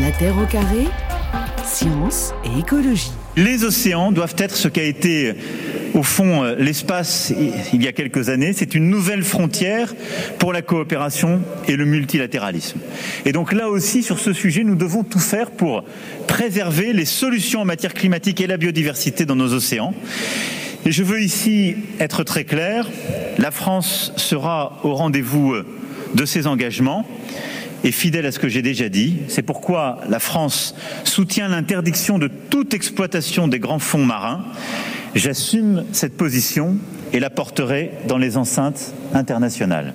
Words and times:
La 0.00 0.12
Terre 0.12 0.38
au 0.38 0.46
carré, 0.46 0.84
science 1.64 2.32
et 2.44 2.60
écologie. 2.60 3.10
Les 3.36 3.64
océans 3.64 4.12
doivent 4.12 4.36
être 4.38 4.54
ce 4.54 4.68
qu'a 4.68 4.84
été 4.84 5.34
au 5.94 6.04
fond 6.04 6.44
l'espace 6.56 7.32
il 7.72 7.82
y 7.82 7.88
a 7.88 7.92
quelques 7.92 8.28
années. 8.28 8.52
C'est 8.52 8.76
une 8.76 8.90
nouvelle 8.90 9.24
frontière 9.24 9.92
pour 10.38 10.52
la 10.52 10.62
coopération 10.62 11.42
et 11.66 11.74
le 11.74 11.84
multilatéralisme. 11.84 12.78
Et 13.24 13.32
donc 13.32 13.52
là 13.52 13.68
aussi, 13.68 14.04
sur 14.04 14.20
ce 14.20 14.32
sujet, 14.32 14.62
nous 14.62 14.76
devons 14.76 15.02
tout 15.02 15.18
faire 15.18 15.50
pour 15.50 15.82
préserver 16.28 16.92
les 16.92 17.04
solutions 17.04 17.62
en 17.62 17.64
matière 17.64 17.94
climatique 17.94 18.40
et 18.40 18.46
la 18.46 18.56
biodiversité 18.56 19.26
dans 19.26 19.36
nos 19.36 19.52
océans. 19.52 19.94
Et 20.86 20.92
je 20.92 21.02
veux 21.02 21.20
ici 21.20 21.74
être 21.98 22.22
très 22.22 22.44
clair, 22.44 22.88
la 23.38 23.50
France 23.50 24.12
sera 24.16 24.78
au 24.84 24.94
rendez-vous 24.94 25.56
de 26.14 26.24
ses 26.24 26.46
engagements 26.46 27.04
et 27.84 27.92
fidèle 27.92 28.26
à 28.26 28.32
ce 28.32 28.38
que 28.38 28.48
j'ai 28.48 28.62
déjà 28.62 28.88
dit. 28.88 29.18
C'est 29.28 29.42
pourquoi 29.42 30.00
la 30.08 30.18
France 30.18 30.74
soutient 31.04 31.48
l'interdiction 31.48 32.18
de 32.18 32.28
toute 32.28 32.74
exploitation 32.74 33.48
des 33.48 33.58
grands 33.58 33.78
fonds 33.78 34.04
marins. 34.04 34.44
J'assume 35.14 35.84
cette 35.92 36.16
position 36.16 36.76
et 37.12 37.20
la 37.20 37.30
porterai 37.30 37.92
dans 38.06 38.18
les 38.18 38.36
enceintes 38.36 38.94
internationales. 39.14 39.94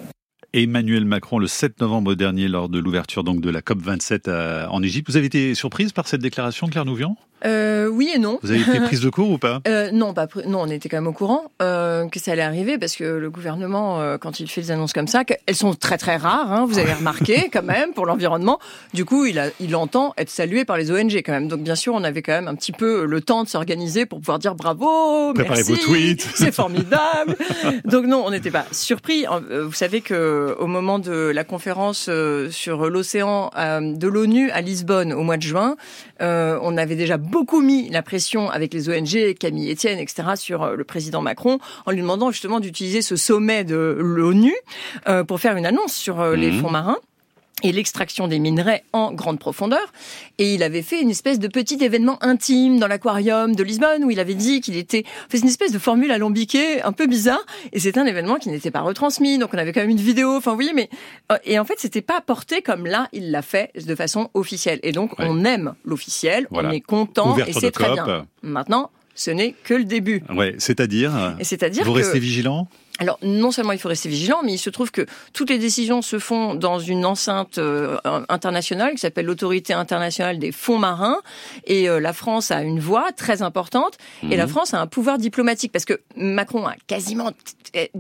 Emmanuel 0.54 1.06
Macron 1.06 1.40
le 1.40 1.48
7 1.48 1.82
novembre 1.82 2.14
dernier 2.14 2.48
lors 2.48 2.70
de 2.70 2.78
l'ouverture 2.78 3.24
de 3.24 3.50
la 3.50 3.62
COP 3.62 3.82
27 3.82 4.28
en 4.70 4.84
Égypte. 4.84 5.10
Vous 5.10 5.18
avez 5.18 5.26
été 5.26 5.56
surprise 5.56 5.92
par 5.92 6.08
cette 6.08 6.22
déclaration, 6.22 6.68
Claire 6.68 6.86
Nouvian? 6.86 7.18
Euh, 7.46 7.88
oui 7.88 8.12
et 8.14 8.20
non. 8.20 8.40
Vous 8.42 8.52
avez 8.52 8.62
été 8.62 8.80
prise 8.86 9.02
de 9.02 9.10
court 9.10 9.30
ou 9.30 9.38
pas 9.38 9.62
euh, 9.68 9.92
Non, 9.92 10.14
pas 10.14 10.28
non, 10.48 10.62
on 10.62 10.68
était 10.68 10.90
quand 10.90 10.98
même 10.98 11.08
au 11.08 11.14
courant 11.14 11.44
euh, 11.62 12.08
que 12.08 12.20
ça 12.20 12.32
allait 12.32 12.42
arriver 12.42 12.78
parce 12.78 12.96
que 12.96 13.04
le 13.04 13.30
gouvernement, 13.30 14.02
euh, 14.02 14.18
quand 14.18 14.40
il 14.40 14.50
fait 14.50 14.62
des 14.62 14.72
annonces 14.72 14.94
comme 14.94 15.08
ça, 15.08 15.24
elles 15.46 15.56
sont 15.56 15.74
très 15.74 15.98
très 15.98 16.16
rares. 16.16 16.52
Hein, 16.52 16.66
vous 16.68 16.80
avez 16.80 16.94
remarqué 16.94 17.50
quand 17.54 17.64
même 17.64 17.94
pour 17.94 18.06
l'environnement. 18.06 18.60
Du 18.94 19.06
coup, 19.06 19.26
il, 19.26 19.40
a, 19.40 19.48
il 19.60 19.76
entend 19.76 20.14
être 20.18 20.30
salué 20.30 20.66
par 20.66 20.78
les 20.78 20.92
ONG 20.92 21.16
quand 21.18 21.32
même. 21.34 21.48
Donc 21.48 21.62
bien 21.62 21.76
sûr, 21.76 21.94
on 21.94 22.04
avait 22.04 22.22
quand 22.22 22.34
même 22.34 22.48
un 22.48 22.56
petit 22.56 22.72
peu 22.72 23.06
le 23.06 23.22
temps 23.22 23.44
de 23.44 23.50
s'organiser 23.50 24.06
pour 24.06 24.20
pouvoir 24.20 24.40
dire 24.40 24.56
bravo, 24.56 25.34
Préparez 25.34 25.58
merci, 25.58 25.74
vos 25.74 25.78
tweets. 25.78 26.28
c'est 26.36 26.54
formidable. 26.54 27.36
Donc 27.86 28.06
non, 28.06 28.24
on 28.26 28.32
n'était 28.32 28.52
pas 28.52 28.66
surpris. 28.72 29.26
Euh, 29.28 29.66
vous 29.66 29.74
savez 29.74 30.02
que 30.02 30.56
au 30.60 30.68
moment 30.68 31.00
de 31.00 31.32
la 31.34 31.44
conférence 31.44 32.08
euh, 32.10 32.50
sur 32.50 32.90
l'océan 32.90 33.52
de 33.82 34.08
l'ONU 34.08 34.50
à 34.52 34.62
Lisbonne 34.62 35.14
au 35.14 35.24
mois 35.24 35.38
de 35.38 35.42
juin, 35.42 35.76
on 36.20 36.78
avait 36.78 36.96
déjà 36.96 37.18
beaucoup 37.34 37.62
mis 37.62 37.90
la 37.90 38.04
pression 38.04 38.50
avec 38.52 38.74
les 38.74 38.90
ONG, 38.90 39.34
Camille 39.40 39.72
Etienne, 39.72 39.98
etc., 40.00 40.24
sur 40.36 40.62
euh, 40.64 40.76
le 40.76 40.84
président 40.84 41.22
Macron, 41.22 41.58
en 41.88 41.92
lui 41.92 42.00
demandant 42.02 42.30
justement 42.32 42.60
d'utiliser 42.60 43.02
ce 43.02 43.16
sommet 43.16 43.64
de 43.64 43.98
l'ONU 44.00 44.54
euh, 45.08 45.24
pour 45.24 45.40
faire 45.40 45.58
une 45.58 45.66
annonce 45.66 45.94
sur 45.94 46.22
euh, 46.22 46.36
les 46.36 46.52
Mhm. 46.52 46.62
fonds 46.62 46.70
marins 46.72 46.98
et 47.64 47.72
l'extraction 47.72 48.28
des 48.28 48.40
minerais 48.40 48.84
en 48.94 49.12
grande 49.14 49.40
profondeur. 49.40 49.94
Et 50.38 50.54
il 50.54 50.64
avait 50.64 50.82
fait 50.82 51.02
une 51.02 51.10
espèce 51.10 51.40
de 51.40 51.48
petit 51.48 51.84
événement 51.84 52.18
intime 52.24 52.80
dans 52.80 52.88
l'aquarium 52.88 53.56
de 53.56 53.64
Lisbonne 53.64 54.04
où 54.04 54.12
il 54.12 54.20
avait 54.20 54.36
dit 54.36 54.62
qu'il 54.62 54.78
était... 54.78 55.04
fait 55.30 55.40
une 55.40 55.48
espèce 55.48 55.72
de 55.72 55.80
formule 55.80 56.12
alambiquée 56.12 56.82
un 56.82 56.92
peu 56.92 57.08
bizarre. 57.08 57.44
Et 57.72 57.80
c'était 57.80 58.00
un 58.00 58.06
événement 58.06 58.36
qui 58.36 58.50
n'était 58.50 58.72
pas 58.72 58.82
retransmis. 58.82 59.38
Donc 59.38 59.52
on 59.54 59.58
avait 59.58 59.72
quand 59.74 59.82
même 59.82 59.90
une 59.90 59.98
vidéo. 59.98 60.36
Enfin, 60.36 60.52
vous 60.52 60.58
voyez, 60.58 60.74
mais... 60.74 60.90
euh, 61.32 61.38
Et 61.46 61.58
en 61.58 61.66
fait, 61.66 61.76
c'était 61.78 62.02
pas 62.02 62.22
porté 62.22 62.62
comme 62.62 62.86
là, 62.86 63.08
il 63.14 63.32
l'a 63.32 63.42
fait 63.42 63.72
de 63.76 63.96
façon 63.96 64.30
officielle. 64.34 64.80
Et 64.84 64.92
donc, 64.92 65.18
Ouais. 65.18 65.26
on 65.30 65.46
aime 65.46 65.74
l'officiel. 65.86 66.48
Voilà. 66.52 66.70
On 66.70 66.72
est 66.74 66.82
content. 66.82 67.32
Ouverture 67.32 67.58
et 67.58 67.60
c'est 67.60 67.72
très 67.72 67.92
bien. 67.94 68.26
Maintenant, 68.42 68.90
ce 69.16 69.32
n'est 69.32 69.54
que 69.64 69.74
le 69.74 69.84
début. 69.86 70.24
Ouais, 70.36 70.56
c'est-à-dire 70.58 71.36
Et 71.40 71.44
c'est-à-dire 71.44 71.86
Vous 71.86 71.94
que... 71.94 71.98
restez 72.00 72.20
vigilant? 72.20 72.68
Alors, 73.00 73.18
non 73.24 73.52
seulement 73.52 73.72
il 73.72 73.80
faut 73.80 73.90
rester 73.90 74.08
vigilant, 74.08 74.42
mais 74.44 74.54
il 74.54 74.60
se 74.60 74.70
trouve 74.70 74.92
que 74.92 75.06
toutes 75.34 75.50
les 75.50 75.58
décisions 75.58 76.04
se 76.04 76.20
font 76.20 76.54
dans 76.54 76.78
une 76.78 77.06
enceinte 77.06 77.58
euh, 77.58 77.98
internationale 78.30 78.92
qui 78.94 79.00
s'appelle 79.00 79.26
l'Autorité 79.26 79.74
internationale 79.74 80.38
des 80.38 80.52
fonds 80.52 80.78
marins. 80.78 81.18
Et 81.66 81.90
euh, 81.90 82.00
la 82.00 82.14
France 82.14 82.52
a 82.52 82.62
une 82.62 82.80
voix 82.80 83.12
très 83.12 83.42
importante. 83.42 83.98
Et 84.30 84.38
la 84.38 84.46
France 84.48 84.76
a 84.76 84.80
un 84.80 84.86
pouvoir 84.86 85.18
diplomatique 85.18 85.72
parce 85.72 85.86
que 85.86 86.00
Macron 86.16 86.68
a 86.68 86.76
quasiment 86.86 87.32
t- 87.32 87.92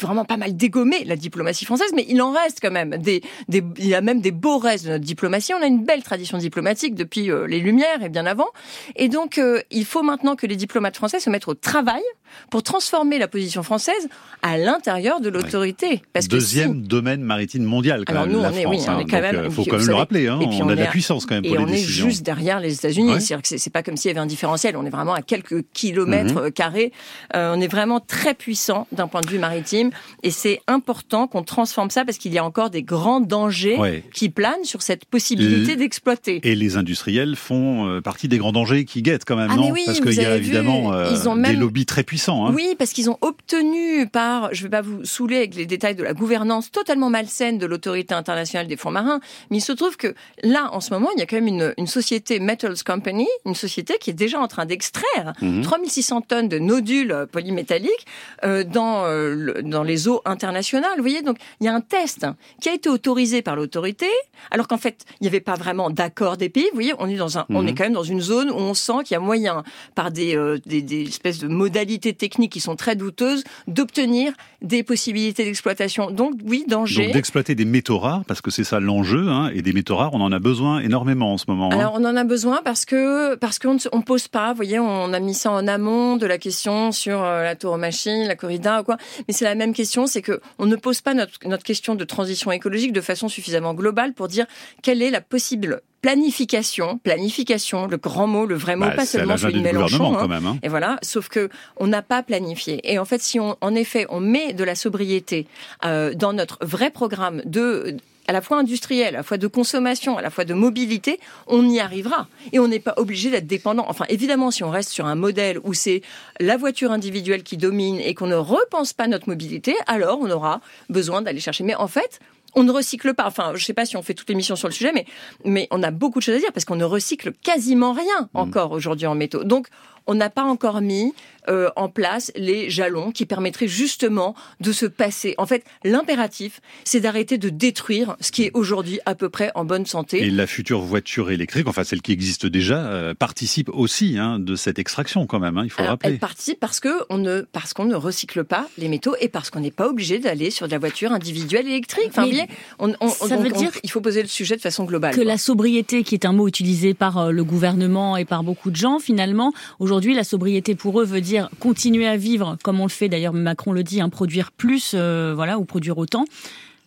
vraiment 0.00 0.24
pas 0.24 0.38
mal 0.38 0.56
dégommé 0.56 1.04
la 1.04 1.16
diplomatie 1.16 1.66
française, 1.66 1.90
mais 1.94 2.06
il 2.08 2.22
en 2.22 2.32
reste 2.32 2.58
quand 2.62 2.70
même 2.70 2.96
des, 2.96 3.22
des 3.48 3.62
il 3.76 3.86
y 3.86 3.94
a 3.94 4.00
même 4.00 4.22
des 4.22 4.32
beaux 4.32 4.58
restes 4.58 4.86
de 4.86 4.90
notre 4.92 5.04
diplomatie. 5.04 5.52
On 5.52 5.62
a 5.62 5.66
une 5.66 5.84
belle 5.84 6.02
tradition 6.02 6.38
diplomatique 6.38 6.94
depuis 6.94 7.30
euh, 7.30 7.46
les 7.46 7.60
Lumières 7.60 8.02
et 8.02 8.08
bien 8.08 8.24
avant. 8.24 8.48
Et 8.96 9.08
donc, 9.08 9.36
euh, 9.36 9.60
il 9.70 9.84
faut 9.84 10.02
maintenant 10.02 10.36
que 10.36 10.46
les 10.46 10.56
diplomates 10.56 10.96
français 10.96 11.20
se 11.20 11.28
mettent 11.28 11.48
au 11.48 11.54
travail 11.54 12.02
pour 12.50 12.62
transformer 12.62 13.18
la 13.18 13.28
position 13.28 13.62
française 13.62 14.08
à 14.42 14.58
l'intérieur 14.58 15.20
de 15.20 15.28
l'autorité. 15.28 16.02
Parce 16.12 16.26
que 16.26 16.32
Deuxième 16.32 16.82
si- 16.82 16.88
domaine 16.88 17.22
maritime 17.22 17.64
mondial 17.64 18.04
quand 18.04 18.12
Alors 18.12 18.26
même, 18.26 18.36
nous, 18.36 18.42
la 18.42 18.50
on 18.50 18.52
est, 18.52 18.62
France. 18.62 18.76
oui, 18.76 18.84
on 18.86 18.90
hein. 18.92 18.98
est 19.00 19.04
quand 19.10 19.20
même. 19.20 19.36
euh, 19.36 19.50
faut 19.50 19.64
quand 19.64 19.78
même 19.78 19.86
le 19.86 19.94
rappeler. 19.94 20.28
Hein. 20.28 20.38
et 20.40 20.46
On, 20.62 20.68
a 20.68 20.74
de 20.74 20.80
la 20.80 20.86
puissance 20.86 21.26
quand 21.26 21.34
même 21.34 21.44
et 21.44 21.48
pour 21.48 21.58
les 21.58 21.64
on 21.64 21.68
est 21.68 21.72
décisions. 21.72 22.06
juste 22.08 22.22
derrière 22.24 22.60
les 22.60 22.74
États-Unis. 22.74 23.12
Ouais. 23.14 23.20
C'est-à-dire 23.20 23.42
que 23.42 23.58
c'est- 23.58 23.70
pas 23.70 23.82
comme 23.82 23.96
s'il 23.96 24.08
y 24.08 24.12
avait 24.12 24.20
un 24.20 24.26
différentiel. 24.26 24.76
On 24.76 24.84
est 24.86 24.90
vraiment 24.90 25.14
à 25.14 25.22
quelques 25.22 25.64
kilomètres 25.72 26.34
Mhm. 26.34 26.38
euh, 26.46 26.50
carrés. 26.50 26.92
Euh, 27.36 27.54
on 27.56 27.60
est 27.60 27.68
vraiment 27.68 28.00
très 28.00 28.34
puissant 28.34 28.86
d'un 28.92 29.06
point 29.08 29.20
de 29.20 29.28
vue 29.28 29.38
maritime. 29.38 29.90
Et 30.22 30.30
c'est 30.30 30.60
important 30.66 31.26
qu'on 31.26 31.42
transforme 31.42 31.90
ça 31.90 32.04
parce 32.04 32.18
qu'il 32.18 32.32
y 32.32 32.38
a 32.38 32.44
encore 32.44 32.70
des 32.70 32.82
grands 32.82 33.20
dangers 33.20 33.76
Ouais. 33.78 34.02
qui 34.14 34.28
planent 34.28 34.64
sur 34.64 34.82
cette 34.82 35.04
possibilité 35.04 35.76
d'exploiter. 35.76 36.40
Et 36.44 36.54
les 36.54 36.76
industriels 36.76 37.36
font 37.36 38.00
partie 38.02 38.28
des 38.28 38.38
grands 38.38 38.52
dangers 38.52 38.84
qui 38.84 39.02
guettent 39.02 39.24
quand 39.24 39.36
même, 39.36 39.50
Ah, 39.52 39.56
non? 39.56 39.70
oui, 39.70 39.82
Parce 39.86 40.00
qu'il 40.00 40.12
y 40.14 40.24
a 40.24 40.36
évidemment 40.36 40.92
euh, 40.92 41.12
des 41.44 41.54
lobbies 41.54 41.86
très 41.86 42.02
puissants. 42.02 42.46
Hein. 42.46 42.52
Oui, 42.54 42.74
parce 42.78 42.92
qu'ils 42.92 43.10
ont 43.10 43.18
obtenu 43.20 44.06
par, 44.10 44.27
je 44.52 44.60
ne 44.60 44.62
vais 44.64 44.70
pas 44.70 44.80
vous 44.82 45.04
saouler 45.04 45.36
avec 45.38 45.54
les 45.54 45.66
détails 45.66 45.94
de 45.94 46.02
la 46.02 46.12
gouvernance 46.14 46.70
totalement 46.70 47.10
malsaine 47.10 47.58
de 47.58 47.66
l'autorité 47.66 48.14
internationale 48.14 48.66
des 48.66 48.76
fonds 48.76 48.90
marins, 48.90 49.20
mais 49.50 49.58
il 49.58 49.60
se 49.60 49.72
trouve 49.72 49.96
que 49.96 50.14
là, 50.42 50.70
en 50.72 50.80
ce 50.80 50.92
moment, 50.92 51.08
il 51.14 51.18
y 51.20 51.22
a 51.22 51.26
quand 51.26 51.36
même 51.36 51.46
une, 51.48 51.74
une 51.78 51.86
société 51.86 52.40
Metals 52.40 52.82
Company, 52.84 53.26
une 53.44 53.54
société 53.54 53.94
qui 54.00 54.10
est 54.10 54.14
déjà 54.26 54.38
en 54.40 54.48
train 54.48 54.66
d'extraire 54.66 55.32
Mhm. 55.42 55.62
3600 55.62 56.20
tonnes 56.22 56.48
de 56.48 56.58
nodules 56.58 57.26
polymétalliques 57.32 58.06
euh, 58.44 58.64
dans, 58.64 59.04
euh, 59.04 59.34
le- 59.34 59.62
dans 59.62 59.82
les 59.82 60.08
eaux 60.08 60.20
internationales. 60.24 60.92
Vous 60.96 61.02
voyez, 61.02 61.22
donc 61.22 61.38
il 61.60 61.64
y 61.66 61.68
a 61.68 61.74
un 61.74 61.80
test 61.80 62.26
qui 62.60 62.68
a 62.68 62.74
été 62.74 62.88
autorisé 62.88 63.42
par 63.42 63.56
l'autorité, 63.56 64.06
alors 64.50 64.68
qu'en 64.68 64.78
fait, 64.78 65.04
il 65.20 65.24
n'y 65.24 65.28
avait 65.28 65.40
pas 65.40 65.54
vraiment 65.54 65.90
d'accord 65.90 66.36
des 66.36 66.48
pays. 66.48 66.66
Vous 66.72 66.74
voyez, 66.80 66.94
on 66.98 67.08
est 67.08 67.16
dans 67.16 67.38
un, 67.38 67.46
on 67.50 67.62
Mhm. 67.62 67.68
est 67.68 67.74
quand 67.74 67.84
même 67.84 67.92
dans 68.02 68.02
une 68.14 68.20
zone 68.20 68.50
où 68.50 68.54
on 68.70 68.74
sent 68.74 69.00
qu'il 69.04 69.14
y 69.14 69.16
a 69.16 69.20
moyen, 69.20 69.62
par 69.94 70.10
des, 70.10 70.36
euh, 70.36 70.58
des, 70.66 70.82
des 70.82 71.02
espèces 71.04 71.38
de 71.38 71.48
modalités 71.48 72.12
techniques 72.14 72.52
qui 72.52 72.60
sont 72.60 72.76
très 72.76 72.96
douteuses, 72.96 73.42
d'obtenir 73.66 74.17
des 74.62 74.82
possibilités 74.82 75.44
d'exploitation. 75.44 76.10
Donc 76.10 76.34
oui, 76.44 76.64
danger. 76.68 77.04
Donc 77.06 77.14
d'exploiter 77.14 77.54
des 77.54 77.64
métaux 77.64 77.98
rares, 77.98 78.24
parce 78.26 78.40
que 78.40 78.50
c'est 78.50 78.64
ça 78.64 78.80
l'enjeu, 78.80 79.28
hein, 79.28 79.50
et 79.54 79.62
des 79.62 79.72
métaux 79.72 79.96
rares, 79.96 80.14
on 80.14 80.20
en 80.20 80.32
a 80.32 80.38
besoin 80.38 80.80
énormément 80.80 81.32
en 81.32 81.38
ce 81.38 81.44
moment. 81.48 81.70
hein. 81.72 81.78
Alors 81.78 81.94
on 81.94 82.04
en 82.04 82.16
a 82.16 82.24
besoin 82.24 82.60
parce 82.64 82.84
que 82.84 83.34
parce 83.36 83.58
qu'on 83.58 83.74
ne 83.74 84.02
pose 84.02 84.28
pas, 84.28 84.50
vous 84.50 84.56
voyez, 84.56 84.78
on 84.78 85.12
a 85.12 85.20
mis 85.20 85.34
ça 85.34 85.50
en 85.50 85.66
amont 85.68 86.16
de 86.16 86.26
la 86.26 86.38
question 86.38 86.92
sur 86.92 87.22
euh, 87.22 87.42
la 87.42 87.54
tauromachie, 87.56 88.24
la 88.24 88.36
corrida 88.36 88.80
ou 88.80 88.84
quoi. 88.84 88.96
Mais 89.26 89.34
c'est 89.34 89.44
la 89.44 89.54
même 89.54 89.72
question, 89.74 90.06
c'est 90.06 90.22
que 90.22 90.40
on 90.58 90.66
ne 90.66 90.76
pose 90.76 91.00
pas 91.00 91.14
notre 91.14 91.38
notre 91.46 91.64
question 91.64 91.94
de 91.94 92.04
transition 92.04 92.50
écologique 92.52 92.92
de 92.92 93.00
façon 93.00 93.28
suffisamment 93.28 93.74
globale 93.74 94.12
pour 94.14 94.28
dire 94.28 94.46
quelle 94.82 95.02
est 95.02 95.10
la 95.10 95.20
possible 95.20 95.80
planification, 96.00 96.98
planification, 96.98 97.86
le 97.86 97.96
grand 97.96 98.26
mot, 98.26 98.46
le 98.46 98.54
vrai 98.56 98.76
mot, 98.76 98.86
Bah, 98.86 98.92
pas 98.92 99.06
seulement 99.06 99.36
celui 99.36 99.54
de 99.54 99.60
Mélenchon. 99.60 100.14
hein. 100.14 100.18
quand 100.20 100.28
même. 100.28 100.46
hein. 100.46 100.58
Et 100.62 100.68
voilà, 100.68 100.98
sauf 101.02 101.28
que 101.28 101.48
on 101.76 101.86
n'a 101.86 102.02
pas 102.02 102.22
planifié. 102.22 102.80
Et 102.90 102.98
en 102.98 103.04
fait, 103.04 103.20
si 103.22 103.38
on, 103.38 103.56
en 103.60 103.74
effet, 103.74 104.06
on 104.10 104.20
met 104.20 104.52
de 104.52 104.64
la 104.64 104.74
sobriété 104.74 105.46
euh, 105.84 106.14
dans 106.14 106.32
notre 106.32 106.58
vrai 106.64 106.90
programme 106.90 107.42
de 107.44 107.96
à 108.26 108.32
la 108.32 108.42
fois 108.42 108.58
industriel, 108.58 109.14
à 109.14 109.18
la 109.18 109.22
fois 109.22 109.38
de 109.38 109.46
consommation, 109.46 110.18
à 110.18 110.22
la 110.22 110.28
fois 110.28 110.44
de 110.44 110.52
mobilité, 110.52 111.18
on 111.46 111.66
y 111.66 111.80
arrivera. 111.80 112.26
Et 112.52 112.58
on 112.58 112.68
n'est 112.68 112.78
pas 112.78 112.92
obligé 112.98 113.30
d'être 113.30 113.46
dépendant. 113.46 113.86
Enfin, 113.88 114.04
évidemment, 114.10 114.50
si 114.50 114.62
on 114.64 114.68
reste 114.70 114.90
sur 114.90 115.06
un 115.06 115.14
modèle 115.14 115.58
où 115.64 115.72
c'est 115.72 116.02
la 116.38 116.58
voiture 116.58 116.92
individuelle 116.92 117.42
qui 117.42 117.56
domine 117.56 117.98
et 117.98 118.12
qu'on 118.12 118.26
ne 118.26 118.34
repense 118.34 118.92
pas 118.92 119.06
notre 119.06 119.30
mobilité, 119.30 119.74
alors 119.86 120.18
on 120.20 120.30
aura 120.30 120.60
besoin 120.90 121.22
d'aller 121.22 121.40
chercher. 121.40 121.64
Mais 121.64 121.74
en 121.74 121.88
fait, 121.88 122.20
on 122.58 122.64
ne 122.64 122.72
recycle 122.72 123.14
pas. 123.14 123.26
Enfin, 123.26 123.52
je 123.54 123.64
sais 123.64 123.74
pas 123.74 123.86
si 123.86 123.96
on 123.96 124.02
fait 124.02 124.14
toute 124.14 124.28
l'émission 124.28 124.56
sur 124.56 124.68
le 124.68 124.74
sujet, 124.74 124.92
mais, 124.92 125.06
mais 125.44 125.68
on 125.70 125.82
a 125.82 125.90
beaucoup 125.90 126.18
de 126.18 126.24
choses 126.24 126.34
à 126.34 126.38
dire 126.38 126.52
parce 126.52 126.64
qu'on 126.64 126.76
ne 126.76 126.84
recycle 126.84 127.32
quasiment 127.32 127.92
rien 127.92 128.28
encore 128.34 128.72
aujourd'hui 128.72 129.06
en 129.06 129.14
métaux. 129.14 129.44
Donc, 129.44 129.68
on 130.08 130.14
n'a 130.14 130.30
pas 130.30 130.42
encore 130.42 130.80
mis 130.80 131.14
euh, 131.48 131.70
en 131.76 131.88
place 131.88 132.30
les 132.36 132.68
jalons 132.68 133.10
qui 133.12 133.24
permettraient 133.24 133.68
justement 133.68 134.34
de 134.60 134.72
se 134.72 134.84
passer. 134.84 135.34
En 135.38 135.46
fait, 135.46 135.64
l'impératif, 135.84 136.60
c'est 136.84 137.00
d'arrêter 137.00 137.38
de 137.38 137.48
détruire 137.48 138.16
ce 138.20 138.30
qui 138.32 138.44
est 138.44 138.50
aujourd'hui 138.54 139.00
à 139.06 139.14
peu 139.14 139.28
près 139.28 139.50
en 139.54 139.64
bonne 139.64 139.86
santé. 139.86 140.22
Et 140.22 140.30
la 140.30 140.46
future 140.46 140.80
voiture 140.80 141.30
électrique, 141.30 141.66
enfin 141.66 141.84
celle 141.84 142.02
qui 142.02 142.12
existe 142.12 142.46
déjà, 142.46 142.86
euh, 142.86 143.14
participe 143.14 143.70
aussi 143.72 144.16
hein, 144.18 144.38
de 144.38 144.54
cette 144.56 144.78
extraction 144.78 145.26
quand 145.26 145.38
même, 145.40 145.56
hein, 145.58 145.62
il 145.64 145.70
faut 145.70 145.78
le 145.80 145.84
Alors, 145.84 145.92
rappeler. 145.94 146.10
elle 146.12 146.18
participe 146.18 146.60
parce 146.60 146.80
que 146.80 146.90
on 147.10 147.18
ne 147.18 147.40
parce 147.40 147.72
qu'on 147.72 147.86
ne 147.86 147.94
recycle 147.94 148.44
pas 148.44 148.68
les 148.78 148.88
métaux 148.88 149.14
et 149.20 149.28
parce 149.28 149.50
qu'on 149.50 149.60
n'est 149.60 149.70
pas 149.70 149.88
obligé 149.88 150.18
d'aller 150.18 150.50
sur 150.50 150.66
de 150.66 150.72
la 150.72 150.78
voiture 150.78 151.12
individuelle 151.12 151.66
électrique. 151.66 152.08
Enfin, 152.10 152.22
Mais 152.22 152.28
vous 152.30 152.34
voyez, 152.36 152.48
on, 152.78 152.94
on- 153.00 153.08
ça 153.08 153.36
donc, 153.36 153.44
veut 153.46 153.50
dire 153.52 153.70
il 153.82 153.90
faut 153.90 154.00
poser 154.00 154.22
le 154.22 154.28
sujet 154.28 154.56
de 154.56 154.60
façon 154.60 154.84
globale. 154.84 155.12
que 155.12 155.16
quoi. 155.16 155.24
la 155.24 155.38
sobriété, 155.38 156.04
qui 156.04 156.14
est 156.14 156.24
un 156.26 156.32
mot 156.32 156.46
utilisé 156.46 156.94
par 156.94 157.18
euh, 157.18 157.30
le 157.30 157.42
gouvernement 157.44 158.16
et 158.16 158.24
par 158.24 158.42
beaucoup 158.44 158.70
de 158.70 158.76
gens, 158.76 158.98
finalement, 158.98 159.52
aujourd'hui, 159.78 159.97
la 160.06 160.24
sobriété 160.24 160.74
pour 160.74 161.00
eux 161.00 161.04
veut 161.04 161.20
dire 161.20 161.50
continuer 161.60 162.06
à 162.06 162.16
vivre, 162.16 162.56
comme 162.62 162.80
on 162.80 162.84
le 162.84 162.90
fait 162.90 163.08
d'ailleurs, 163.08 163.32
Macron 163.32 163.72
le 163.72 163.82
dit, 163.82 164.00
hein, 164.00 164.08
produire 164.08 164.52
plus, 164.52 164.92
euh, 164.94 165.32
voilà, 165.34 165.58
ou 165.58 165.64
produire 165.64 165.98
autant. 165.98 166.24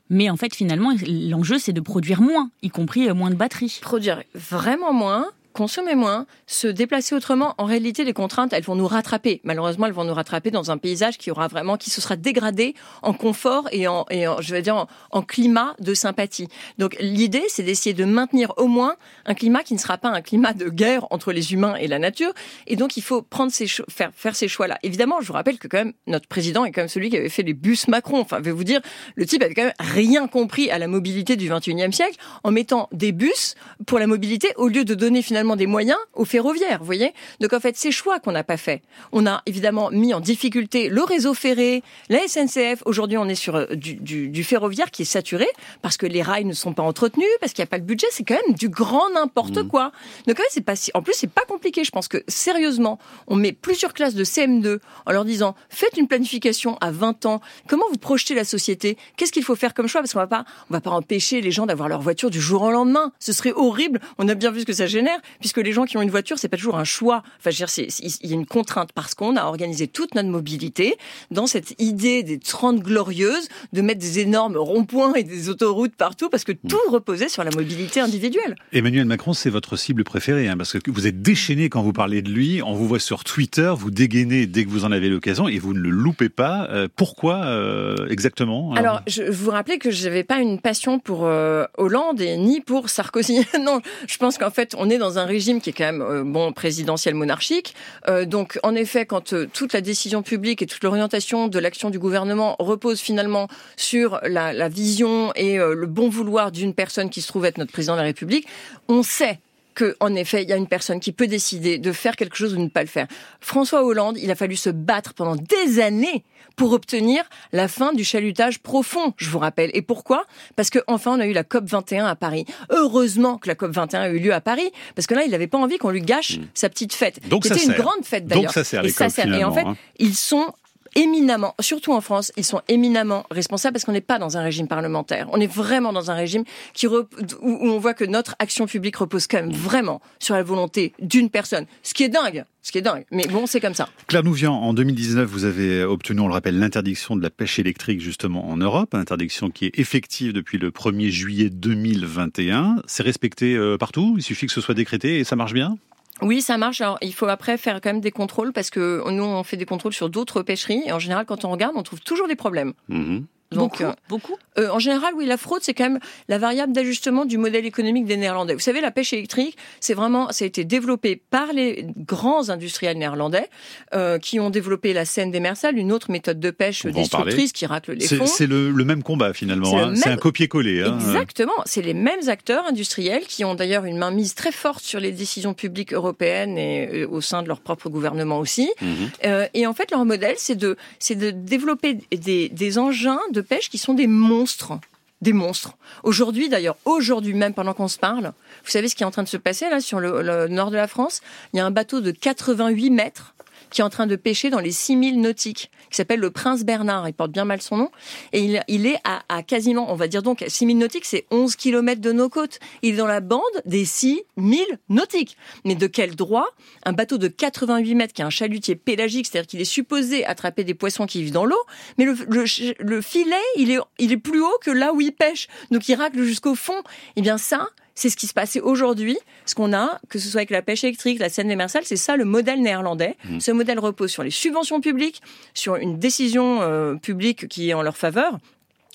Mais 0.10 0.30
en 0.30 0.36
fait, 0.36 0.54
finalement, 0.54 0.92
l'enjeu, 1.08 1.58
c'est 1.58 1.72
de 1.72 1.80
produire 1.80 2.22
moins, 2.22 2.50
y 2.62 2.70
compris 2.70 3.10
euh, 3.10 3.14
moins 3.14 3.30
de 3.30 3.36
batteries. 3.36 3.80
Produire 3.82 4.24
vraiment 4.36 4.94
moins, 4.94 5.28
consommer 5.54 5.96
moins, 5.96 6.26
se 6.48 6.68
déplacer 6.68 7.16
autrement. 7.16 7.56
En 7.58 7.66
réalité, 7.66 8.04
les 8.04 8.14
contraintes, 8.14 8.54
elles 8.54 8.64
vont 8.64 8.76
nous 8.76 8.88
rattraper. 8.88 9.42
Malheureusement, 9.44 9.86
elles 9.86 9.94
vont 9.94 10.04
nous 10.04 10.14
rattraper 10.14 10.52
dans 10.52 10.72
un 10.72 10.78
paysage 10.78 11.18
qui 11.18 11.32
aura 11.32 11.48
vraiment, 11.48 11.78
qui 11.78 11.90
se 11.90 12.02
sera 12.02 12.16
dégradé 12.16 12.76
en 13.02 13.14
confort 13.14 13.68
et 13.72 13.88
en, 13.88 14.06
je 14.10 14.54
vais 14.54 14.62
dire, 14.62 14.88
en, 15.12 15.22
climat 15.22 15.76
de 15.80 15.94
sympathie. 15.94 16.48
Donc, 16.78 16.98
l'idée, 17.00 17.44
c'est 17.48 17.64
d'essayer 17.64 17.94
de 17.94 18.06
maintenir 18.06 18.54
au 18.58 18.68
moins 18.68 18.96
un 19.26 19.34
climat 19.34 19.64
qui 19.64 19.74
ne 19.74 19.80
sera 19.80 19.98
pas 19.98 20.10
un 20.10 20.22
climat 20.22 20.54
de 20.54 20.70
guerre 20.70 21.06
entre 21.12 21.32
les 21.32 21.54
humains 21.54 21.76
et 21.76 21.88
la 21.88 22.00
nature. 22.00 22.34
Et 22.68 22.76
donc, 22.76 22.98
il 22.98 23.04
faut 23.04 23.22
prendre 23.22 23.52
ces 23.52 23.68
faire, 23.68 24.12
faire 24.14 24.36
ces 24.36 24.48
choix-là. 24.48 24.80
Évidemment, 24.84 25.22
je 25.22 25.28
vous 25.28 25.34
rappelle 25.34 25.60
que 25.60 25.68
quand 25.68 25.78
même, 25.78 25.94
notre 26.08 26.28
président 26.28 26.66
est 26.66 26.72
quand 26.72 26.82
même 26.82 26.88
celui 26.88 27.10
qui 27.10 27.18
avait 27.18 27.30
fait 27.30 27.44
les 27.44 27.54
bus 27.54 27.88
Macron. 27.88 28.20
Enfin, 28.20 28.38
je 28.40 28.46
vais 28.46 28.52
vous 28.52 28.64
dire, 28.64 28.82
le 29.16 29.26
type 29.26 29.44
avait 29.44 29.54
quand 29.54 29.64
même 29.64 29.74
rien 29.80 30.28
compris 30.28 30.72
à 30.72 30.80
la 30.80 30.88
mobilité 30.88 31.36
du 31.36 31.50
21e 31.50 31.92
siècle 31.92 32.18
en 32.44 32.52
mettant 32.52 32.90
des 32.92 33.12
bus 33.12 33.56
pour 33.86 34.00
la 34.00 34.08
mobilité 34.08 34.50
au 34.56 34.68
lieu 34.68 34.84
de 34.86 34.96
donner 34.96 35.22
finalement 35.22 35.41
des 35.56 35.68
moyens 35.68 35.98
aux 36.14 36.26
ferroviaires, 36.26 36.80
vous 36.80 36.86
voyez? 36.86 37.14
Donc 37.40 37.54
en 37.54 37.60
fait, 37.60 37.76
ces 37.76 37.92
choix 37.92 38.20
qu'on 38.20 38.32
n'a 38.32 38.44
pas 38.44 38.58
fait. 38.58 38.82
On 39.12 39.26
a 39.26 39.42
évidemment 39.46 39.90
mis 39.92 40.14
en 40.14 40.20
difficulté 40.20 40.90
le 40.90 41.04
réseau 41.04 41.34
ferré, 41.34 41.84
la 42.10 42.20
SNCF. 42.28 42.84
Aujourd'hui, 42.86 43.18
on 43.18 43.28
est 43.28 43.36
sur 43.36 43.56
euh, 43.56 43.66
du, 43.76 44.44
ferroviaire 44.44 44.92
qui 44.92 45.02
est 45.02 45.06
saturé 45.06 45.48
parce 45.82 45.98
que 45.98 46.06
les 46.06 46.22
rails 46.22 46.46
ne 46.46 46.54
sont 46.54 46.74
pas 46.74 46.84
entretenus, 46.84 47.28
parce 47.40 47.54
qu'il 47.54 47.62
n'y 47.62 47.68
a 47.68 47.72
pas 47.72 47.78
le 47.78 47.84
budget. 47.84 48.08
C'est 48.12 48.24
quand 48.24 48.40
même 48.46 48.56
du 48.56 48.70
grand 48.70 49.10
n'importe 49.10 49.58
mmh. 49.58 49.68
quoi. 49.68 49.92
Donc 50.28 50.40
en 50.40 50.44
fait, 50.44 50.50
c'est 50.50 50.62
pas 50.62 50.76
si... 50.76 50.92
En 50.94 51.02
plus, 51.02 51.14
c'est 51.14 51.32
pas 51.32 51.46
compliqué. 51.48 51.84
Je 51.84 51.92
pense 51.92 52.08
que 52.08 52.24
sérieusement, 52.28 53.00
on 53.28 53.36
met 53.36 53.52
plusieurs 53.52 53.94
classes 53.94 54.16
de 54.16 54.24
CM2 54.24 54.80
en 55.06 55.12
leur 55.12 55.26
disant 55.26 55.56
faites 55.70 55.98
une 55.98 56.08
planification 56.08 56.78
à 56.82 56.92
20 56.92 57.26
ans. 57.26 57.42
Comment 57.68 57.86
vous 57.92 57.98
projetez 57.98 58.36
la 58.36 58.44
société? 58.44 58.98
Qu'est-ce 59.18 59.32
qu'il 59.32 59.44
faut 59.44 59.56
faire 59.56 59.74
comme 59.74 59.88
choix? 59.88 60.02
Parce 60.02 60.14
qu'on 60.14 60.20
va 60.20 60.28
pas, 60.28 60.46
on 60.70 60.74
va 60.74 60.82
pas 60.82 60.92
empêcher 60.92 61.42
les 61.42 61.52
gens 61.52 61.66
d'avoir 61.66 61.90
leur 61.90 62.02
voiture 62.02 62.30
du 62.30 62.42
jour 62.42 62.62
au 62.62 62.72
lendemain. 62.72 63.12
Ce 63.20 63.34
serait 63.34 63.54
horrible. 63.54 64.00
On 64.18 64.28
a 64.28 64.36
bien 64.36 64.52
vu 64.52 64.62
ce 64.62 64.66
que 64.66 64.74
ça 64.74 64.88
génère 64.88 65.20
puisque 65.40 65.58
les 65.58 65.72
gens 65.72 65.86
qui 65.86 65.98
ont 65.98 66.02
une 66.02 66.12
voiture, 66.12 66.38
c'est 66.40 66.50
pas 66.50 66.58
toujours 66.58 66.78
un 66.78 66.84
choix. 66.84 67.24
Enfin, 67.40 67.52
je 67.52 67.64
veux 67.64 67.66
dire, 67.66 67.88
il 68.22 68.30
y 68.30 68.34
a 68.34 68.36
une 68.36 68.46
contrainte 68.46 68.92
parce 68.94 69.16
qu'on 69.16 69.36
a 69.36 69.46
organisé 69.46 69.88
toute 69.88 70.16
notre 70.16 70.30
mobilité 70.30 70.98
dans 71.30 71.48
cette 71.48 71.80
idée 71.82 72.24
des 72.24 72.40
30 72.40 72.80
glorieuses 72.80 73.48
de 73.74 73.82
mettre 73.82 74.00
des 74.00 74.20
énormes 74.20 74.58
ronds-points 74.58 75.14
et 75.16 75.24
des 75.24 75.50
autoroutes 75.50 75.96
partout 75.96 76.30
parce 76.30 76.44
que 76.44 76.52
tout 76.52 76.78
reposait 76.90 77.30
sur 77.30 77.44
la 77.44 77.52
mobilité 77.52 78.00
individuelle. 78.00 78.56
Emmanuel 78.72 79.06
Macron, 79.06 79.34
c'est 79.34 79.50
votre 79.50 79.76
cible 79.76 80.04
préférée, 80.04 80.48
hein, 80.48 80.58
parce 80.58 80.74
que 80.74 80.92
vous 80.92 81.08
êtes 81.08 81.22
déchaîné 81.22 81.70
quand 81.70 81.82
vous 81.82 81.94
parlez 81.94 82.22
de 82.22 82.30
lui. 82.30 82.62
On 82.64 82.74
vous 82.74 82.88
voit 82.88 83.00
sur 83.00 83.24
Twitter, 83.24 83.72
vous 83.76 83.92
dégainez 83.92 84.48
dès 84.48 84.66
que 84.66 84.70
vous 84.70 84.86
en 84.86 84.92
avez 84.92 85.10
l'occasion 85.10 85.48
et 85.48 85.60
vous 85.60 85.74
ne 85.74 85.80
le 85.80 85.90
loupez 85.90 86.30
pas. 86.30 86.68
Euh, 86.70 86.88
pourquoi 86.96 87.46
euh, 87.46 88.08
exactement 88.10 88.74
Alors, 88.74 89.02
je 89.08 89.24
vous 89.24 89.52
rappelais 89.52 89.78
que 89.78 89.92
je 89.92 90.04
n'avais 90.04 90.24
pas 90.24 90.40
une 90.40 90.60
passion 90.60 91.00
pour 91.00 91.26
euh, 91.26 91.66
Hollande 91.78 92.22
et 92.22 92.38
ni 92.38 92.62
pour 92.62 92.90
Sarkozy. 92.90 93.46
non, 93.60 93.82
je 94.08 94.18
pense 94.18 94.38
qu'en 94.38 94.52
fait, 94.52 94.76
on 94.78 94.90
est 94.90 94.98
dans 94.98 95.18
un 95.18 95.21
régime 95.26 95.62
qui 95.62 95.70
est 95.70 95.74
quand 95.74 95.86
même 95.86 96.02
euh, 96.02 96.24
bon 96.24 96.54
présidentiel 96.54 97.16
monarchique. 97.16 97.76
Euh, 98.08 98.26
donc 98.26 98.60
en 98.64 98.76
effet, 98.76 99.06
quand 99.06 99.34
euh, 99.34 99.48
toute 99.52 99.74
la 99.74 99.82
décision 99.82 100.22
publique 100.24 100.62
et 100.62 100.66
toute 100.66 100.84
l'orientation 100.84 101.48
de 101.48 101.60
l'action 101.60 101.90
du 101.90 102.00
gouvernement 102.00 102.56
repose 102.60 103.00
finalement 103.00 103.48
sur 103.76 104.20
la, 104.24 104.54
la 104.54 104.70
vision 104.70 105.32
et 105.36 105.58
le 105.58 105.86
bon 105.86 106.10
vouloir 106.10 106.52
d'une 106.52 106.74
personne 106.74 107.10
qui 107.10 107.22
se 107.22 107.28
trouve 107.28 107.46
être 107.46 107.58
notre 107.58 107.72
président 107.72 107.94
de 107.94 108.00
la 108.00 108.06
République, 108.06 108.48
on 108.88 109.04
sait 109.04 109.40
qu'en 109.76 110.16
effet, 110.16 110.44
il 110.44 110.50
y 110.50 110.54
a 110.54 110.58
une 110.58 110.68
personne 110.68 111.00
qui 111.00 111.12
peut 111.12 111.28
décider 111.28 111.78
de 111.78 111.92
faire 111.92 112.16
quelque 112.16 112.36
chose 112.36 112.54
ou 112.54 112.58
de 112.58 112.64
ne 112.64 112.70
pas 112.70 112.82
le 112.82 112.88
faire. 112.88 113.08
François 113.40 113.84
Hollande, 113.84 114.18
il 114.18 114.30
a 114.32 114.36
fallu 114.36 114.56
se 114.56 114.70
battre 114.70 115.14
pendant 115.14 115.36
des 115.36 115.80
années 115.80 116.24
pour 116.56 116.74
obtenir 116.74 117.24
la 117.54 117.68
fin 117.68 117.94
du 117.94 118.04
chalutage 118.04 118.60
profond, 118.60 119.14
je 119.18 119.30
vous 119.30 119.40
rappelle. 119.40 119.72
Et 119.74 119.82
pourquoi? 119.82 120.26
Parce 120.56 120.70
qu'enfin, 120.70 121.12
on 121.12 121.20
a 121.20 121.26
eu 121.26 121.34
la 121.34 121.44
COP 121.44 121.66
21 121.66 122.06
à 122.06 122.16
Paris. 122.16 122.46
Heureusement 122.70 123.38
que 123.38 123.48
la 123.48 123.56
COP 123.56 123.72
21 123.72 124.02
a 124.02 124.10
eu 124.10 124.20
lieu 124.20 124.34
à 124.34 124.42
Paris, 124.42 124.70
parce 124.96 125.08
que 125.08 125.16
là, 125.16 125.24
il 125.24 125.32
n'avait 125.32 125.48
pas 125.48 125.58
envie 125.58 125.78
qu'on 125.78 125.90
lui 125.90 126.02
gâche 126.02 126.38
hmm. 126.38 126.46
sa 126.54 126.70
petite 126.70 126.94
fête. 126.94 127.28
Donc 127.30 127.46
C'était 127.46 127.64
une 127.64 127.74
grande 127.74 128.04
fête 128.04 128.28
d'ailleurs. 128.28 128.44
Donc 128.44 128.54
ça 128.54 128.64
sert, 128.64 128.86
et 128.86 128.90
ça 128.90 129.10
sert. 129.10 129.34
Et 129.34 129.44
en 129.44 129.52
fait, 129.52 129.62
hein. 129.62 129.76
ils 129.98 130.16
sont 130.16 130.54
éminemment, 130.96 131.56
surtout 131.60 131.94
en 131.94 132.02
France, 132.02 132.32
ils 132.38 132.44
sont 132.44 132.62
éminemment 132.68 133.26
responsables 133.32 133.74
parce 133.74 133.86
qu'on 133.86 133.92
n'est 133.92 134.02
pas 134.02 134.20
dans 134.20 134.38
un 134.38 134.44
régime 134.44 134.68
parlementaire. 134.68 135.28
On 135.32 135.40
est 135.40 135.52
vraiment 135.52 135.94
dans 135.94 136.12
un 136.12 136.16
régime 136.16 136.44
où 136.84 137.08
on 137.42 137.80
voit 137.80 137.94
que 137.94 138.06
notre 138.06 138.36
action 138.40 138.66
publique 138.66 138.98
repose 138.98 139.28
quand 139.28 139.38
même 139.38 139.52
vraiment 139.52 140.02
sur 140.20 140.36
la 140.36 140.44
volonté 140.44 140.94
d'une 141.00 141.30
personne. 141.30 141.66
Ce 141.84 141.94
qui 141.94 142.04
est 142.04 142.10
dingue. 142.10 142.46
Ce 142.64 142.72
qui 142.72 142.78
est 142.78 142.84
dingue. 142.84 143.06
Mais 143.12 143.28
bon, 143.28 143.48
c'est 143.48 143.60
comme 143.60 143.74
ça. 143.74 143.90
Claire 144.08 144.24
Nouvian, 144.24 144.54
en 144.54 144.74
2019, 144.74 145.28
vous 145.28 145.46
avez 145.46 145.84
obtenu, 145.84 146.20
on 146.22 146.28
le 146.28 146.34
rappelle, 146.34 146.60
l'interdiction 146.60 147.16
de 147.16 147.24
la 147.24 147.32
pêche 147.32 147.58
électrique 147.58 148.02
justement 148.02 148.50
en 148.50 148.58
Europe, 148.58 148.94
interdiction 148.94 149.50
qui 149.50 149.66
est 149.66 149.80
effective 149.80 150.32
depuis 150.32 150.60
le 150.60 150.70
1er 150.70 151.10
juillet 151.10 151.50
2021. 151.50 152.84
C'est 152.86 153.04
respecté 153.04 153.56
euh, 153.56 153.78
partout? 153.78 154.14
Il 154.18 154.24
suffit 154.24 154.46
que 154.46 154.54
ce 154.54 154.62
soit 154.62 154.76
décrété 154.76 155.20
et 155.20 155.24
ça 155.24 155.36
marche 155.36 155.54
bien? 155.54 155.78
Oui, 156.22 156.42
ça 156.42 156.58
marche. 156.58 156.82
Alors, 156.82 156.98
il 157.02 157.14
faut 157.14 157.28
après 157.28 157.58
faire 157.58 157.82
quand 157.82 157.90
même 157.90 158.02
des 158.02 158.12
contrôles 158.12 158.54
parce 158.54 158.70
que 158.70 159.10
nous, 159.10 159.24
on 159.24 159.44
fait 159.44 159.58
des 159.58 159.66
contrôles 159.66 159.94
sur 159.94 160.10
d'autres 160.10 160.42
pêcheries 160.44 160.84
et 160.86 160.92
en 160.92 161.00
général, 161.00 161.26
quand 161.26 161.46
on 161.46 161.50
regarde, 161.50 161.74
on 161.76 161.84
trouve 161.84 162.02
toujours 162.02 162.28
des 162.28 162.36
problèmes. 162.36 162.74
Mhm. 162.90 163.26
Donc, 163.52 163.72
beaucoup, 163.72 163.84
euh, 163.84 163.94
beaucoup 164.08 164.38
euh, 164.58 164.70
En 164.70 164.80
général, 164.80 165.14
oui, 165.16 165.26
la 165.26 165.38
fraude, 165.38 165.62
c'est 165.62 165.74
quand 165.74 165.84
même 165.84 166.00
la 166.30 166.38
variable 166.38 166.72
d'ajustement 166.72 167.26
du 167.26 167.38
modèle 167.38 167.66
économique 167.66 168.06
des 168.06 168.16
Néerlandais. 168.16 168.54
Vous 168.54 168.62
savez, 168.62 168.80
la 168.80 168.92
pêche 168.92 169.12
électrique, 169.12 169.58
c'est 169.82 169.94
vraiment, 169.94 170.32
ça 170.32 170.46
a 170.46 170.48
été 170.48 170.64
développé 170.64 171.22
par 171.30 171.52
les 171.52 171.86
grands 171.98 172.50
industriels 172.50 172.98
néerlandais 172.98 173.50
euh, 173.94 174.20
qui 174.20 174.40
ont 174.40 174.50
développé 174.50 174.94
la 174.94 175.04
scène 175.04 175.32
démersale, 175.32 175.78
une 175.78 175.92
autre 175.92 176.12
méthode 176.12 176.40
de 176.40 176.50
pêche 176.50 176.86
destructrice 176.86 177.52
qui 177.52 177.66
racle 177.66 177.94
les 177.94 178.08
fonds. 178.08 178.26
C'est 178.26 178.48
le, 178.48 178.72
le, 178.72 178.86
même 178.86 179.04
combat 179.04 179.34
finalement. 179.34 179.96
C'est 179.96 180.08
hein. 180.08 180.14
un 180.14 180.18
copier-coller. 180.18 180.84
Hein. 180.84 180.98
Exactement. 181.00 181.54
C'est 181.66 181.82
les 181.82 181.94
mêmes 181.94 182.30
acteurs 182.30 182.66
industriels 182.66 183.26
qui 183.28 183.44
ont 183.44 183.56
d'ailleurs 183.56 183.84
une 183.86 183.98
mainmise 183.98 184.34
très 184.34 184.52
forte 184.52 184.84
sur 184.84 185.00
les 185.00 185.12
décisions 185.12 185.54
publiques 185.54 185.94
européennes 185.94 186.58
et 186.58 187.04
euh, 187.04 187.08
au 187.10 187.20
sein 187.20 187.44
de 187.44 187.50
leur 187.50 187.60
propre 187.60 187.90
gouvernement 187.90 188.40
aussi. 188.40 188.72
Mhm. 188.82 188.90
Euh, 189.26 189.48
et 189.54 189.68
en 189.68 189.74
fait, 189.74 189.92
leur 189.92 190.06
modèle, 190.06 190.36
c'est 190.38 190.56
de, 190.56 190.78
c'est 191.00 191.16
de 191.16 191.32
développer 191.32 191.98
des, 192.12 192.50
des 192.50 192.78
engins 192.78 193.20
de 193.32 193.41
pêche 193.42 193.70
qui 193.70 193.78
sont 193.78 193.94
des 193.94 194.08
monstres 194.08 194.80
des 195.22 195.34
monstres. 195.34 195.74
Aujourd'hui, 196.04 196.50
d'ailleurs, 196.50 196.78
aujourd'hui 196.86 197.34
même, 197.34 197.54
pendant 197.54 197.74
qu'on 197.74 197.88
se 197.88 198.00
parle, 198.00 198.34
vous 198.66 198.72
savez 198.72 198.88
ce 198.88 198.96
qui 198.96 199.04
est 199.04 199.06
en 199.06 199.12
train 199.12 199.24
de 199.24 199.28
se 199.28 199.38
passer 199.38 199.70
là 199.70 199.80
sur 199.80 200.00
le, 200.00 200.48
nord 200.48 200.72
de 200.72 200.78
la 200.78 200.88
France? 200.88 201.22
Il 201.54 201.58
y 201.58 201.60
a 201.60 201.66
un 201.66 201.72
bateau 201.72 202.02
de 202.02 202.12
88 202.12 202.90
mètres 202.90 203.36
qui 203.72 203.82
est 203.82 203.84
en 203.84 203.90
train 203.90 204.08
de 204.08 204.16
pêcher 204.16 204.50
dans 204.50 204.60
les 204.60 204.72
6000 204.72 205.20
nautiques, 205.20 205.72
qui 205.90 205.98
s'appelle 205.98 206.20
le 206.20 206.30
Prince 206.30 206.64
Bernard. 206.64 207.08
Il 207.08 207.14
porte 207.14 207.32
bien 207.32 207.46
mal 207.46 207.62
son 207.62 207.78
nom. 207.78 207.92
Et 208.34 208.62
il, 208.68 208.86
est 208.86 208.98
à, 209.04 209.44
quasiment, 209.44 209.92
on 209.92 209.96
va 209.96 210.08
dire 210.08 210.22
donc, 210.22 210.44
6000 210.48 210.78
nautiques, 210.78 211.06
c'est 211.06 211.26
11 211.32 211.56
km 211.56 212.02
de 212.02 212.12
nos 212.12 212.30
côtes. 212.30 212.60
Il 212.82 212.94
est 212.94 212.98
dans 212.98 213.08
la 213.08 213.22
bande 213.22 213.42
des 213.66 213.86
6000 213.86 214.60
nautiques. 214.90 215.38
Mais 215.66 215.76
de 215.76 215.88
quel 215.88 216.16
droit 216.16 216.48
un 216.84 216.94
bateau 216.94 217.18
de 217.18 217.28
88 217.28 217.96
mètres, 217.96 218.14
qui 218.14 218.22
est 218.22 218.26
un 218.26 218.30
chalutier 218.30 218.76
pélagique, 218.76 219.28
c'est-à-dire 219.28 219.48
qu'il 219.48 219.62
est 219.62 219.66
supposé 219.66 220.26
attraper 220.26 220.64
des 220.64 220.74
poissons 220.74 221.06
qui 221.06 221.24
vivent 221.24 221.34
dans 221.34 221.46
l'eau, 221.46 221.62
mais 221.98 222.06
le, 222.06 223.02
filet, 223.02 223.36
il 223.58 223.72
est, 223.72 223.80
il 224.00 224.12
est 224.12 224.18
plus 224.18 224.42
haut 224.42 224.58
que 224.62 224.72
là 224.72 224.94
où 224.94 225.02
il 225.02 225.12
pêche. 225.12 225.48
Donc 225.72 225.88
il 225.88 225.96
racle 225.96 226.22
jusqu'au 226.24 226.56
fond. 226.56 226.82
Eh 227.16 227.22
bien 227.22 227.38
ça, 227.38 227.70
c'est 227.96 228.10
ce 228.10 228.18
qui 228.18 228.28
se 228.28 228.34
passait 228.34 228.62
aujourd'hui. 228.62 229.18
Ce 229.46 229.56
qu'on 229.56 229.74
a, 229.74 230.00
que 230.10 230.20
ce 230.20 230.30
soit 230.30 230.40
avec 230.40 230.50
la 230.50 230.62
pêche 230.62 230.84
électrique, 230.84 231.20
la 231.20 231.30
scène 231.30 231.48
démersale, 231.48 231.84
c'est 231.86 231.98
ça 231.98 232.16
le 232.16 232.26
modèle 232.26 232.62
néerlandais. 232.62 233.16
Mmh. 233.26 233.40
Ce 233.40 233.52
modèle 233.52 233.80
repose 233.80 234.12
sur 234.12 234.24
les 234.24 234.32
subventions 234.32 234.82
publiques, 234.82 235.22
sur 235.54 235.76
une 235.76 236.00
décision 236.00 236.62
euh, 236.62 236.96
publique 236.96 237.48
qui 237.48 237.70
est 237.70 237.74
en 237.74 237.82
leur 237.82 237.98
faveur. 237.98 238.38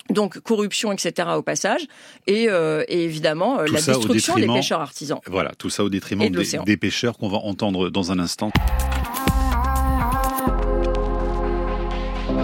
Donc 0.09 0.39
corruption, 0.39 0.93
etc. 0.93 1.29
au 1.35 1.41
passage, 1.41 1.81
et, 2.27 2.47
euh, 2.47 2.85
et 2.87 3.03
évidemment 3.03 3.59
euh, 3.59 3.65
la 3.65 3.81
destruction 3.81 4.35
des 4.35 4.47
pêcheurs 4.47 4.79
artisans. 4.79 5.19
Voilà, 5.25 5.51
tout 5.57 5.69
ça 5.69 5.83
au 5.83 5.89
détriment 5.89 6.29
des, 6.29 6.57
des 6.65 6.77
pêcheurs 6.77 7.17
qu'on 7.17 7.27
va 7.27 7.39
entendre 7.39 7.89
dans 7.89 8.11
un 8.13 8.19
instant. 8.19 8.51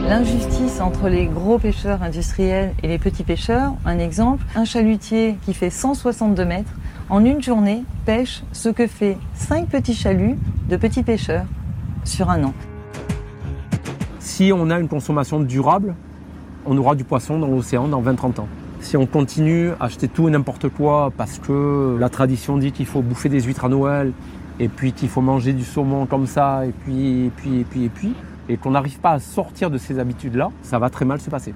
L'injustice 0.08 0.82
entre 0.82 1.08
les 1.08 1.28
gros 1.28 1.58
pêcheurs 1.58 2.04
industriels 2.04 2.74
et 2.84 2.88
les 2.90 2.98
petits 2.98 3.24
pêcheurs, 3.24 3.74
un 3.86 4.00
exemple, 4.00 4.44
un 4.54 4.66
chalutier 4.66 5.38
qui 5.44 5.54
fait 5.54 5.70
162 5.70 6.44
mètres, 6.44 6.74
en 7.10 7.24
une 7.24 7.42
journée 7.42 7.86
pêche 8.06 8.44
ce 8.52 8.68
que 8.68 8.86
fait 8.86 9.18
5 9.36 9.70
petits 9.70 9.96
chaluts 9.96 10.38
de 10.70 10.76
petits 10.76 11.04
pêcheurs 11.04 11.46
sur 12.04 12.30
un 12.30 12.44
an. 12.44 12.54
Si 14.20 14.52
on 14.54 14.70
a 14.70 14.78
une 14.78 14.90
consommation 14.90 15.40
durable, 15.40 15.96
on 16.66 16.78
aura 16.78 16.96
du 16.96 17.06
poisson 17.06 17.40
dans 17.40 17.48
l'océan 17.48 17.88
dans 17.88 18.02
20-30 18.02 18.42
ans. 18.42 18.48
Si 18.82 18.98
on 18.98 19.06
continue 19.06 19.70
à 19.80 19.86
acheter 19.86 20.10
tout 20.10 20.28
et 20.28 20.32
n'importe 20.32 20.68
quoi 20.68 21.14
parce 21.16 21.40
que 21.40 21.96
la 21.98 22.10
tradition 22.10 22.58
dit 22.58 22.74
qu'il 22.74 22.86
faut 22.86 23.02
bouffer 23.02 23.30
des 23.30 23.42
huîtres 23.42 23.64
à 23.64 23.70
Noël 23.70 24.12
et 24.60 24.68
puis 24.68 24.92
qu'il 24.92 25.08
faut 25.08 25.22
manger 25.22 25.54
du 25.54 25.64
saumon 25.64 26.06
comme 26.06 26.28
ça 26.28 26.66
et 26.66 26.72
puis 26.72 27.26
et 27.26 27.32
puis 27.34 27.62
et 27.62 27.64
puis 27.64 27.86
et 27.86 27.90
puis 27.90 28.10
et 28.10 28.33
qu'on 28.58 28.72
n'arrive 28.72 29.00
pas 29.00 29.12
à 29.12 29.20
sortir 29.20 29.70
de 29.70 29.78
ces 29.78 30.00
habitudes-là, 30.00 30.52
ça 30.62 30.80
va 30.80 30.90
très 30.90 31.06
mal 31.06 31.20
se 31.20 31.30
passer. 31.30 31.54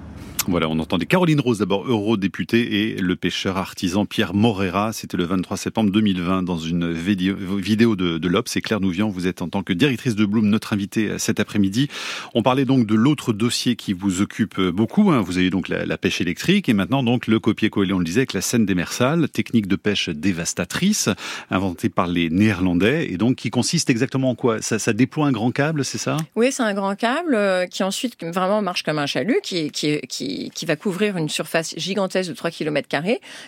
Voilà, 0.49 0.69
on 0.69 0.79
entendait 0.79 1.05
Caroline 1.05 1.41
Rose 1.41 1.59
d'abord, 1.59 1.85
eurodéputée, 1.85 2.91
et 2.91 2.95
le 2.95 3.17
pêcheur 3.17 3.57
artisan 3.57 4.05
Pierre 4.05 4.33
Morera. 4.33 4.93
C'était 4.93 5.17
le 5.17 5.25
23 5.25 5.57
septembre 5.57 5.91
2020 5.91 6.43
dans 6.43 6.57
une 6.57 6.93
vidéo 6.93 7.95
de, 7.97 8.17
de 8.17 8.27
l'Obs. 8.29 8.55
Et 8.55 8.61
Claire 8.61 8.79
Nouvian, 8.79 9.09
vous 9.09 9.27
êtes 9.27 9.41
en 9.41 9.49
tant 9.49 9.61
que 9.61 9.73
directrice 9.73 10.15
de 10.15 10.25
Bloom 10.25 10.47
notre 10.47 10.71
invitée 10.71 11.19
cet 11.19 11.41
après-midi. 11.41 11.89
On 12.33 12.43
parlait 12.43 12.63
donc 12.63 12.87
de 12.87 12.95
l'autre 12.95 13.33
dossier 13.33 13.75
qui 13.75 13.91
vous 13.91 14.21
occupe 14.21 14.61
beaucoup. 14.61 15.11
Hein. 15.11 15.19
Vous 15.19 15.37
avez 15.37 15.49
donc 15.49 15.67
la, 15.67 15.97
pêche 15.97 16.21
électrique 16.21 16.69
et 16.69 16.73
maintenant 16.73 17.03
donc 17.03 17.27
le 17.27 17.39
copier-coller, 17.39 17.91
on 17.91 17.99
le 17.99 18.05
disait, 18.05 18.21
avec 18.21 18.33
la 18.33 18.41
scène 18.41 18.65
démersale, 18.65 19.27
technique 19.27 19.67
de 19.67 19.75
pêche 19.75 20.07
dévastatrice, 20.09 21.09
inventée 21.51 21.89
par 21.89 22.07
les 22.07 22.29
Néerlandais 22.29 23.11
et 23.11 23.17
donc 23.17 23.35
qui 23.35 23.49
consiste 23.49 23.89
exactement 23.89 24.29
en 24.29 24.35
quoi? 24.35 24.61
Ça, 24.61 24.79
ça 24.79 24.93
déploie 24.93 25.27
un 25.27 25.31
grand 25.31 25.51
câble, 25.51 25.83
c'est 25.83 25.97
ça? 25.97 26.15
Oui, 26.35 26.51
c'est 26.51 26.63
un 26.63 26.73
grand 26.73 26.95
câble 26.95 27.35
euh, 27.35 27.65
qui 27.65 27.83
ensuite 27.83 28.15
vraiment 28.23 28.61
marche 28.61 28.83
comme 28.83 28.99
un 28.99 29.07
chalut, 29.07 29.39
qui, 29.43 29.71
qui, 29.71 29.99
qui, 30.07 30.36
qui 30.53 30.65
va 30.65 30.75
couvrir 30.75 31.17
une 31.17 31.29
surface 31.29 31.73
gigantesque 31.77 32.29
de 32.29 32.35
3 32.35 32.51
km 32.51 32.87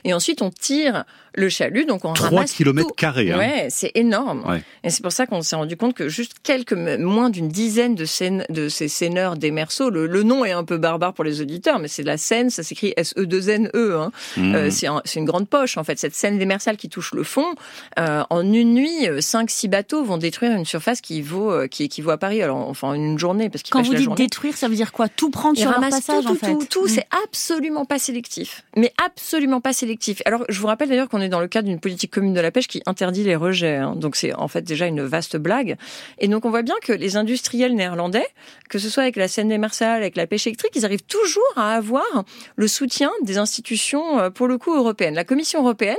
et 0.03 0.13
ensuite 0.13 0.41
on 0.41 0.49
tire 0.49 1.05
le 1.33 1.49
chalut, 1.49 1.85
donc 1.85 2.05
on 2.05 2.13
3 2.13 2.45
km 2.45 2.93
carrés. 2.95 3.31
Hein. 3.31 3.37
Ouais, 3.37 3.67
c'est 3.69 3.91
énorme. 3.95 4.61
Et 4.83 4.89
c'est 4.89 5.01
pour 5.01 5.11
ça 5.11 5.25
qu'on 5.25 5.41
s'est 5.41 5.55
rendu 5.55 5.77
compte 5.77 5.93
que 5.93 6.09
juste 6.09 6.37
quelques 6.43 6.73
moins 6.73 7.29
d'une 7.29 7.49
dizaine 7.49 7.95
de, 7.95 8.05
scènes, 8.05 8.45
de 8.49 8.67
ces 8.69 8.87
seineurs 8.87 9.37
des 9.37 9.51
merceaux, 9.51 9.89
le, 9.89 10.07
le, 10.07 10.23
nom 10.23 10.43
est 10.43 10.51
un 10.51 10.63
peu 10.63 10.77
barbare 10.77 11.13
pour 11.13 11.23
les 11.23 11.41
auditeurs, 11.41 11.79
mais 11.79 11.87
c'est 11.87 12.01
de 12.01 12.07
la 12.07 12.17
Seine, 12.17 12.49
ça 12.49 12.63
s'écrit 12.63 12.93
S-E-2-N-E. 12.97 13.69
-E, 13.73 13.95
hein. 13.95 14.11
Mmh. 14.37 14.55
Euh, 14.55 14.69
c'est 15.05 15.19
une 15.19 15.25
grande 15.25 15.47
poche 15.47 15.77
en 15.77 15.83
fait. 15.83 15.97
Cette 15.99 16.15
Seine 16.15 16.37
démersale 16.37 16.77
qui 16.77 16.89
touche 16.89 17.13
le 17.13 17.23
fond, 17.23 17.45
euh, 17.99 18.23
en 18.29 18.41
une 18.41 18.73
nuit, 18.73 19.07
5-6 19.19 19.65
euh, 19.65 19.69
bateaux 19.69 20.03
vont 20.03 20.17
détruire 20.17 20.51
une 20.51 20.65
surface 20.65 21.01
qui 21.01 21.21
vaut 21.21 21.67
qui 21.67 21.83
équivaut 21.83 22.11
à 22.11 22.17
Paris. 22.17 22.41
Alors 22.41 22.57
enfin 22.57 22.93
une 22.93 23.17
journée 23.17 23.49
parce 23.49 23.63
quand 23.69 23.81
vous 23.81 23.93
dites 23.93 24.13
détruire, 24.15 24.57
ça 24.57 24.67
veut 24.67 24.75
dire 24.75 24.91
quoi? 24.91 25.07
Tout 25.09 25.29
prendre 25.29 25.57
sur 25.57 25.69
leur 25.69 25.79
passage 25.79 26.23
tout, 26.23 26.31
en 26.31 26.35
fait. 26.35 26.51
Tout, 26.51 26.65
tout, 26.69 26.78
mmh. 26.85 26.89
c'est 26.89 27.07
absolument 27.23 27.85
pas 27.85 27.99
sélectif, 27.99 28.63
mais 28.75 28.93
absolument 29.03 29.61
pas 29.61 29.73
sélectif. 29.73 30.21
Alors 30.25 30.43
je 30.49 30.59
vous 30.59 30.67
rappelle 30.67 30.89
d'ailleurs 30.89 31.09
qu'on 31.09 31.21
est 31.21 31.29
dans 31.29 31.39
le 31.39 31.47
cadre 31.47 31.67
d'une 31.67 31.79
politique 31.79 32.11
commune 32.11 32.33
de 32.33 32.41
la 32.41 32.51
pêche 32.51 32.67
qui 32.67 32.81
interdit 32.85 33.23
les 33.23 33.35
rejets. 33.35 33.77
Hein. 33.77 33.95
Donc 33.95 34.15
c'est 34.15 34.33
en 34.33 34.47
fait 34.47 34.61
déjà 34.61 34.85
une 34.87 35.01
vaste 35.01 35.37
blague. 35.37 35.77
Et 36.19 36.27
donc 36.27 36.45
on 36.45 36.49
voit 36.49 36.61
bien 36.61 36.75
que 36.81 36.93
les 36.93 37.17
industriels 37.17 37.75
néerlandais, 37.75 38.25
que 38.69 38.79
ce 38.79 38.89
soit 38.89 39.03
avec 39.03 39.15
la 39.15 39.27
Seine 39.27 39.49
démersale, 39.49 40.01
avec 40.01 40.15
la 40.15 40.27
pêche 40.27 40.47
électrique, 40.47 40.71
ils 40.75 40.85
arrivent 40.85 41.03
toujours 41.03 41.43
à 41.55 41.75
avoir 41.75 42.23
le 42.55 42.67
soutien 42.67 43.11
des 43.23 43.37
institutions, 43.37 44.19
euh, 44.19 44.29
pour 44.29 44.47
le 44.47 44.57
coup, 44.57 44.73
européennes. 44.75 45.15
La 45.15 45.23
Commission 45.23 45.61
européenne, 45.61 45.97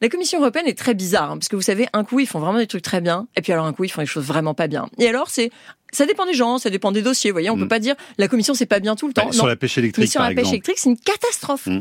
la 0.00 0.08
Commission 0.08 0.40
européenne 0.40 0.66
est 0.66 0.78
très 0.78 0.94
bizarre, 0.94 1.32
hein, 1.32 1.38
parce 1.38 1.48
que 1.48 1.56
vous 1.56 1.62
savez, 1.62 1.86
un 1.92 2.04
coup, 2.04 2.20
ils 2.20 2.26
font 2.26 2.38
vraiment 2.38 2.58
des 2.58 2.66
trucs 2.66 2.82
très 2.82 3.00
bien, 3.00 3.26
et 3.36 3.42
puis 3.42 3.52
alors 3.52 3.66
un 3.66 3.72
coup, 3.72 3.84
ils 3.84 3.90
font 3.90 4.00
des 4.00 4.06
choses 4.06 4.24
vraiment 4.24 4.54
pas 4.54 4.66
bien. 4.66 4.88
Et 4.98 5.08
alors, 5.08 5.28
c'est 5.28 5.50
ça 5.92 6.06
dépend 6.06 6.26
des 6.26 6.34
gens, 6.34 6.58
ça 6.58 6.70
dépend 6.70 6.92
des 6.92 7.02
dossiers. 7.02 7.30
Vous 7.30 7.34
voyez, 7.34 7.50
on 7.50 7.56
ne 7.56 7.60
peut 7.60 7.66
mm. 7.66 7.68
pas 7.68 7.78
dire 7.78 7.94
la 8.18 8.28
commission 8.28 8.54
c'est 8.54 8.66
pas 8.66 8.80
bien 8.80 8.96
tout 8.96 9.06
le 9.06 9.12
temps. 9.12 9.26
Bah, 9.26 9.32
sur 9.32 9.46
la 9.46 9.56
pêche 9.56 9.78
électrique, 9.78 10.04
Mais 10.04 10.10
sur 10.10 10.22
la 10.22 10.34
pêche 10.34 10.48
électrique, 10.48 10.78
c'est 10.78 10.90
une 10.90 10.98
catastrophe. 10.98 11.66
Mm. 11.66 11.80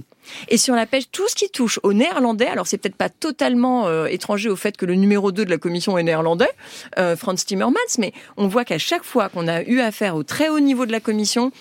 Et 0.50 0.58
sur 0.58 0.76
la 0.76 0.86
pêche, 0.86 1.06
tout 1.12 1.28
ce 1.28 1.36
qui 1.36 1.50
touche 1.50 1.80
aux 1.84 1.94
Néerlandais, 1.94 2.48
alors 2.48 2.68
c'est 2.68 2.78
peut-être 2.78 2.96
pas 2.96 3.10
totalement 3.10 3.88
euh, 3.88 4.06
étranger 4.06 4.50
au 4.50 4.56
fait 4.56 4.78
que 4.78 4.86
le 4.86 4.96
numéro 4.96 5.32
2 5.32 5.46
de 5.46 5.50
la 5.50 5.58
commission 5.58 5.98
est 5.98 6.04
néerlandais, 6.04 6.50
euh, 6.98 7.16
Franz 7.16 7.44
Timmermans, 7.46 7.80
mais 7.98 8.14
on 8.38 8.48
voit 8.48 8.66
qu'à 8.66 8.78
chaque 8.78 9.04
fois 9.04 9.30
qu'on 9.30 9.48
a 9.48 9.64
eu 9.64 9.80
affaire 9.80 10.16
au 10.16 10.24
très 10.24 10.50
haut 10.50 10.60
niveau 10.60 10.86
de 10.86 10.92
la 10.92 11.00
commission, 11.00 11.52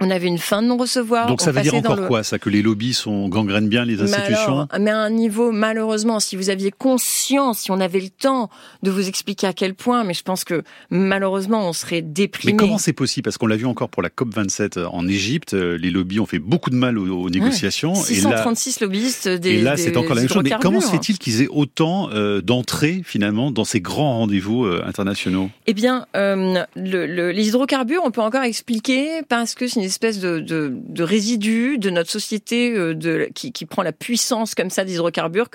on 0.00 0.10
avait 0.10 0.26
une 0.26 0.38
fin 0.38 0.62
de 0.62 0.68
non-recevoir. 0.68 1.26
Donc 1.26 1.40
ça 1.40 1.52
veut 1.52 1.62
dire 1.62 1.74
encore 1.74 2.06
quoi 2.06 2.22
Ça 2.22 2.38
que 2.38 2.50
les 2.50 2.62
lobbies 2.62 2.94
sont 2.94 3.28
gangrènent 3.28 3.68
bien 3.68 3.84
les 3.84 4.00
institutions 4.00 4.68
mais, 4.78 4.90
à 4.90 4.98
un 4.98 5.10
niveau, 5.10 5.52
malheureusement, 5.52 6.20
si 6.20 6.36
vous 6.36 6.50
aviez 6.50 6.70
conscience, 6.70 7.60
si 7.60 7.70
on 7.70 7.80
avait 7.80 8.00
le 8.00 8.10
temps 8.10 8.50
de 8.82 8.90
vous 8.90 9.08
expliquer 9.08 9.46
à 9.46 9.52
quel 9.52 9.74
point, 9.74 10.04
mais 10.04 10.14
je 10.14 10.22
pense 10.22 10.44
que 10.44 10.62
malheureusement 10.90 11.68
on 11.68 11.72
serait 11.72 12.02
déprimé. 12.02 12.52
Mais 12.52 12.56
comment 12.56 12.78
c'est 12.78 12.92
possible? 12.92 13.24
Parce 13.24 13.38
qu'on 13.38 13.46
l'a 13.46 13.56
vu 13.56 13.66
encore 13.66 13.88
pour 13.88 14.02
la 14.02 14.10
COP 14.10 14.34
27 14.34 14.78
en 14.78 15.08
Égypte, 15.08 15.54
euh, 15.54 15.78
les 15.78 15.90
lobbies 15.90 16.20
ont 16.20 16.26
fait 16.26 16.38
beaucoup 16.38 16.70
de 16.70 16.76
mal 16.76 16.98
aux, 16.98 17.30
négociations. 17.30 17.94
636 17.94 18.68
et 18.76 18.80
là, 18.80 18.86
lobbyistes 18.86 19.28
des 19.28 19.50
Et 19.50 19.62
là, 19.62 19.76
c'est 19.76 19.96
encore 19.96 20.14
la 20.14 20.22
même 20.22 20.30
chose. 20.30 20.42
Mais 20.42 20.50
comment 20.60 20.80
se 20.80 20.90
fait-il 20.90 21.18
qu'ils 21.18 21.42
aient 21.42 21.48
autant 21.48 22.10
euh, 22.10 22.40
d'entrées 22.40 23.02
finalement 23.04 23.50
dans 23.50 23.64
ces 23.64 23.80
grands 23.80 24.18
rendez-vous 24.18 24.64
euh, 24.64 24.82
internationaux? 24.86 25.50
Eh 25.66 25.74
bien, 25.74 26.06
euh, 26.16 26.64
le, 26.76 27.30
les 27.30 27.48
hydrocarbures, 27.48 28.02
on 28.04 28.10
peut 28.10 28.20
encore 28.20 28.42
expliquer 28.42 29.22
parce 29.28 29.54
que 29.54 29.66
c'est 29.66 29.85
espèce 29.86 30.20
de, 30.20 30.38
de, 30.40 30.72
de 30.72 31.76
de 31.76 31.90
notre 31.90 32.10
société 32.10 32.76
euh, 32.76 32.94
de, 32.94 33.28
qui, 33.34 33.52
qui 33.52 33.66
prend 33.66 33.82
la 33.82 33.92
puissance 33.92 34.54
comme 34.54 34.70
ça 34.70 34.84
des 34.84 34.94
hydrocarbures 34.94 35.48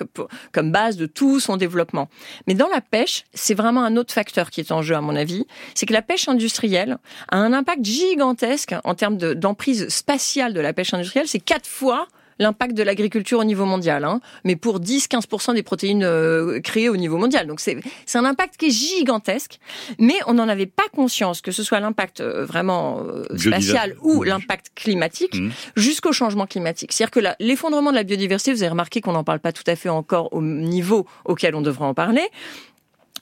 comme 0.52 0.72
base 0.72 0.96
de 0.96 1.06
tout 1.06 1.40
son 1.40 1.56
développement. 1.56 2.08
Mais 2.46 2.54
dans 2.54 2.68
la 2.68 2.80
pêche, 2.80 3.24
c'est 3.34 3.54
vraiment 3.54 3.84
un 3.84 3.96
autre 3.96 4.12
facteur 4.12 4.50
qui 4.50 4.60
est 4.60 4.72
en 4.72 4.82
jeu 4.82 4.94
à 4.94 5.00
mon 5.00 5.16
avis, 5.16 5.46
c'est 5.74 5.86
que 5.86 5.92
la 5.92 6.02
pêche 6.02 6.28
industrielle 6.28 6.98
a 7.28 7.36
un 7.36 7.52
impact 7.52 7.84
gigantesque 7.84 8.74
en 8.84 8.94
termes 8.94 9.16
d'emprise 9.16 9.88
spatiale 9.88 10.52
de 10.52 10.60
la 10.60 10.72
pêche 10.72 10.94
industrielle. 10.94 11.28
C'est 11.28 11.40
quatre 11.40 11.68
fois 11.68 12.08
l'impact 12.42 12.74
de 12.74 12.82
l'agriculture 12.82 13.38
au 13.38 13.44
niveau 13.44 13.64
mondial, 13.64 14.04
hein, 14.04 14.20
mais 14.44 14.56
pour 14.56 14.80
10-15% 14.80 15.54
des 15.54 15.62
protéines 15.62 16.04
euh, 16.04 16.60
créées 16.60 16.88
au 16.88 16.96
niveau 16.96 17.16
mondial. 17.16 17.46
Donc 17.46 17.60
c'est 17.60 17.78
un 18.14 18.24
impact 18.24 18.56
qui 18.56 18.66
est 18.66 18.70
gigantesque, 18.70 19.58
mais 19.98 20.14
on 20.26 20.34
n'en 20.34 20.48
avait 20.48 20.66
pas 20.66 20.84
conscience 20.94 21.40
que 21.40 21.52
ce 21.52 21.62
soit 21.62 21.80
l'impact 21.80 22.20
euh, 22.20 22.44
vraiment 22.44 23.00
euh, 23.00 23.24
spatial 23.36 23.94
ou 24.02 24.22
l'impact 24.22 24.72
climatique 24.74 25.34
mmh. 25.34 25.50
jusqu'au 25.76 26.12
changement 26.12 26.46
climatique. 26.46 26.92
C'est-à-dire 26.92 27.10
que 27.10 27.42
l'effondrement 27.42 27.90
de 27.90 27.96
la 27.96 28.04
biodiversité, 28.04 28.52
vous 28.52 28.62
avez 28.62 28.70
remarqué 28.70 29.00
qu'on 29.00 29.12
n'en 29.12 29.24
parle 29.24 29.40
pas 29.40 29.52
tout 29.52 29.64
à 29.66 29.76
fait 29.76 29.88
encore 29.88 30.32
au 30.32 30.42
niveau 30.42 31.06
auquel 31.24 31.54
on 31.54 31.62
devrait 31.62 31.86
en 31.86 31.94
parler, 31.94 32.28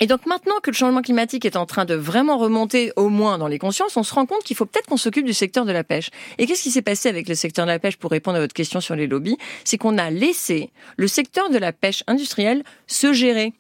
et 0.01 0.07
donc 0.07 0.27
maintenant 0.27 0.57
que 0.63 0.71
le 0.71 0.75
changement 0.75 1.03
climatique 1.03 1.45
est 1.45 1.57
en 1.57 1.67
train 1.67 1.85
de 1.85 1.95
vraiment 1.95 2.39
remonter 2.39 2.93
au 2.97 3.11
moins 3.11 3.39
dans 3.39 3.49
les 3.49 3.59
consciences, 3.59 3.97
on 3.97 4.03
se 4.03 4.15
rend 4.15 4.27
compte 4.27 4.43
qu'il 4.43 4.57
faut 4.57 4.67
peut-être 4.67 4.87
qu'on 4.87 4.97
s'occupe 4.97 5.27
du 5.27 5.35
secteur 5.35 5.67
de 5.67 5.73
la 5.73 5.85
pêche. 5.85 6.11
Et 6.39 6.47
qu'est-ce 6.47 6.63
qui 6.63 6.71
s'est 6.71 6.83
passé 6.83 7.09
avec 7.09 7.29
le 7.29 7.35
secteur 7.35 7.67
de 7.67 7.71
la 7.71 7.79
pêche 7.79 7.97
pour 7.97 8.11
répondre 8.11 8.39
à 8.39 8.41
votre 8.41 8.55
question 8.55 8.81
sur 8.81 8.97
les 8.97 9.07
lobbies? 9.07 9.37
C'est 9.65 9.79
qu'on 9.79 9.99
a 9.99 10.11
laissé 10.11 10.71
le 10.97 11.07
secteur 11.07 11.51
de 11.51 11.59
la 11.59 11.73
pêche 11.73 12.03
industrielle 12.07 12.65
se 12.87 13.13
gérer 13.13 13.53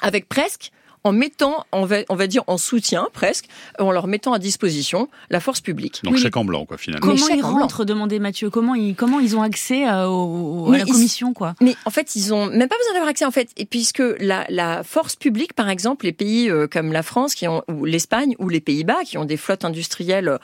avec 0.00 0.28
presque 0.28 0.72
en 1.06 1.12
mettant, 1.12 1.64
on 1.70 1.84
va, 1.84 1.98
on 2.08 2.16
va 2.16 2.26
dire 2.26 2.42
en 2.48 2.58
soutien 2.58 3.08
presque, 3.12 3.46
en 3.78 3.92
leur 3.92 4.08
mettant 4.08 4.32
à 4.32 4.40
disposition 4.40 5.08
la 5.30 5.38
force 5.38 5.60
publique. 5.60 6.00
Donc 6.02 6.16
chèque 6.16 6.36
en 6.36 6.44
blanc, 6.44 6.66
quoi, 6.66 6.78
finalement. 6.78 7.06
Comment 7.06 7.28
ils 7.28 7.42
rentrent, 7.42 7.84
demandait 7.84 8.18
Mathieu 8.18 8.50
Comment 8.50 8.74
ils, 8.74 8.96
comment 8.96 9.20
ils 9.20 9.36
ont 9.36 9.42
accès 9.42 9.88
euh, 9.88 10.08
au, 10.08 10.72
à 10.72 10.78
la 10.78 10.84
commission, 10.84 11.32
quoi? 11.32 11.54
Mais 11.60 11.76
en 11.84 11.90
fait, 11.90 12.16
ils 12.16 12.34
ont 12.34 12.46
même 12.46 12.68
pas 12.68 12.76
besoin 12.76 12.94
d'avoir 12.94 13.10
accès, 13.10 13.24
en 13.24 13.30
fait. 13.30 13.50
Et 13.56 13.66
puisque 13.66 14.02
la, 14.18 14.46
la 14.48 14.82
force 14.82 15.14
publique, 15.14 15.52
par 15.52 15.68
exemple, 15.68 16.06
les 16.06 16.12
pays 16.12 16.50
euh, 16.50 16.66
comme 16.66 16.92
la 16.92 17.04
France, 17.04 17.36
qui 17.36 17.46
ont, 17.46 17.62
ou 17.68 17.84
l'Espagne, 17.84 18.34
ou 18.40 18.48
les 18.48 18.60
Pays-Bas, 18.60 19.04
qui 19.04 19.16
ont 19.16 19.24
des 19.24 19.36
flottes 19.36 19.64
industrielles 19.64 20.38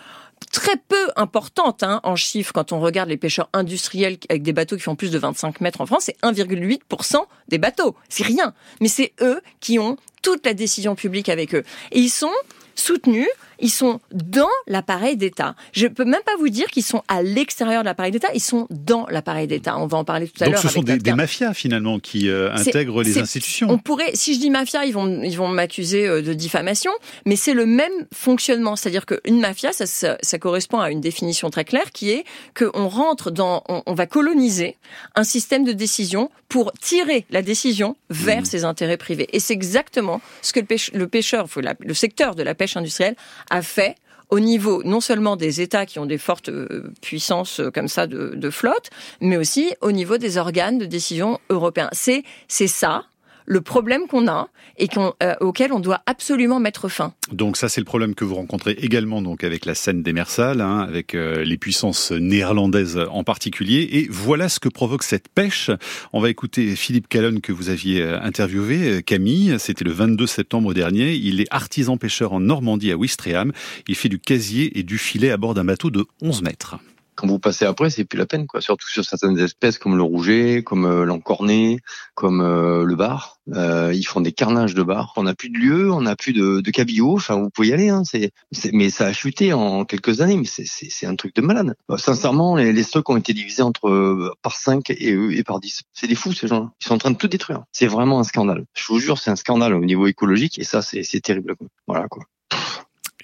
très 0.51 0.77
peu 0.77 1.09
importantes 1.17 1.83
hein, 1.83 2.01
en 2.03 2.17
chiffres 2.17 2.53
quand 2.53 2.73
on 2.73 2.81
regarde 2.81 3.09
les 3.09 3.17
pêcheurs 3.17 3.49
industriels 3.53 4.19
avec 4.29 4.43
des 4.43 4.53
bateaux 4.53 4.77
qui 4.77 4.83
font 4.83 4.97
plus 4.97 5.11
de 5.11 5.19
25 5.19 5.61
mètres 5.61 5.81
en 5.81 5.87
France, 5.87 6.05
c'est 6.05 6.21
1,8% 6.23 7.17
des 7.49 7.59
bateaux. 7.59 7.97
C'est 8.09 8.25
rien. 8.25 8.55
Mais 8.81 8.89
c'est 8.89 9.13
eux 9.21 9.41
qui 9.61 9.79
ont 9.79 9.97
toute 10.23 10.47
la 10.47 10.55
décision 10.55 10.95
publique 10.95 11.29
avec 11.29 11.55
eux. 11.55 11.65
Et 11.91 11.99
ils 11.99 12.11
sont 12.11 12.33
soutenus 12.75 13.29
ils 13.63 13.71
sont 13.71 14.01
dans 14.13 14.49
l'appareil 14.67 15.17
d'État. 15.17 15.55
Je 15.73 15.87
peux 15.87 16.05
même 16.05 16.21
pas 16.27 16.37
vous 16.39 16.49
dire 16.49 16.67
qu'ils 16.67 16.83
sont 16.83 17.03
à 17.09 17.23
l'extérieur 17.23 17.83
de 17.83 17.87
l'appareil 17.87 18.13
d'État, 18.13 18.29
ils 18.35 18.41
sont 18.41 18.67
dans 18.71 19.07
l'appareil 19.07 19.47
d'État. 19.47 19.79
On 19.79 19.87
va 19.87 19.99
en 19.99 20.05
parler 20.05 20.29
tout 20.29 20.43
à 20.43 20.47
l'heure. 20.47 20.61
Donc 20.61 20.71
ce 20.71 20.75
sont 20.75 20.83
des, 20.83 21.13
mafias 21.13 21.55
finalement 21.55 22.01
qui 22.01 22.29
euh, 22.29 22.53
intègrent 22.53 23.03
les 23.03 23.19
institutions. 23.19 23.69
On 23.71 23.79
pourrait, 23.79 24.11
si 24.15 24.35
je 24.35 24.41
dis 24.41 24.51
mafia, 24.51 24.85
ils 24.85 24.93
vont 24.93 25.23
ils 25.23 25.37
vont 25.37 25.49
m'accuser 25.49 26.07
euh, 26.07 26.23
de 26.23 26.33
diffamation, 26.33 26.91
mais 27.25 27.37
c'est 27.37 27.55
le 27.55 27.67
même 27.67 27.93
fonctionnement, 28.13 28.77
c'est-à-dire 28.77 29.07
qu'une 29.07 29.41
mafia, 29.41 29.73
ça, 29.73 29.87
ça, 29.87 30.39
correspond 30.39 30.81
à 30.81 30.91
une 30.91 31.01
définition 31.01 31.51
très 31.51 31.65
claire 31.65 31.93
qui 31.93 32.11
est 32.11 32.25
qu'on 32.59 32.89
rentre 32.89 33.31
dans, 33.31 33.63
on, 33.69 33.95
va 33.95 34.07
coloniser 34.07 34.77
un 35.15 35.25
système 35.25 35.65
de 35.65 35.73
décision 35.73 36.31
pour 36.49 36.73
tirer 36.73 37.27
la 37.31 37.43
décision 37.43 37.97
vers 38.11 38.43
mmh. 38.43 38.47
ses 38.47 38.65
intérêts 38.65 38.97
privés. 38.97 39.29
Et 39.33 39.39
c'est 39.39 39.55
exactement 39.55 40.21
ce 40.41 40.53
que 40.53 40.61
le, 40.61 40.99
le 40.99 41.07
pêcheur, 41.07 41.47
le 41.79 41.95
secteur 41.95 42.35
de 42.35 42.43
la 42.43 42.55
pêche 42.55 42.77
industrielle 42.77 43.15
a 43.53 43.63
fait 43.63 43.95
au 44.31 44.41
niveau 44.41 44.83
non 44.83 45.01
seulement 45.01 45.37
des 45.37 45.61
États 45.61 45.85
qui 45.85 45.99
ont 45.99 46.07
des 46.07 46.17
fortes 46.17 46.49
euh, 46.49 46.91
puissances 47.03 47.61
euh, 47.61 47.71
comme 47.71 47.87
ça 47.87 48.07
de, 48.07 48.33
de 48.35 48.51
flotte, 48.51 48.89
mais 49.21 49.37
aussi 49.37 49.75
au 49.83 49.93
niveau 49.93 50.17
des 50.17 50.39
organes 50.39 50.79
de 50.79 50.87
décision 50.87 51.39
européens. 51.51 51.91
C'est 51.93 52.25
c'est 52.49 52.67
ça 52.67 53.05
le 53.47 53.61
problème 53.61 54.07
qu'on 54.07 54.29
a 54.29 54.49
et 54.79 54.89
euh, 54.97 55.35
auquel 55.41 55.73
on 55.73 55.81
doit 55.81 56.03
absolument 56.07 56.61
mettre 56.61 56.89
fin. 56.89 57.15
Donc 57.31 57.57
ça, 57.57 57.69
c'est 57.69 57.81
le 57.81 57.85
problème 57.85 58.15
que 58.15 58.25
vous 58.25 58.35
rencontrez 58.35 58.73
également 58.73 59.23
donc 59.23 59.45
avec 59.45 59.65
la 59.65 59.75
scène 59.75 60.03
démersale, 60.03 60.61
hein, 60.61 60.81
avec 60.81 61.15
euh, 61.15 61.45
les 61.45 61.57
puissances 61.57 62.13
néerlandaises 62.13 62.99
en 63.11 63.25
particulier. 63.25 63.89
Et 63.93 64.09
voilà 64.11 64.49
ce 64.49 64.61
que 64.61 64.69
provoque 64.69 65.03
cette 65.03 65.29
pêche. 65.29 65.71
On 66.13 66.21
va 66.21 66.31
écouter 66.31 66.75
Philippe 66.77 67.09
Callon 67.09 67.41
que 67.41 67.53
vous 67.53 67.69
aviez 67.69 68.03
euh, 68.03 68.21
interviewé, 68.21 69.03
Camille. 69.03 69.57
C'était 69.59 69.85
le 69.85 69.93
22 69.93 70.27
septembre 70.27 70.75
dernier. 70.75 71.15
Il 71.15 71.41
est 71.41 71.47
artisan 71.51 71.97
pêcheur 71.97 72.33
en 72.33 72.41
Normandie 72.41 72.93
à 72.93 72.97
Ouistreham. 72.97 73.53
Il 73.89 73.95
fait 73.95 74.09
du 74.09 74.19
casier 74.19 74.79
et 74.79 74.83
du 74.83 74.99
filet 74.99 75.31
à 75.31 75.37
bord 75.37 75.55
d'un 75.55 75.65
bateau 75.65 75.91
de 75.91 76.05
11 76.23 76.43
mètres 76.43 76.77
quand 77.23 77.29
vous 77.29 77.39
passez 77.39 77.65
après, 77.65 77.89
c'est 77.89 78.05
plus 78.05 78.19
la 78.19 78.27
peine, 78.27 78.49
quoi. 78.49 78.61
Surtout 78.61 78.89
sur 78.91 79.05
certaines 79.05 79.39
espèces 79.39 79.79
comme 79.79 79.97
le 79.97 80.03
rouget, 80.03 80.65
comme 80.65 80.85
euh, 80.85 81.05
l'encorné, 81.05 81.79
comme 82.17 82.41
euh, 82.41 82.83
le 82.83 82.97
bar. 82.97 83.39
Euh, 83.55 83.93
ils 83.95 84.03
font 84.03 84.21
des 84.21 84.33
carnages 84.33 84.75
de 84.75 84.83
bar. 84.83 85.13
On 85.15 85.23
n'a 85.23 85.33
plus 85.33 85.49
de 85.49 85.57
lieu, 85.57 85.93
on 85.93 86.01
n'a 86.01 86.17
plus 86.17 86.33
de, 86.33 86.61
de 86.61 86.71
cabillaud. 86.73 87.15
Enfin, 87.15 87.37
vous 87.37 87.49
pouvez 87.49 87.69
y 87.69 87.73
aller. 87.73 87.91
Hein. 87.91 88.03
C'est, 88.03 88.33
mais 88.73 88.91
ça 88.91 89.07
a 89.07 89.13
chuté 89.13 89.53
en 89.53 89.85
quelques 89.85 90.21
années. 90.21 90.37
Mais 90.37 90.47
c'est 90.47 91.07
un 91.07 91.15
truc 91.15 91.33
de 91.37 91.43
malade. 91.43 91.77
sincèrement, 91.97 92.57
les, 92.57 92.73
les, 92.73 92.83
stocks 92.83 93.09
ont 93.09 93.17
été 93.17 93.33
divisés 93.35 93.63
entre 93.63 94.35
par 94.43 94.57
5 94.57 94.91
et, 94.91 95.11
et 95.11 95.45
par 95.45 95.61
10. 95.61 95.83
C'est 95.93 96.09
des 96.09 96.17
fous 96.17 96.33
ces 96.33 96.49
gens-là. 96.49 96.73
Ils 96.81 96.89
sont 96.89 96.95
en 96.95 96.99
train 96.99 97.13
de 97.13 97.19
tout 97.19 97.29
détruire. 97.29 97.63
C'est 97.71 97.87
vraiment 97.87 98.19
un 98.19 98.25
scandale. 98.25 98.65
Je 98.75 98.85
vous 98.89 98.99
jure, 98.99 99.19
c'est 99.19 99.31
un 99.31 99.37
scandale 99.37 99.75
au 99.75 99.85
niveau 99.85 100.09
écologique. 100.09 100.59
Et 100.59 100.65
ça, 100.65 100.83
c'est 100.83 101.21
terrible. 101.21 101.55
Voilà 101.87 102.09
quoi. 102.09 102.25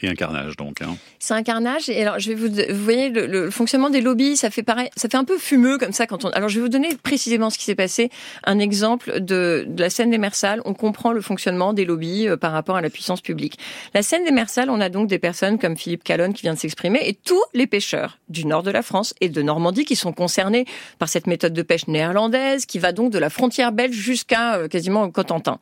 Et 0.02 0.09
un 0.09 0.14
carnage 0.14 0.57
donc. 0.57 0.81
Hein. 0.81 0.97
C'est 1.19 1.35
un 1.35 1.43
carnage. 1.43 1.88
Et 1.88 2.00
alors, 2.02 2.19
je 2.19 2.33
vais 2.33 2.35
vous, 2.35 2.49
vous 2.49 2.85
voyez 2.85 3.09
le, 3.09 3.26
le, 3.26 3.50
fonctionnement 3.50 3.90
des 3.90 4.00
lobbies, 4.00 4.37
ça 4.37 4.50
fait 4.50 4.62
pareil, 4.62 4.90
ça 4.97 5.09
fait 5.09 5.17
un 5.17 5.25
peu 5.25 5.38
fumeux 5.38 5.78
comme 5.78 5.93
ça 5.93 6.07
quand 6.07 6.25
on. 6.25 6.28
Alors, 6.31 6.49
je 6.49 6.57
vais 6.57 6.61
vous 6.62 6.69
donner 6.69 6.97
précisément 7.02 7.50
ce 7.50 7.59
qui 7.59 7.64
s'est 7.64 7.75
passé. 7.75 8.11
Un 8.45 8.59
exemple 8.59 9.21
de, 9.21 9.64
de 9.67 9.83
la 9.83 9.90
scène 9.90 10.11
des 10.11 10.19
Mersales. 10.19 10.62
On 10.64 10.75
comprend 10.75 11.12
le 11.12 11.21
fonctionnement 11.21 11.73
des 11.73 11.85
lobbies 11.85 12.28
euh, 12.28 12.37
par 12.37 12.52
rapport 12.52 12.76
à 12.76 12.81
la 12.81 12.90
puissance 12.90 13.21
publique. 13.21 13.59
La 13.95 14.02
scène 14.02 14.25
des 14.25 14.31
Mersales, 14.31 14.71
on 14.71 14.81
a 14.81 14.88
donc 14.88 15.09
des 15.09 15.19
personnes 15.19 15.59
comme 15.59 15.76
Philippe 15.76 16.05
Calonne 16.05 16.33
qui 16.33 16.43
vient 16.43 16.55
de 16.55 16.59
s'exprimer 16.59 17.00
et 17.05 17.14
tous 17.14 17.43
les 17.55 17.67
pêcheurs 17.67 18.19
du 18.28 18.47
nord 18.47 18.62
de 18.62 18.71
la 18.71 18.83
France 18.83 19.14
et 19.21 19.28
de 19.28 19.43
Normandie 19.43 19.85
qui 19.85 19.97
sont 19.97 20.12
concernés 20.12 20.67
par 20.99 21.09
cette 21.09 21.26
méthode 21.26 21.52
de 21.52 21.62
pêche 21.62 21.88
néerlandaise 21.88 22.67
qui 22.67 22.78
va 22.78 22.93
donc 22.93 23.12
de 23.12 23.19
la 23.19 23.31
frontière 23.31 23.73
belge 23.73 23.97
jusqu'à 23.97 24.57
euh, 24.57 24.69
quasiment 24.69 25.02
au 25.02 25.11
Cotentin. 25.11 25.59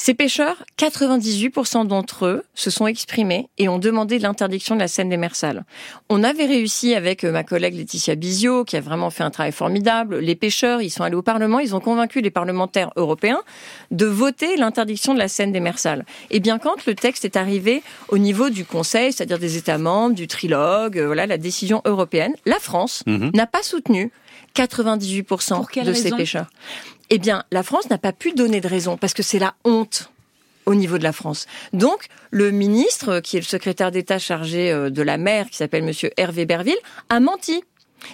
Ces 0.00 0.14
pêcheurs, 0.14 0.64
98% 0.78 1.88
d'entre 1.88 2.26
eux 2.26 2.44
se 2.54 2.70
sont 2.70 2.86
exprimés 2.86 3.48
et 3.58 3.68
ont 3.68 3.80
demandé 3.80 4.20
l'interdiction 4.20 4.76
de 4.76 4.80
la 4.80 4.86
scène 4.86 5.08
des 5.08 5.16
Mersales. 5.16 5.64
On 6.08 6.22
avait 6.22 6.46
réussi 6.46 6.94
avec 6.94 7.24
euh, 7.24 7.32
ma 7.32 7.42
collègue 7.42 7.74
Laetitia 7.74 8.14
Bizio, 8.14 8.64
qui 8.64 8.76
a 8.76 8.80
vraiment 8.80 9.10
fait 9.10 9.24
un 9.24 9.30
travail 9.30 9.50
formidable. 9.50 10.18
Les 10.18 10.36
pêcheurs, 10.36 10.80
ils 10.80 10.90
sont 10.90 11.02
allés 11.02 11.16
au 11.16 11.22
Parlement, 11.22 11.58
ils 11.58 11.74
ont 11.74 11.80
convaincu 11.80 12.20
les 12.20 12.30
parlementaires 12.30 12.92
européens 12.94 13.42
de 13.90 14.06
voter 14.06 14.56
l'interdiction 14.56 15.14
de 15.14 15.18
la 15.18 15.26
scène 15.26 15.50
des 15.50 15.58
Mersales. 15.58 16.06
Et 16.30 16.38
bien 16.38 16.60
quand 16.60 16.86
le 16.86 16.94
texte 16.94 17.24
est 17.24 17.36
arrivé 17.36 17.82
au 18.08 18.18
niveau 18.18 18.50
du 18.50 18.64
Conseil, 18.64 19.12
c'est-à-dire 19.12 19.40
des 19.40 19.56
États 19.56 19.78
membres, 19.78 20.14
du 20.14 20.28
trilogue, 20.28 20.96
euh, 20.96 21.06
voilà 21.06 21.26
la 21.26 21.38
décision 21.38 21.82
européenne, 21.84 22.34
la 22.46 22.60
France 22.60 23.02
mhm. 23.08 23.32
n'a 23.34 23.48
pas 23.48 23.64
soutenu 23.64 24.12
98% 24.54 25.84
de 25.84 25.92
ces 25.92 26.10
pêcheurs. 26.10 26.50
Eh 27.10 27.18
bien, 27.18 27.44
la 27.50 27.62
France 27.62 27.88
n'a 27.88 27.98
pas 27.98 28.12
pu 28.12 28.32
donner 28.32 28.60
de 28.60 28.68
raison 28.68 28.96
parce 28.96 29.14
que 29.14 29.22
c'est 29.22 29.38
la 29.38 29.54
honte 29.64 30.10
au 30.66 30.74
niveau 30.74 30.98
de 30.98 31.02
la 31.02 31.12
France. 31.12 31.46
Donc, 31.72 32.08
le 32.30 32.50
ministre, 32.50 33.20
qui 33.20 33.38
est 33.38 33.40
le 33.40 33.46
secrétaire 33.46 33.90
d'État 33.90 34.18
chargé 34.18 34.70
euh, 34.70 34.90
de 34.90 35.02
la 35.02 35.16
mer, 35.16 35.48
qui 35.48 35.56
s'appelle 35.56 35.82
Monsieur 35.82 36.10
Hervé 36.18 36.44
Berville, 36.44 36.76
a 37.08 37.20
menti. 37.20 37.64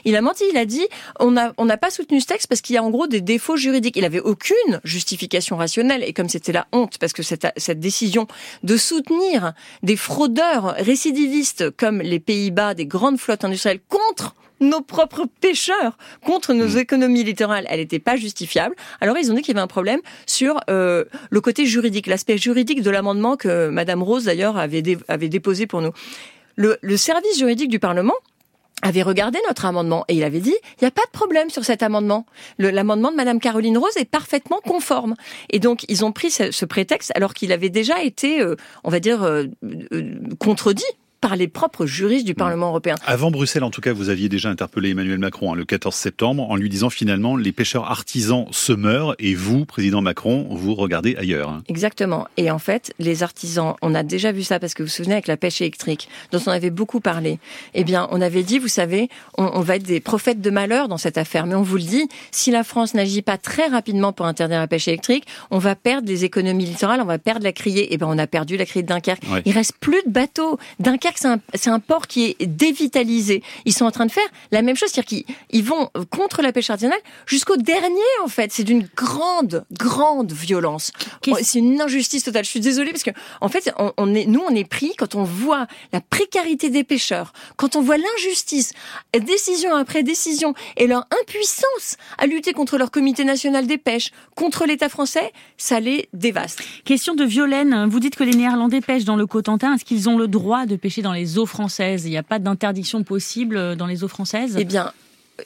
Il 0.05 0.17
a 0.17 0.21
menti, 0.21 0.45
il 0.51 0.57
a 0.57 0.65
dit 0.65 0.87
on 1.21 1.33
n'a 1.33 1.53
on 1.59 1.67
pas 1.77 1.91
soutenu 1.91 2.21
ce 2.21 2.27
texte 2.27 2.47
parce 2.47 2.61
qu'il 2.61 2.75
y 2.75 2.79
a 2.79 2.83
en 2.83 2.91
gros 2.91 3.07
des 3.07 3.21
défauts 3.21 3.57
juridiques. 3.57 3.97
Il 3.97 4.03
n'avait 4.03 4.21
aucune 4.21 4.81
justification 4.85 5.57
rationnelle 5.57 6.03
et 6.03 6.13
comme 6.13 6.29
c'était 6.29 6.53
la 6.53 6.67
honte 6.73 6.99
parce 6.99 7.13
que 7.13 7.23
cette, 7.23 7.47
cette 7.57 7.81
décision 7.81 8.27
de 8.63 8.77
soutenir 8.77 9.53
des 9.83 9.97
fraudeurs 9.97 10.75
récidivistes 10.79 11.71
comme 11.77 12.01
les 12.01 12.21
Pays-Bas, 12.21 12.75
des 12.75 12.87
grandes 12.87 13.19
flottes 13.19 13.45
industrielles 13.45 13.81
contre 13.89 14.35
nos 14.61 14.81
propres 14.81 15.27
pêcheurs 15.41 15.99
contre 16.25 16.55
nos 16.55 16.77
mm. 16.77 16.79
économies 16.79 17.25
littorales, 17.25 17.67
elle 17.69 17.81
n'était 17.81 17.99
pas 17.99 18.17
justifiable. 18.17 18.75
Alors 19.01 19.19
ils 19.19 19.31
ont 19.31 19.35
dit 19.35 19.43
qu'il 19.43 19.55
y 19.55 19.57
avait 19.57 19.65
un 19.65 19.69
problème 19.69 20.01
sur 20.27 20.61
euh, 20.71 21.05
le 21.31 21.41
côté 21.41 21.67
juridique, 21.67 22.07
l'aspect 22.07 22.39
juridique 22.39 22.83
de 22.83 22.91
l'amendement 22.91 23.37
que 23.37 23.69
Madame 23.69 24.03
Rose 24.03 24.25
d'ailleurs 24.25 24.57
avait, 24.57 24.83
avait 25.09 25.29
déposé 25.29 25.67
pour 25.67 25.83
nous. 25.83 25.93
Le, 26.57 26.79
le 26.83 26.97
service 26.97 27.39
juridique 27.39 27.69
du 27.69 27.81
Parlement 27.81 28.15
avait 28.83 29.03
regardé 29.03 29.39
notre 29.49 29.65
amendement 29.65 30.05
et 30.09 30.15
il 30.15 30.25
avait 30.25 30.41
dit 30.41 30.55
il 30.81 30.85
n'y 30.85 30.89
a 30.89 30.91
pas 30.91 31.05
de 31.07 31.11
problème 31.11 31.51
sur 31.51 31.65
cet 31.65 31.83
amendement. 31.83 32.27
L'amendement 32.59 33.11
de 33.11 33.17
Madame 33.17 33.41
Caroline 33.41 33.79
Rose 33.79 33.97
est 33.97 34.05
parfaitement 34.05 34.61
conforme. 34.65 35.15
Et 35.51 35.59
donc 35.59 35.85
ils 35.89 36.05
ont 36.05 36.13
pris 36.13 36.31
ce, 36.31 36.51
ce 36.51 36.65
prétexte 36.65 37.13
alors 37.15 37.35
qu'il 37.35 37.53
avait 37.53 37.71
déjà 37.71 38.03
été, 38.03 38.41
euh, 38.41 38.57
on 38.83 38.91
va 38.91 39.01
dire, 39.01 39.23
euh, 39.23 39.47
contredit 40.39 40.85
par 41.25 41.37
les 41.37 41.49
propres 41.49 41.87
juristes 41.87 42.27
du 42.27 42.33
mmh. 42.33 42.35
Parlement 42.35 42.69
européen. 42.69 42.97
Avant 43.07 43.31
Bruxelles, 43.31 43.65
en 43.65 43.71
tout 43.71 43.81
cas, 43.81 43.95
vous 43.95 44.11
aviez 44.11 44.29
déjà 44.29 44.51
interpellé 44.51 44.91
Emmanuel 44.91 45.19
Macron 45.19 45.55
hein, 45.55 45.57
le 45.57 45.65
14 45.65 45.95
septembre 45.95 46.51
en 46.51 46.57
lui 46.57 46.69
disant 46.69 46.91
finalement 46.91 47.35
les 47.35 47.51
pêcheurs 47.51 47.91
artisans 47.91 48.45
se 48.51 48.75
meurent 48.75 49.15
et 49.19 49.35
vous, 49.35 49.65
président 49.65 50.03
Macron, 50.03 50.47
vous 50.51 50.75
regardez 50.75 51.17
ailleurs. 51.17 51.49
Hein. 51.49 51.63
Exactement. 51.69 52.29
Et 52.37 52.51
en 52.51 52.59
fait, 52.59 52.93
les 52.99 53.23
artisans, 53.23 53.75
on 53.81 53.95
a 53.95 54.03
déjà 54.03 54.33
vu 54.33 54.43
ça 54.43 54.59
parce 54.61 54.75
que 54.75 54.83
vous 54.83 54.89
vous 54.89 54.93
souvenez 54.93 55.15
avec 55.15 55.27
la 55.27 55.39
pêche 55.39 55.63
électrique, 55.63 56.11
dont 56.31 56.41
on 56.47 56.51
avait 56.51 56.69
beaucoup 56.69 57.01
parlé. 57.01 57.39
Eh 57.73 57.85
bien, 57.85 58.07
on 58.11 58.21
avait 58.21 58.43
dit, 58.43 58.59
vous 58.59 58.69
savez, 58.69 59.09
on, 59.39 59.45
on 59.55 59.61
va 59.61 59.77
être 59.77 59.85
des 59.85 60.01
prophètes 60.01 60.43
de 60.43 60.51
malheur 60.51 60.89
dans 60.89 60.99
cette 60.99 61.17
affaire. 61.17 61.47
Mais 61.47 61.55
on 61.55 61.63
vous 61.63 61.77
le 61.77 61.85
dit, 61.85 62.07
si 62.33 62.51
la 62.51 62.65
France 62.65 62.93
n'agit 62.93 63.23
pas 63.23 63.39
très 63.39 63.69
rapidement 63.69 64.13
pour 64.13 64.27
interdire 64.27 64.59
la 64.59 64.69
pêche 64.69 64.89
électrique, 64.89 65.25
on 65.51 65.59
va 65.59 65.75
perdre 65.75 66.07
les 66.07 66.27
économies 66.27 66.67
littorales, 66.67 67.01
on 67.01 67.07
va 67.07 67.19
perdre 67.19 67.45
la 67.45 67.53
criée. 67.53 67.95
Eh 67.95 67.97
ben, 67.97 68.09
on 68.11 68.19
a 68.19 68.27
perdu 68.27 68.59
la 68.59 68.67
criée 68.67 68.83
de 68.83 68.89
Dunkerque. 68.89 69.23
Il 69.47 69.53
reste 69.53 69.73
plus 69.81 70.03
de 70.05 70.11
bateaux. 70.11 70.59
Dunkerque 70.81 71.14
c'est 71.19 71.71
un, 71.71 71.81
port 71.81 72.07
qui 72.07 72.25
est 72.39 72.47
dévitalisé. 72.47 73.43
Ils 73.65 73.73
sont 73.73 73.85
en 73.85 73.91
train 73.91 74.07
de 74.07 74.13
faire 74.13 74.27
la 74.51 74.63
même 74.63 74.77
chose, 74.77 74.91
c'est-à-dire 74.93 75.25
qu'ils 75.51 75.65
vont 75.65 75.91
contre 76.11 76.43
la 76.43 76.53
pêche 76.53 76.71
artisanale 76.71 76.99
jusqu'au 77.27 77.57
dernier, 77.57 78.01
en 78.23 78.29
fait. 78.29 78.53
C'est 78.53 78.65
d'une 78.65 78.89
grande, 78.97 79.65
grande 79.73 80.33
violence. 80.33 80.93
C'est 81.43 81.59
une 81.59 81.81
injustice 81.81 82.25
totale. 82.25 82.45
Je 82.45 82.51
suis 82.51 82.61
désolée 82.61 82.91
parce 82.91 83.03
que, 83.03 83.11
en 83.41 83.49
fait, 83.49 83.73
on, 83.97 84.15
est, 84.15 84.27
nous, 84.27 84.43
on 84.47 84.55
est 84.55 84.69
pris 84.69 84.95
quand 84.97 85.15
on 85.15 85.25
voit 85.25 85.67
la 85.93 86.01
précarité 86.01 86.71
des 86.71 86.85
pêcheurs, 86.85 87.33
quand 87.57 87.77
on 87.77 87.83
voit 87.83 87.97
l'injustice, 87.97 88.73
décision 89.19 89.75
après 89.75 90.03
décision, 90.03 90.55
et 90.77 90.87
leur 90.87 91.07
impuissance 91.23 91.97
à 92.19 92.27
lutter 92.27 92.53
contre 92.53 92.79
leur 92.79 92.91
comité 92.91 93.25
national 93.25 93.67
des 93.67 93.79
pêches, 93.79 94.11
contre 94.35 94.67
l'État 94.67 94.89
français, 94.89 95.33
ça 95.57 95.81
les 95.81 96.09
dévaste. 96.13 96.63
Question 96.85 97.15
de 97.15 97.25
Violaine. 97.25 97.87
Vous 97.89 98.01
dites 98.01 98.17
que 98.17 98.25
les 98.25 98.35
Néerlandais 98.35 98.81
pêchent 98.81 99.05
dans 99.05 99.17
le 99.17 99.27
Cotentin. 99.27 99.75
Est-ce 99.75 99.85
qu'ils 99.85 100.09
ont 100.09 100.19
le 100.19 100.29
droit 100.29 100.67
de 100.67 100.77
pêcher 100.77 101.03
dans 101.05 101.13
les 101.13 101.39
eaux 101.39 101.47
françaises. 101.47 102.05
Il 102.07 102.11
n'y 102.11 102.17
a 102.17 102.25
pas 102.25 102.41
d'interdiction 102.41 103.05
possible 103.05 103.57
euh, 103.57 103.77
dans 103.77 103.87
les 103.87 104.03
eaux 104.03 104.09
françaises? 104.09 104.57
Eh 104.59 104.67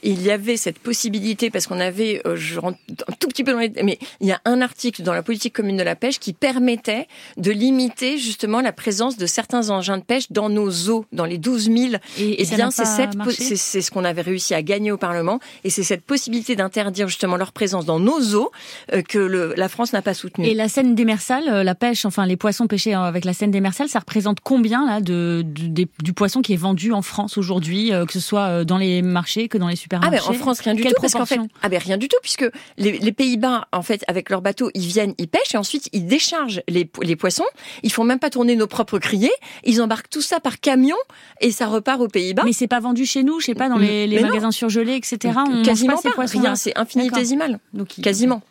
il 0.03 0.23
y 0.23 0.31
avait 0.31 0.57
cette 0.57 0.79
possibilité 0.79 1.51
parce 1.51 1.67
qu'on 1.67 1.81
avait, 1.81 2.21
euh, 2.27 2.37
je 2.37 2.61
rentre 2.61 2.79
un 3.09 3.13
tout 3.19 3.29
petit 3.29 3.43
peu 3.43 3.53
dans 3.53 3.59
les, 3.59 3.73
mais 3.83 3.99
il 4.21 4.27
y 4.27 4.33
a 4.33 4.41
un 4.45 4.61
article 4.61 5.03
dans 5.03 5.15
la 5.15 5.23
politique 5.23 5.55
commune 5.55 5.77
de 5.77 5.83
la 5.83 5.97
pêche 5.97 6.19
qui 6.19 6.33
permettait 6.33 7.07
de 7.37 7.51
limiter 7.51 8.19
justement 8.19 8.61
la 8.61 8.73
présence 8.73 9.17
de 9.17 9.27
certains 9.27 9.71
engins 9.71 9.99
de 9.99 10.03
pêche 10.03 10.31
dans 10.31 10.51
nos 10.51 10.71
eaux, 10.91 11.07
dans 11.13 11.25
les 11.25 11.39
12 11.39 11.65
000. 11.65 11.77
Et, 12.19 12.45
bien, 12.55 12.71
c'est 12.71 12.85
ce 12.85 13.91
qu'on 13.91 14.05
avait 14.05 14.23
réussi 14.23 14.55
à 14.55 14.63
gagner 14.63 14.93
au 14.93 14.99
Parlement, 14.99 15.41
et 15.65 15.71
c'est 15.71 15.83
cette 15.83 16.03
possibilité 16.03 16.55
d'interdire 16.55 17.09
justement 17.09 17.37
leur 17.37 17.53
présence 17.53 17.87
dans 17.87 18.01
nos 18.01 18.35
eaux 18.35 18.51
euh, 18.93 19.03
que 19.03 19.19
le, 19.19 19.55
la 19.57 19.69
France 19.69 19.93
n'a 19.93 20.03
pas 20.03 20.15
soutenue. 20.15 20.47
Et 20.47 20.55
la 20.55 20.69
scène 20.69 20.95
démersale, 20.95 21.49
euh, 21.49 21.65
la 21.65 21.75
pêche, 21.75 22.05
enfin 22.05 22.27
les 22.27 22.37
poissons 22.37 22.67
pêchés 22.67 22.93
avec 22.93 23.25
la 23.25 23.33
scène 23.33 23.51
démersale, 23.51 23.89
ça 23.89 24.01
représente 24.01 24.41
combien 24.41 24.87
là 24.87 25.01
de, 25.01 25.43
du 25.45 26.13
poisson 26.13 26.43
qui 26.43 26.53
est 26.53 26.57
vendu 26.57 26.93
en 26.93 27.03
France 27.03 27.39
aujourd'hui, 27.39 27.91
que 28.07 28.13
ce 28.13 28.21
soit 28.21 28.65
dans 28.65 28.79
les 28.79 29.03
marchés 29.03 29.49
que 29.49 29.59
dans 29.59 29.69
les 29.69 29.78
ah 29.93 30.11
ben 30.11 30.21
en 30.27 30.33
France 30.35 30.61
rien 30.61 30.75
du 30.75 30.83
tout 30.83 30.93
parce 31.01 31.13
qu'en 31.13 31.27
fait 31.27 31.41
ah 31.63 31.69
ben 31.69 31.79
rien 31.79 31.97
du 31.97 32.09
tout 32.09 32.17
puisque 32.23 32.47
les, 32.77 32.99
les 32.99 33.13
Pays-Bas 33.13 33.69
en 33.73 33.83
fait 33.83 34.05
avec 34.09 34.31
leurs 34.31 34.43
bateaux 34.43 34.71
ils 34.75 34.87
viennent 34.87 35.15
ils 35.19 35.29
pêchent 35.29 35.55
et 35.55 35.59
ensuite 35.59 35.89
ils 35.93 36.07
déchargent 36.07 36.63
les, 36.69 36.91
les 37.03 37.17
poissons. 37.17 37.45
Ils 37.83 37.93
font 37.93 38.05
même 38.05 38.19
pas 38.19 38.31
tourner 38.31 38.57
nos 38.57 38.67
propres 38.67 38.99
criers. 38.99 39.33
Ils 39.65 39.81
embarquent 39.83 40.11
tout 40.11 40.23
ça 40.23 40.41
par 40.41 40.61
camion 40.61 40.97
et 41.41 41.51
ça 41.51 41.67
repart 41.67 42.01
aux 42.01 42.09
Pays-Bas. 42.09 42.43
Mais 42.45 42.53
c'est 42.53 42.69
pas 42.69 42.81
vendu 42.81 43.07
chez 43.07 43.23
nous 43.23 43.41
je 43.41 43.47
sais 43.47 43.55
pas 43.55 43.69
dans 43.69 43.79
les, 43.79 44.07
les 44.07 44.21
magasins 44.21 44.51
surgelés 44.51 44.97
etc 44.97 45.35
on 45.49 45.63
quasiment 45.63 46.01
pas, 46.01 46.11
rien 46.17 46.55
c'est 46.55 46.77
infinitésimal 46.79 47.59
donc 47.73 47.89
quasiment 48.03 48.43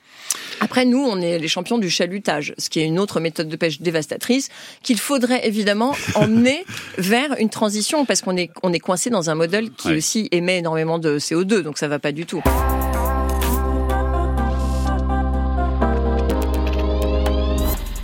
après, 0.60 0.86
nous, 0.86 1.00
on 1.00 1.22
est 1.22 1.40
les 1.40 1.48
champions 1.48 1.78
du 1.78 1.90
chalutage, 1.90 2.54
ce 2.58 2.70
qui 2.70 2.80
est 2.80 2.86
une 2.86 3.00
autre 3.00 3.20
méthode 3.20 3.48
de 3.48 3.56
pêche 3.56 3.82
dévastatrice 3.82 4.50
qu'il 4.84 4.98
faudrait 4.98 5.48
évidemment 5.48 5.96
emmener 6.16 6.66
vers 6.98 7.36
une 7.40 7.50
transition 7.50 8.06
parce 8.06 8.22
qu'on 8.22 8.38
est, 8.38 8.52
on 8.64 8.74
est 8.74 8.80
coincé 8.80 9.10
dans 9.10 9.30
un 9.30 9.36
modèle 9.36 9.72
qui 9.72 9.94
aussi 9.94 10.28
émet 10.32 10.58
énormément 10.58 11.00
de 11.00 11.20
CO2, 11.20 11.62
donc 11.62 11.78
ça 11.78 11.88
va 11.88 12.00
pas 12.00 12.12
du 12.12 12.26
tout. 12.26 12.42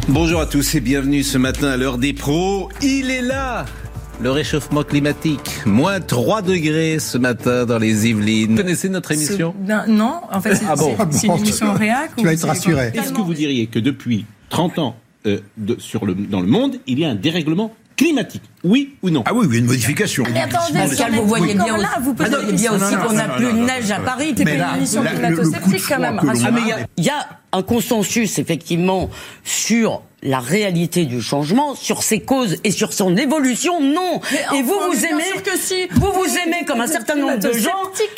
Bonjour 0.10 0.42
à 0.42 0.46
tous 0.46 0.76
et 0.76 0.82
bienvenue 0.82 1.24
ce 1.24 1.38
matin 1.38 1.70
à 1.70 1.78
l'heure 1.78 1.98
des 1.98 2.13
pros. 2.13 2.70
Il 2.82 3.10
est 3.10 3.22
là 3.22 3.66
le 4.21 4.32
réchauffement 4.32 4.84
climatique. 4.84 5.65
Moins 5.65 5.99
3 5.99 6.41
degrés 6.41 6.99
ce 6.99 7.17
matin 7.17 7.65
dans 7.65 7.80
les 7.80 8.08
Yvelines. 8.08 8.52
Vous 8.52 8.58
connaissez 8.58 8.89
notre 8.89 9.12
émission 9.12 9.54
Non, 9.88 10.21
en 10.32 10.41
fait, 10.41 10.56
c'est 10.56 10.65
ah 10.67 10.76
une 11.23 11.38
émission 11.38 11.73
réac. 11.73 12.12
Tu 12.17 12.26
vas 12.26 12.34
être 12.34 12.47
rassuré. 12.47 12.91
Est-ce 12.93 13.13
que 13.13 13.21
vous 13.21 13.34
diriez 13.34 13.67
que 13.67 13.80
depuis 13.80 14.26
30 14.49 14.80
ans, 14.80 14.95
euh, 15.26 15.39
de, 15.58 15.78
sur 15.80 16.06
le, 16.06 16.13
dans 16.13 16.41
le 16.41 16.47
monde, 16.47 16.78
il 16.86 16.99
y 16.99 17.06
a 17.06 17.10
un 17.10 17.15
dérèglement 17.15 17.73
climatique? 17.95 18.43
Oui 18.63 18.95
ou 19.02 19.10
non? 19.10 19.23
Ah 19.26 19.34
oui, 19.34 19.47
oui, 19.49 19.60
une 19.60 19.65
modification. 19.65 20.23
Mais 20.34 20.41
attendez, 20.41 20.73
Pascal, 20.73 21.13
vous 21.13 21.28
voyez 21.28 21.54
bien, 21.54 21.78
là, 21.78 21.89
vous 22.02 22.15
ah 22.19 22.30
voyez 22.30 22.54
bien 22.54 22.73
aussi 22.73 22.95
qu'on 22.95 23.13
n'a 23.13 23.30
plus 23.30 23.45
de 23.45 23.52
neige 23.52 23.91
à 23.91 23.99
Paris. 23.99 24.34
C'est 24.38 24.43
une 24.43 24.76
émission 24.78 25.04
climato-sceptique 25.04 25.84
quand 25.88 25.99
même. 25.99 26.19
Ah, 26.21 26.34
il 26.97 27.06
y, 27.06 27.10
a 27.10 27.28
un 27.52 27.62
consensus, 27.62 28.39
effectivement, 28.39 29.10
sur 29.43 30.02
la 30.24 30.40
réalité 30.40 31.06
du 31.06 31.22
changement, 31.22 31.76
sur 31.76 32.02
ses 32.04 32.20
causes 32.22 32.58
et 32.64 32.72
sur 32.72 32.94
son 32.94 33.16
évolution, 33.18 33.82
non. 33.82 34.22
et 34.56 34.62
vous, 34.62 34.74
vous 34.92 35.06
aimez, 35.06 35.24
que 35.44 35.58
si. 35.58 35.88
vous 35.92 36.12
vous 36.12 36.38
aimez 36.46 36.66
comme 36.66 36.82
un 36.82 36.88
certain 36.88 37.16
nombre 37.16 37.38
de 37.38 37.52
gens, 37.54 37.72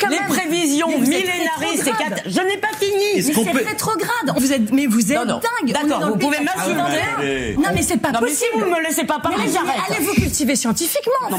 les 0.08 0.18
prévisions 0.28 0.88
millénaristes 0.98 1.86
et 1.88 2.30
Je 2.30 2.40
n'ai 2.40 2.56
pas 2.58 2.68
fini. 2.80 2.92
Mais 3.16 3.22
c'est 3.22 3.68
rétrograde. 3.68 4.32
Vous 4.36 4.52
êtes, 4.52 4.72
mais 4.72 4.86
vous 4.86 5.12
êtes 5.12 5.26
dingue. 5.26 5.40
D'accord, 5.72 6.08
vous 6.10 6.16
pouvez 6.18 6.38
m'insulter. 6.40 7.54
Non, 7.56 7.70
mais 7.74 7.82
c'est 7.82 7.96
pas 7.98 8.12
Non, 8.12 8.20
mais 8.22 8.28
possible. 8.28 8.50
si 8.54 8.60
vous 8.60 8.70
me 8.70 8.82
laissez 8.82 9.04
pas 9.04 9.18
parler, 9.18 9.44
j'arrête. 9.52 9.80
Allez 9.90 10.04
vous 10.04 10.14
cultiver 10.14 10.56
scientifiquement. 10.56 11.30
Non. 11.30 11.38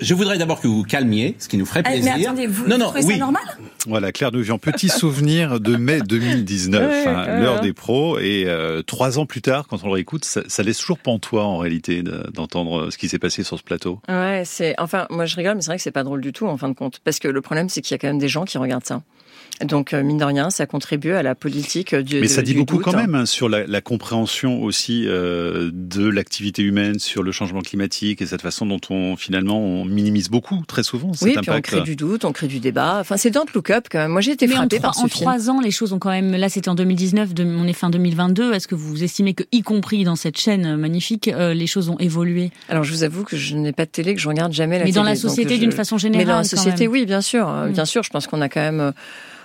Je 0.00 0.14
voudrais 0.14 0.38
d'abord 0.38 0.60
que 0.60 0.68
vous 0.68 0.76
vous 0.78 0.82
calmiez, 0.84 1.36
ce 1.38 1.48
qui 1.48 1.56
nous 1.56 1.66
ferait 1.66 1.82
Eh, 1.86 1.90
plaisir. 1.90 2.14
Mais 2.16 2.26
attendez, 2.26 2.46
vous, 2.46 2.66
non, 2.68 2.78
non, 2.78 2.86
trouvez 2.86 3.04
oui. 3.04 3.12
ça 3.14 3.18
normal 3.20 3.42
Voilà, 3.86 4.12
Claire 4.12 4.32
Nouvian, 4.32 4.58
petit 4.58 4.88
souvenir 4.88 5.58
de 5.60 5.76
mai 5.76 6.00
2019, 6.00 6.82
Ouais, 6.88 7.04
hein, 7.08 7.40
l'heure 7.40 7.60
des 7.60 7.72
pros. 7.72 8.18
Et 8.18 8.44
euh, 8.46 8.82
trois 8.82 9.18
ans 9.18 9.26
plus 9.26 9.42
tard, 9.42 9.66
quand 9.76 9.82
on 9.84 9.88
le 9.88 9.94
réécoute, 9.94 10.24
ça, 10.24 10.42
ça 10.46 10.62
laisse 10.62 10.78
toujours 10.78 10.98
pantois 10.98 11.44
en 11.44 11.58
réalité 11.58 12.02
de- 12.02 12.30
d'entendre 12.32 12.90
ce 12.90 12.98
qui 12.98 13.08
s'est 13.08 13.18
passé 13.18 13.42
sur 13.42 13.58
ce 13.58 13.62
plateau. 13.62 14.00
Ouais, 14.08 14.42
c'est. 14.44 14.74
Enfin, 14.78 15.06
moi 15.10 15.26
je 15.26 15.36
rigole, 15.36 15.54
mais 15.56 15.60
c'est 15.62 15.66
vrai 15.68 15.76
que 15.76 15.82
c'est 15.82 15.90
pas 15.90 16.04
drôle 16.04 16.20
du 16.20 16.32
tout 16.32 16.46
en 16.46 16.56
fin 16.56 16.68
de 16.68 16.74
compte, 16.74 17.00
parce 17.04 17.18
que 17.18 17.28
le 17.28 17.40
problème 17.40 17.68
c'est 17.68 17.80
qu'il 17.82 17.94
y 17.94 17.96
a 17.96 17.98
quand 17.98 18.08
même 18.08 18.18
des 18.18 18.28
gens 18.28 18.44
qui 18.44 18.58
regardent 18.58 18.84
ça. 18.84 19.02
Donc 19.62 19.92
euh, 19.92 20.02
mine 20.02 20.16
de 20.18 20.24
rien, 20.24 20.50
ça 20.50 20.66
contribue 20.66 21.12
à 21.12 21.22
la 21.22 21.34
politique 21.34 21.94
du. 21.94 22.20
Mais 22.20 22.26
ça 22.28 22.42
dit 22.42 22.54
beaucoup 22.54 22.76
doute, 22.76 22.84
quand 22.84 22.94
hein. 22.94 23.02
même 23.02 23.14
hein, 23.14 23.26
sur 23.26 23.48
la, 23.48 23.66
la 23.66 23.80
compréhension 23.80 24.62
aussi 24.62 25.04
euh, 25.06 25.70
de 25.72 26.08
l'activité 26.08 26.62
humaine, 26.62 26.98
sur 26.98 27.22
le 27.22 27.32
changement 27.32 27.60
climatique 27.60 28.22
et 28.22 28.26
cette 28.26 28.40
façon 28.42 28.66
dont 28.66 28.80
on 28.90 29.14
finalement 29.16 29.60
on 29.60 29.84
minimise 29.84 30.30
beaucoup 30.30 30.62
très 30.66 30.82
souvent 30.82 31.12
cet 31.12 31.22
Oui, 31.28 31.34
puis 31.40 31.50
on 31.50 31.60
crée 31.60 31.82
du 31.82 31.96
doute, 31.96 32.24
on 32.24 32.32
crée 32.32 32.46
du 32.48 32.60
débat. 32.60 32.98
Enfin, 33.00 33.16
c'est 33.16 33.30
Don't 33.30 33.46
Look 33.54 33.70
Up 33.70 33.86
quand 33.90 33.98
même. 33.98 34.10
Moi, 34.10 34.20
j'ai 34.22 34.32
été 34.32 34.48
frappée 34.48 34.76
trois, 34.78 34.88
par 34.88 34.94
ce 34.94 35.00
en 35.04 35.08
film. 35.08 35.20
trois 35.26 35.50
ans, 35.50 35.60
les 35.60 35.70
choses 35.70 35.92
ont 35.92 35.98
quand 35.98 36.10
même. 36.10 36.32
Là, 36.32 36.48
c'était 36.48 36.68
en 36.70 36.74
2019, 36.74 37.32
de- 37.34 37.44
on 37.44 37.66
est 37.66 37.72
fin 37.74 37.90
2022. 37.90 38.54
Est-ce 38.54 38.66
que 38.66 38.74
vous 38.74 39.04
estimez 39.04 39.34
que, 39.34 39.44
y 39.52 39.61
compris 39.62 40.04
dans 40.04 40.16
cette 40.16 40.38
chaîne 40.38 40.66
euh, 40.66 40.76
magnifique, 40.76 41.28
euh, 41.28 41.54
les 41.54 41.66
choses 41.66 41.88
ont 41.88 41.98
évolué 41.98 42.50
Alors, 42.68 42.84
je 42.84 42.92
vous 42.92 43.02
avoue 43.04 43.24
que 43.24 43.36
je 43.36 43.56
n'ai 43.56 43.72
pas 43.72 43.84
de 43.86 43.90
télé, 43.90 44.14
que 44.14 44.20
je 44.20 44.28
regarde 44.28 44.52
jamais 44.52 44.78
la 44.78 44.84
Mais 44.84 44.90
télé. 44.90 44.94
dans 44.94 45.02
la 45.02 45.16
société, 45.16 45.54
je- 45.56 45.60
d'une 45.60 45.72
façon 45.72 45.98
générale, 45.98 46.26
Mais 46.26 46.32
dans 46.32 46.38
la 46.38 46.44
société, 46.44 46.86
oui, 46.88 47.06
bien 47.06 47.20
sûr. 47.20 47.48
Euh, 47.48 47.68
Mm. 47.68 47.72
Bien 47.72 47.84
sûr, 47.84 48.02
je 48.02 48.10
pense 48.10 48.26
qu'on 48.26 48.40
a 48.40 48.48
quand 48.48 48.60
même. 48.60 48.92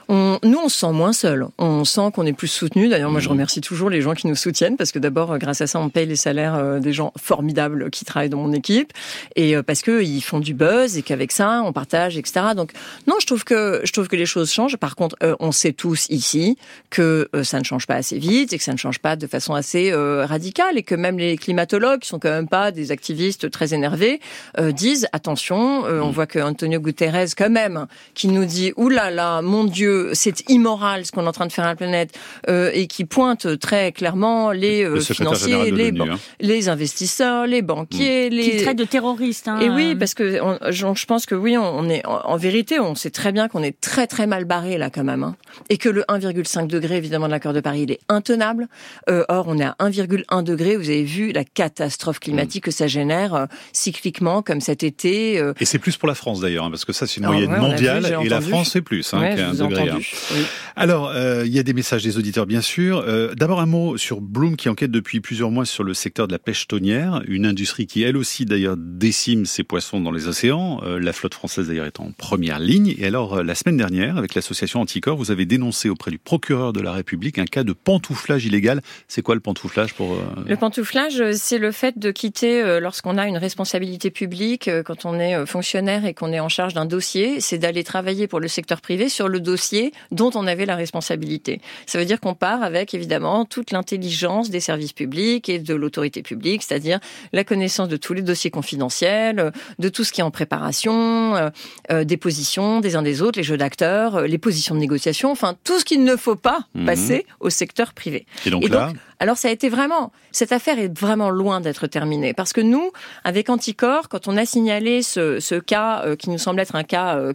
On, 0.09 0.39
nous, 0.43 0.59
on 0.63 0.69
se 0.69 0.79
sent 0.79 0.91
moins 0.91 1.13
seul. 1.13 1.47
On 1.57 1.83
sent 1.85 2.11
qu'on 2.13 2.25
est 2.25 2.33
plus 2.33 2.47
soutenu. 2.47 2.87
D'ailleurs, 2.89 3.11
moi, 3.11 3.19
je 3.19 3.29
remercie 3.29 3.61
toujours 3.61 3.89
les 3.89 4.01
gens 4.01 4.13
qui 4.13 4.27
nous 4.27 4.35
soutiennent 4.35 4.77
parce 4.77 4.91
que 4.91 4.99
d'abord, 4.99 5.31
euh, 5.33 5.37
grâce 5.37 5.61
à 5.61 5.67
ça, 5.67 5.79
on 5.79 5.89
paye 5.89 6.05
les 6.05 6.15
salaires 6.15 6.55
euh, 6.55 6.79
des 6.79 6.93
gens 6.93 7.11
formidables 7.17 7.89
qui 7.89 8.05
travaillent 8.05 8.29
dans 8.29 8.37
mon 8.37 8.53
équipe 8.53 8.93
et 9.35 9.55
euh, 9.55 9.63
parce 9.63 9.81
que 9.81 10.01
ils 10.03 10.21
font 10.21 10.39
du 10.39 10.53
buzz 10.53 10.97
et 10.97 11.01
qu'avec 11.01 11.31
ça, 11.31 11.61
on 11.63 11.73
partage, 11.73 12.17
etc. 12.17 12.47
Donc, 12.55 12.71
non, 13.07 13.15
je 13.19 13.25
trouve 13.25 13.43
que 13.43 13.81
je 13.83 13.91
trouve 13.91 14.07
que 14.07 14.15
les 14.15 14.25
choses 14.25 14.51
changent. 14.51 14.77
Par 14.77 14.95
contre, 14.95 15.15
euh, 15.23 15.35
on 15.39 15.51
sait 15.51 15.73
tous 15.73 16.07
ici 16.09 16.57
que 16.89 17.29
ça 17.43 17.59
ne 17.59 17.63
change 17.63 17.87
pas 17.87 17.95
assez 17.95 18.17
vite 18.17 18.53
et 18.53 18.57
que 18.57 18.63
ça 18.63 18.73
ne 18.73 18.77
change 18.77 18.99
pas 18.99 19.15
de 19.15 19.27
façon 19.27 19.53
assez 19.53 19.91
euh, 19.91 20.25
radicale 20.25 20.77
et 20.77 20.83
que 20.83 20.95
même 20.95 21.17
les 21.17 21.37
climatologues, 21.37 21.99
qui 22.01 22.09
sont 22.09 22.19
quand 22.19 22.29
même 22.29 22.47
pas 22.47 22.71
des 22.71 22.91
activistes 22.91 23.49
très 23.51 23.73
énervés, 23.73 24.19
euh, 24.59 24.71
disent 24.71 25.07
attention. 25.11 25.85
euh, 25.85 25.99
On 26.01 26.11
voit 26.11 26.27
que 26.27 26.39
Antonio 26.39 26.79
Guterres, 26.79 27.35
quand 27.37 27.49
même, 27.49 27.87
qui 28.13 28.27
nous 28.27 28.45
dit 28.45 28.73
là, 28.89 29.41
mon 29.41 29.63
Dieu, 29.63 29.96
c'est 30.13 30.49
immoral 30.49 31.05
ce 31.05 31.11
qu'on 31.11 31.23
est 31.25 31.27
en 31.27 31.31
train 31.31 31.45
de 31.47 31.51
faire 31.51 31.65
à 31.65 31.69
la 31.69 31.75
planète 31.75 32.17
euh, 32.49 32.71
et 32.73 32.87
qui 32.87 33.05
pointe 33.05 33.59
très 33.59 33.91
clairement 33.91 34.51
les 34.51 34.83
euh, 34.83 34.95
Le 34.95 34.99
financiers, 35.01 35.71
les, 35.71 35.91
ban- 35.91 36.07
hein. 36.11 36.19
les 36.39 36.69
investisseurs, 36.69 37.47
les 37.47 37.61
banquiers, 37.61 38.29
les 38.29 38.49
Qui 38.51 38.63
traite 38.63 38.77
de 38.77 38.83
terroristes. 38.85 39.47
Hein, 39.47 39.59
et 39.59 39.69
oui, 39.69 39.95
parce 39.95 40.13
que 40.13 40.41
on- 40.41 40.59
je 40.71 40.85
je 40.95 41.05
pense 41.05 41.25
que 41.25 41.35
oui, 41.35 41.57
on 41.57 41.79
on 41.79 41.89
est 41.89 42.05
en 42.05 42.17
en 42.25 42.37
vérité, 42.37 42.79
on 42.79 42.95
sait 42.95 43.09
très 43.11 43.31
bien 43.31 43.47
qu'on 43.47 43.63
est 43.63 43.79
très 43.79 44.07
très 44.07 44.27
mal 44.27 44.45
barré 44.45 44.77
là 44.77 44.89
quand 44.89 45.03
même, 45.03 45.23
hein. 45.23 45.35
et 45.69 45.77
que 45.77 45.89
le 45.89 46.03
1,5 46.09 46.67
degré 46.67 46.97
évidemment 46.97 47.27
de 47.27 47.31
l'accord 47.31 47.53
de 47.53 47.59
Paris, 47.61 47.81
il 47.83 47.91
est 47.91 47.99
intenable. 48.09 48.67
Euh, 49.09 49.23
or, 49.29 49.45
on 49.47 49.57
est 49.59 49.63
à 49.65 49.75
1,1 49.79 50.43
degré. 50.43 50.75
Vous 50.77 50.89
avez 50.89 51.03
vu 51.03 51.31
la 51.31 51.43
catastrophe 51.43 52.19
climatique 52.19 52.63
que 52.65 52.71
ça 52.71 52.87
génère 52.87 53.33
euh, 53.35 53.45
cycliquement, 53.73 54.41
comme 54.41 54.61
cet 54.61 54.83
été. 54.83 55.39
euh, 55.39 55.53
Et 55.59 55.65
c'est 55.65 55.79
plus 55.79 55.97
pour 55.97 56.07
la 56.07 56.15
France 56.15 56.39
d'ailleurs, 56.41 56.65
hein, 56.65 56.69
parce 56.71 56.85
que 56.85 56.93
ça 56.93 57.05
c'est 57.07 57.17
une 57.17 57.25
Ah 57.25 57.29
moyenne 57.31 57.49
ouais, 57.51 57.55
vu, 57.55 57.61
mondiale 57.61 58.17
et 58.23 58.29
la. 58.29 58.41
France 58.41 58.69
c'est 58.71 58.81
plus 58.81 59.13
hein, 59.13 59.19
ouais, 59.21 59.35
qu'un 59.35 59.47
je 59.53 59.57
vous 59.57 59.63
ai 59.63 59.67
degré. 59.67 59.86
Entendu. 59.89 60.07
hein. 60.13 60.35
Oui. 60.35 60.41
Alors, 60.75 61.09
euh, 61.09 61.43
il 61.45 61.51
y 61.53 61.59
a 61.59 61.63
des 61.63 61.73
messages 61.73 62.03
des 62.03 62.17
auditeurs, 62.17 62.45
bien 62.45 62.61
sûr. 62.61 63.03
Euh, 63.07 63.33
D'abord, 63.35 63.59
un 63.59 63.65
mot 63.65 63.97
sur 63.97 64.21
Bloom, 64.21 64.55
qui 64.55 64.69
enquête 64.69 64.91
depuis 64.91 65.19
plusieurs 65.21 65.49
mois 65.51 65.65
sur 65.65 65.83
le 65.83 65.93
secteur 65.93 66.27
de 66.27 66.33
la 66.33 66.39
pêche 66.39 66.67
tonnière, 66.67 67.21
une 67.27 67.45
industrie 67.45 67.87
qui, 67.87 68.03
elle 68.03 68.17
aussi, 68.17 68.45
d'ailleurs, 68.45 68.75
décime 68.77 69.45
ses 69.45 69.63
poissons 69.63 69.99
dans 70.01 70.11
les 70.11 70.27
océans. 70.27 70.81
Euh, 70.83 70.99
la 70.99 71.13
flotte 71.13 71.33
française, 71.33 71.67
d'ailleurs, 71.67 71.85
est 71.87 71.99
en 71.99 72.11
première 72.11 72.59
ligne. 72.59 72.93
Et 72.97 73.05
alors, 73.05 73.35
euh, 73.37 73.43
la 73.43 73.55
semaine 73.55 73.77
dernière, 73.77 74.17
avec 74.17 74.35
l'association 74.35 74.81
Anticor, 74.81 75.17
vous 75.17 75.31
avez 75.31 75.45
dénoncé 75.45 75.89
auprès 75.89 76.11
du 76.11 76.19
procureur 76.19 76.73
de 76.73 76.79
la 76.81 76.91
République 76.91 77.39
un 77.39 77.45
cas 77.45 77.63
de 77.63 77.73
pantouflage 77.73 78.45
illégal. 78.45 78.81
C'est 79.07 79.21
quoi 79.21 79.35
le 79.35 79.41
pantouflage 79.41 79.93
pour... 79.93 80.13
euh, 80.13 80.17
Le 80.47 80.55
pantouflage, 80.57 81.21
c'est 81.33 81.57
le 81.57 81.71
fait 81.71 81.97
de 81.97 82.11
quitter 82.11 82.61
euh, 82.61 82.79
lorsqu'on 82.79 83.17
a 83.17 83.27
une 83.27 83.37
responsabilité 83.37 84.11
publique, 84.11 84.67
euh, 84.67 84.83
quand 84.83 85.05
on 85.05 85.19
est 85.19 85.35
euh, 85.35 85.45
fonctionnaire 85.45 86.05
et 86.05 86.13
qu'on 86.13 86.31
est 86.33 86.39
en 86.39 86.49
charge 86.49 86.73
d'un 86.73 86.85
dossier, 86.85 87.39
c'est 87.41 87.57
d'aller 87.57 87.83
travailler 87.83 88.27
pour 88.27 88.39
le 88.39 88.47
secteur 88.47 88.81
privé 88.81 89.09
sur 89.09 89.27
le 89.27 89.39
dossier 89.39 89.76
dont 90.11 90.31
on 90.35 90.47
avait 90.47 90.65
la 90.65 90.75
responsabilité. 90.75 91.61
Ça 91.85 91.97
veut 91.99 92.05
dire 92.05 92.19
qu'on 92.19 92.33
part 92.35 92.63
avec 92.63 92.93
évidemment 92.93 93.45
toute 93.45 93.71
l'intelligence 93.71 94.49
des 94.49 94.59
services 94.59 94.93
publics 94.93 95.49
et 95.49 95.59
de 95.59 95.75
l'autorité 95.75 96.21
publique, 96.21 96.63
c'est-à-dire 96.63 96.99
la 97.33 97.43
connaissance 97.43 97.87
de 97.87 97.97
tous 97.97 98.13
les 98.13 98.21
dossiers 98.21 98.51
confidentiels, 98.51 99.39
euh, 99.39 99.51
de 99.79 99.89
tout 99.89 100.03
ce 100.03 100.11
qui 100.11 100.21
est 100.21 100.23
en 100.23 100.31
préparation, 100.31 101.35
euh, 101.35 101.49
euh, 101.91 102.03
des 102.03 102.17
positions 102.17 102.79
des 102.79 102.95
uns 102.95 103.01
des 103.03 103.21
autres, 103.21 103.37
les 103.39 103.43
jeux 103.43 103.57
d'acteurs, 103.57 104.21
les 104.21 104.37
positions 104.37 104.75
de 104.75 104.79
négociation, 104.79 105.31
enfin 105.31 105.55
tout 105.63 105.79
ce 105.79 105.85
qu'il 105.85 106.03
ne 106.03 106.15
faut 106.15 106.35
pas 106.35 106.59
Mhm. 106.73 106.85
passer 106.85 107.25
au 107.39 107.49
secteur 107.49 107.93
privé. 107.93 108.25
Et 108.45 108.49
donc 108.49 108.63
Et 108.63 108.67
là, 108.69 108.91
alors 109.19 109.37
ça 109.37 109.47
a 109.47 109.51
été 109.51 109.69
vraiment, 109.69 110.11
cette 110.31 110.51
affaire 110.51 110.77
est 110.79 110.95
vraiment 110.97 111.29
loin 111.29 111.59
d'être 111.61 111.87
terminée. 111.87 112.33
Parce 112.33 112.53
que 112.53 112.61
nous, 112.61 112.91
avec 113.23 113.49
Anticor, 113.49 114.09
quand 114.09 114.27
on 114.27 114.37
a 114.37 114.45
signalé 114.45 115.01
ce, 115.01 115.39
ce 115.39 115.55
cas 115.55 116.03
euh, 116.05 116.15
qui 116.15 116.29
nous 116.29 116.37
semble 116.37 116.59
être 116.59 116.75
un 116.75 116.83
cas 116.83 117.17
euh, 117.17 117.33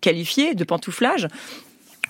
qualifié 0.00 0.54
de 0.54 0.64
pantouflage, 0.64 1.28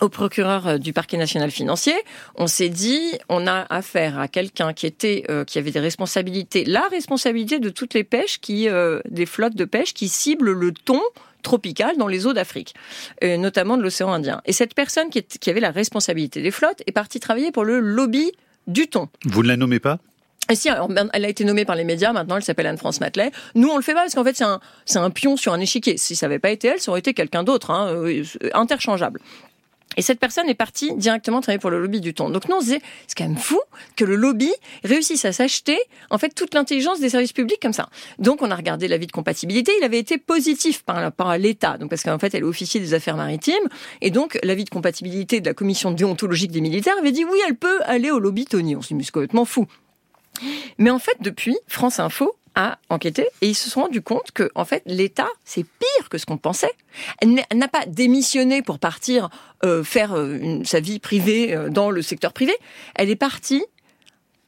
au 0.00 0.08
procureur 0.08 0.66
euh, 0.66 0.78
du 0.78 0.92
parquet 0.92 1.16
national 1.16 1.50
financier, 1.50 1.94
on 2.36 2.46
s'est 2.46 2.68
dit, 2.68 3.12
on 3.28 3.46
a 3.46 3.66
affaire 3.70 4.18
à 4.18 4.28
quelqu'un 4.28 4.72
qui 4.72 4.86
était, 4.86 5.24
euh, 5.30 5.44
qui 5.44 5.58
avait 5.58 5.70
des 5.70 5.80
responsabilités, 5.80 6.64
la 6.64 6.82
responsabilité 6.88 7.58
de 7.58 7.70
toutes 7.70 7.94
les 7.94 8.04
pêches 8.04 8.40
qui, 8.40 8.68
euh, 8.68 9.00
des 9.08 9.26
flottes 9.26 9.56
de 9.56 9.64
pêche 9.64 9.94
qui 9.94 10.08
ciblent 10.08 10.52
le 10.52 10.72
thon 10.72 11.00
tropical 11.42 11.96
dans 11.98 12.08
les 12.08 12.26
eaux 12.26 12.32
d'Afrique, 12.32 12.74
notamment 13.22 13.76
de 13.76 13.82
l'océan 13.82 14.10
Indien. 14.10 14.40
Et 14.46 14.54
cette 14.54 14.72
personne 14.74 15.10
qui, 15.10 15.18
est- 15.18 15.38
qui 15.38 15.50
avait 15.50 15.60
la 15.60 15.72
responsabilité 15.72 16.40
des 16.40 16.50
flottes 16.50 16.82
est 16.86 16.92
partie 16.92 17.20
travailler 17.20 17.52
pour 17.52 17.64
le 17.64 17.80
lobby 17.80 18.32
du 18.66 18.88
thon. 18.88 19.10
vous 19.26 19.42
ne 19.42 19.48
la 19.48 19.58
nommez 19.58 19.78
pas? 19.78 19.98
Et 20.50 20.56
si, 20.56 20.68
alors, 20.68 20.88
ben, 20.88 21.08
elle 21.14 21.24
a 21.24 21.28
été 21.28 21.44
nommée 21.44 21.64
par 21.64 21.74
les 21.76 21.84
médias, 21.84 22.12
maintenant 22.12 22.36
elle 22.36 22.42
s'appelle 22.42 22.66
Anne-France 22.66 23.00
Matelet. 23.00 23.30
Nous, 23.54 23.68
on 23.68 23.76
le 23.76 23.82
fait 23.82 23.94
pas 23.94 24.00
parce 24.00 24.14
qu'en 24.14 24.24
fait, 24.24 24.36
c'est 24.84 24.98
un, 24.98 25.10
pion 25.10 25.36
sur 25.36 25.54
un 25.54 25.60
échiquier. 25.60 25.96
Si 25.96 26.16
ça 26.16 26.26
n'avait 26.26 26.38
pas 26.38 26.50
été 26.50 26.68
elle, 26.68 26.80
ça 26.80 26.90
aurait 26.90 27.00
été 27.00 27.14
quelqu'un 27.14 27.44
d'autre, 27.44 27.70
hein, 27.70 28.04
interchangeable. 28.52 29.20
Et 29.96 30.02
cette 30.02 30.18
personne 30.18 30.48
est 30.48 30.54
partie 30.54 30.92
directement 30.94 31.40
travailler 31.40 31.60
pour 31.60 31.70
le 31.70 31.80
lobby 31.80 32.00
du 32.00 32.14
thon. 32.14 32.30
Donc 32.30 32.48
nous, 32.48 32.56
on 32.56 32.60
disait, 32.60 32.80
c'est 33.06 33.16
quand 33.16 33.28
même 33.28 33.36
fou 33.36 33.60
que 33.96 34.04
le 34.04 34.16
lobby 34.16 34.52
réussisse 34.82 35.24
à 35.24 35.32
s'acheter, 35.32 35.78
en 36.10 36.18
fait, 36.18 36.30
toute 36.30 36.54
l'intelligence 36.54 37.00
des 37.00 37.10
services 37.10 37.32
publics 37.32 37.60
comme 37.60 37.72
ça. 37.72 37.88
Donc 38.18 38.42
on 38.42 38.50
a 38.50 38.56
regardé 38.56 38.88
l'avis 38.88 39.06
de 39.06 39.12
compatibilité. 39.12 39.72
Il 39.78 39.84
avait 39.84 39.98
été 39.98 40.18
positif 40.18 40.82
par, 40.82 41.12
par 41.12 41.38
l'État. 41.38 41.78
Donc 41.78 41.90
parce 41.90 42.02
qu'en 42.02 42.18
fait, 42.18 42.34
elle 42.34 42.40
est 42.40 42.46
officier 42.46 42.80
des 42.80 42.94
affaires 42.94 43.16
maritimes. 43.16 43.54
Et 44.00 44.10
donc, 44.10 44.38
l'avis 44.42 44.64
de 44.64 44.70
compatibilité 44.70 45.40
de 45.40 45.46
la 45.46 45.54
commission 45.54 45.92
déontologique 45.92 46.50
des 46.50 46.60
militaires 46.60 46.96
avait 46.98 47.12
dit, 47.12 47.24
oui, 47.24 47.38
elle 47.46 47.56
peut 47.56 47.80
aller 47.84 48.10
au 48.10 48.18
lobby 48.18 48.46
Tony. 48.46 48.76
On 48.76 48.82
s'est 48.82 48.88
dit, 48.88 48.94
mais 48.94 49.04
c'est 49.04 49.12
complètement 49.12 49.44
fou. 49.44 49.66
Mais 50.78 50.90
en 50.90 50.98
fait, 50.98 51.16
depuis, 51.20 51.56
France 51.68 52.00
Info 52.00 52.34
a 52.54 52.78
enquêté 52.88 53.26
et 53.40 53.48
ils 53.48 53.54
se 53.54 53.68
sont 53.70 53.82
rendus 53.82 54.02
compte 54.02 54.30
que, 54.32 54.50
en 54.54 54.64
fait, 54.64 54.82
l'État, 54.86 55.28
c'est 55.44 55.64
pire 55.64 56.08
que 56.08 56.18
ce 56.18 56.26
qu'on 56.26 56.36
pensait. 56.38 56.72
Elle 57.20 57.34
n'a- 57.54 57.68
pas 57.68 57.84
démissionné 57.86 58.62
pour 58.62 58.78
partir 58.78 59.28
euh, 59.64 59.82
faire 59.82 60.12
euh, 60.14 60.38
une- 60.40 60.64
sa 60.64 60.80
vie 60.80 60.98
privée 61.00 61.54
euh, 61.54 61.68
dans 61.70 61.90
le 61.90 62.02
secteur 62.02 62.32
privé. 62.32 62.52
Elle 62.94 63.10
est 63.10 63.16
partie 63.16 63.64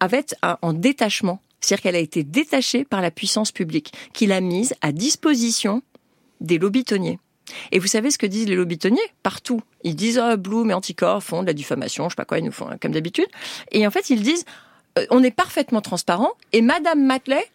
avec 0.00 0.34
un- 0.42 0.58
en 0.62 0.72
détachement. 0.72 1.40
C'est-à-dire 1.60 1.82
qu'elle 1.82 1.96
a 1.96 2.00
été 2.00 2.22
détachée 2.22 2.84
par 2.84 3.00
la 3.00 3.10
puissance 3.10 3.50
publique, 3.50 3.92
qui 4.12 4.26
l'a 4.26 4.40
mise 4.40 4.74
à 4.82 4.92
disposition 4.92 5.82
des 6.40 6.58
lobbies 6.58 6.84
tonniers. 6.84 7.18
Et 7.72 7.78
vous 7.78 7.86
savez 7.86 8.10
ce 8.10 8.18
que 8.18 8.26
disent 8.26 8.46
les 8.48 8.56
lobbies 8.56 8.78
tonniers 8.78 9.00
Partout? 9.22 9.62
Ils 9.82 9.96
disent 9.96 10.20
oh, 10.22 10.36
Bloom 10.36 10.70
et 10.70 10.74
Anticor 10.74 11.22
font 11.22 11.42
de 11.42 11.46
la 11.46 11.52
diffamation, 11.54 12.04
je 12.04 12.10
sais 12.10 12.16
pas 12.16 12.24
quoi, 12.24 12.38
ils 12.38 12.44
nous 12.44 12.52
font 12.52 12.68
comme 12.80 12.92
d'habitude. 12.92 13.26
Et 13.72 13.86
en 13.86 13.90
fait, 13.90 14.10
ils 14.10 14.20
disent 14.22 14.44
euh, 14.98 15.06
on 15.10 15.22
est 15.22 15.30
parfaitement 15.30 15.80
transparent. 15.80 16.32
Et 16.52 16.60
Madame 16.60 17.02
Matelet, 17.04 17.46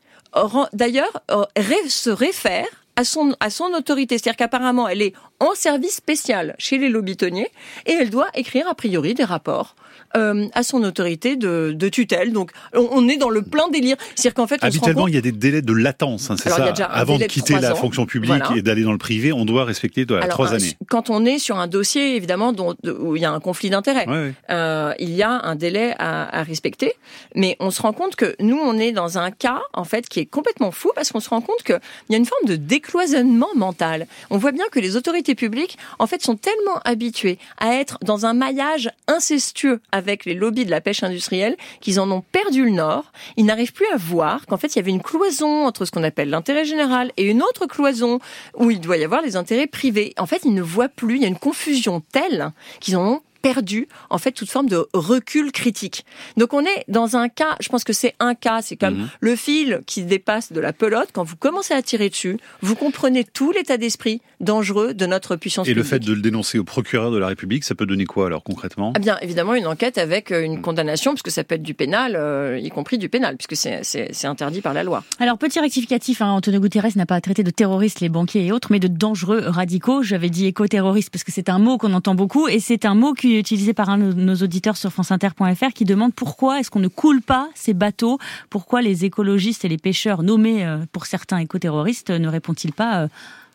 d'ailleurs, 0.73 1.21
euh, 1.31 1.45
se 1.87 2.09
réfère 2.09 2.67
à 2.95 3.03
son, 3.03 3.35
à 3.39 3.49
son 3.49 3.73
autorité. 3.73 4.17
C'est-à-dire 4.17 4.37
qu'apparemment, 4.37 4.87
elle 4.87 5.01
est 5.01 5.13
en 5.39 5.53
service 5.55 5.95
spécial 5.95 6.55
chez 6.57 6.77
les 6.77 6.89
lobitonniers 6.89 7.49
et 7.85 7.93
elle 7.93 8.09
doit 8.09 8.27
écrire 8.35 8.67
a 8.67 8.75
priori 8.75 9.13
des 9.13 9.23
rapports 9.23 9.75
euh, 10.15 10.47
à 10.53 10.63
son 10.63 10.83
autorité 10.83 11.35
de, 11.35 11.73
de 11.75 11.89
tutelle. 11.89 12.33
Donc 12.33 12.51
on, 12.73 12.87
on, 12.91 13.07
est 13.07 13.17
dans 13.17 13.29
le 13.29 13.41
plein 13.41 13.69
délire. 13.69 13.97
C'est-à-dire 14.15 14.33
qu'en 14.35 14.47
fait, 14.47 14.59
on 14.63 14.67
habituellement, 14.67 15.07
il 15.07 15.15
y 15.15 15.17
a 15.17 15.21
des 15.21 15.31
délais 15.31 15.61
de 15.61 15.73
latence. 15.73 16.29
Hein, 16.31 16.35
c'est 16.41 16.49
ça. 16.49 16.73
Avant 16.89 17.17
de 17.17 17.23
quitter 17.25 17.59
la 17.59 17.73
ans. 17.73 17.75
fonction 17.75 18.05
publique 18.05 18.31
Voilà. 18.43 18.55
et 18.57 18.61
d'aller 18.61 18.83
dans 18.83 18.91
le 18.91 18.97
privé, 18.97 19.31
on 19.33 19.45
doit 19.45 19.65
respecter 19.65 20.05
Alors, 20.09 20.27
trois 20.27 20.53
euh, 20.53 20.55
années. 20.55 20.77
Quand 20.89 21.09
on 21.09 21.25
est 21.25 21.39
sur 21.39 21.57
un 21.59 21.67
dossier, 21.67 22.15
évidemment, 22.15 22.53
dont, 22.53 22.75
où 22.99 23.15
il 23.15 23.21
y 23.21 23.25
a 23.25 23.31
un 23.31 23.39
conflit 23.39 23.69
d'intérêts, 23.69 24.07
Ouais, 24.07 24.13
ouais. 24.13 24.33
euh, 24.49 24.93
il 24.99 25.11
y 25.11 25.23
a 25.23 25.29
un 25.31 25.55
délai 25.55 25.93
à, 25.99 26.39
à 26.39 26.43
respecter. 26.43 26.93
Mais 27.35 27.55
on 27.59 27.71
se 27.71 27.81
rend 27.81 27.93
compte 27.93 28.15
que 28.15 28.35
nous, 28.39 28.57
on 28.57 28.77
est 28.77 28.91
dans 28.91 29.17
un 29.17 29.31
cas, 29.31 29.61
en 29.73 29.83
fait, 29.83 30.07
qui 30.09 30.19
est 30.19 30.25
complètement 30.25 30.71
fou 30.71 30.91
parce 30.95 31.11
qu'on 31.11 31.19
se 31.19 31.29
rend 31.29 31.41
compte 31.41 31.63
qu'il 31.63 31.79
y 32.09 32.13
a 32.15 32.17
une 32.17 32.25
forme 32.25 32.47
de 32.47 32.55
décloisonnement 32.55 33.49
mental. 33.55 34.07
On 34.29 34.37
voit 34.37 34.51
bien 34.51 34.65
que 34.71 34.79
les 34.79 34.95
autorités 34.95 35.35
publiques, 35.35 35.77
en 35.99 36.07
fait, 36.07 36.21
sont 36.23 36.35
tellement 36.35 36.79
habituées 36.85 37.37
à 37.59 37.75
être 37.75 37.97
dans 38.01 38.25
un 38.25 38.33
maillage 38.33 38.89
incestueux 39.07 39.79
avec 39.91 40.25
les 40.25 40.33
lobbies 40.33 40.65
de 40.65 40.71
la 40.71 40.81
pêche 40.81 41.03
industrielle 41.03 41.57
qu'ils 41.79 41.99
en 41.99 42.09
ont 42.11 42.21
perdu 42.21 42.63
le 42.63 42.71
nord. 42.71 43.11
Ils 43.37 43.45
n'arrivent 43.45 43.73
plus 43.73 43.87
à 43.93 43.97
voir 43.97 44.45
qu'en 44.45 44.57
fait, 44.57 44.75
il 44.75 44.77
y 44.77 44.79
avait 44.79 44.91
une 44.91 45.01
cloison 45.01 45.65
entre 45.65 45.85
ce 45.85 45.91
qu'on 45.91 46.03
appelle 46.03 46.29
l'intérêt 46.29 46.65
général 46.65 47.11
et 47.17 47.29
une 47.29 47.43
autre 47.43 47.65
cloison 47.65 48.19
où 48.57 48.71
il 48.71 48.79
doit 48.79 48.97
y 48.97 49.03
avoir 49.03 49.21
les 49.21 49.35
intérêts 49.35 49.67
privés. 49.67 50.13
En 50.17 50.25
fait, 50.25 50.41
ils 50.45 50.53
ne 50.53 50.61
voient 50.61 50.89
plus, 50.89 51.15
il 51.15 51.21
y 51.21 51.25
a 51.25 51.29
une 51.29 51.37
confusion 51.37 52.01
telle 52.11 52.51
qu'ils 52.79 52.97
en 52.97 53.05
ont 53.05 53.21
perdu 53.41 53.87
en 54.09 54.17
fait 54.17 54.31
toute 54.31 54.49
forme 54.49 54.67
de 54.67 54.85
recul 54.93 55.51
critique. 55.51 56.05
Donc 56.37 56.53
on 56.53 56.61
est 56.61 56.83
dans 56.87 57.15
un 57.17 57.29
cas, 57.29 57.55
je 57.59 57.69
pense 57.69 57.83
que 57.83 57.93
c'est 57.93 58.15
un 58.19 58.35
cas, 58.35 58.61
c'est 58.61 58.75
comme 58.75 58.95
Mhm. 58.97 59.09
le 59.19 59.35
fil 59.35 59.81
qui 59.85 60.03
dépasse 60.03 60.51
de 60.51 60.59
la 60.59 60.73
pelote. 60.73 61.09
Quand 61.13 61.23
vous 61.23 61.35
commencez 61.35 61.73
à 61.73 61.81
tirer 61.81 62.09
dessus, 62.09 62.37
vous 62.61 62.75
comprenez 62.75 63.23
tout 63.23 63.51
l'état 63.51 63.77
d'esprit 63.77 64.21
dangereux 64.39 64.93
de 64.93 65.05
notre 65.05 65.35
puissance 65.35 65.67
Et 65.67 65.73
le 65.73 65.83
fait 65.83 65.99
de 65.99 66.13
le 66.13 66.21
dénoncer 66.21 66.57
au 66.59 66.63
procureur 66.63 67.11
de 67.11 67.17
la 67.17 67.27
République, 67.27 67.63
ça 67.63 67.75
peut 67.75 67.85
donner 67.85 68.05
quoi 68.05 68.27
alors 68.27 68.43
concrètement? 68.43 68.93
Ah 68.95 68.99
bien 68.99 69.17
évidemment 69.21 69.53
une 69.55 69.67
enquête 69.67 69.97
avec 69.97 70.31
euh, 70.31 70.43
une 70.43 70.61
condamnation, 70.61 71.11
parce 71.11 71.21
que 71.21 71.31
ça 71.31 71.43
peut 71.43 71.55
être 71.55 71.63
du 71.63 71.73
pénal, 71.73 72.15
euh, 72.15 72.59
y 72.61 72.69
compris 72.69 72.97
du 72.97 73.09
pénal, 73.09 73.37
puisque 73.37 73.55
c'est- 73.55 74.25
interdit 74.25 74.61
par 74.61 74.73
la 74.73 74.83
loi. 74.83 75.03
Alors, 75.19 75.37
petit 75.37 75.59
rectificatif, 75.59 76.21
hein, 76.21 76.29
Antonio 76.31 76.59
Guterres 76.59 76.95
n'a 76.95 77.05
pas 77.05 77.19
traité 77.21 77.43
de 77.43 77.49
terroristes 77.51 77.99
les 78.01 78.09
banquiers 78.09 78.45
et 78.45 78.51
autres, 78.51 78.69
mais 78.71 78.79
de 78.79 78.87
dangereux 78.87 79.43
radicaux. 79.45 80.03
J'avais 80.03 80.29
dit 80.29 80.45
éco-terroriste 80.47 81.09
parce 81.09 81.23
que 81.23 81.31
c'est 81.31 81.49
un 81.49 81.59
mot 81.59 81.77
qu'on 81.77 81.93
entend 81.93 82.15
beaucoup 82.15 82.47
et 82.47 82.59
c'est 82.59 82.85
un 82.85 82.95
mot 82.95 83.13
qui 83.13 83.30
utilisé 83.39 83.73
par 83.73 83.89
un 83.89 83.97
de 83.97 84.13
nos 84.13 84.35
auditeurs 84.35 84.77
sur 84.77 84.91
franceinter.fr 84.91 85.73
qui 85.73 85.85
demande 85.85 86.13
pourquoi 86.13 86.59
est-ce 86.59 86.71
qu'on 86.71 86.79
ne 86.79 86.87
coule 86.87 87.21
pas 87.21 87.49
ces 87.55 87.73
bateaux? 87.73 88.19
Pourquoi 88.49 88.81
les 88.81 89.05
écologistes 89.05 89.65
et 89.65 89.69
les 89.69 89.77
pêcheurs 89.77 90.23
nommés 90.23 90.65
euh, 90.65 90.79
pour 90.91 91.05
certains 91.05 91.37
éco-terroristes 91.37 92.09
ne 92.09 92.27
répondent-ils 92.27 92.73
pas 92.73 93.01
euh, 93.01 93.07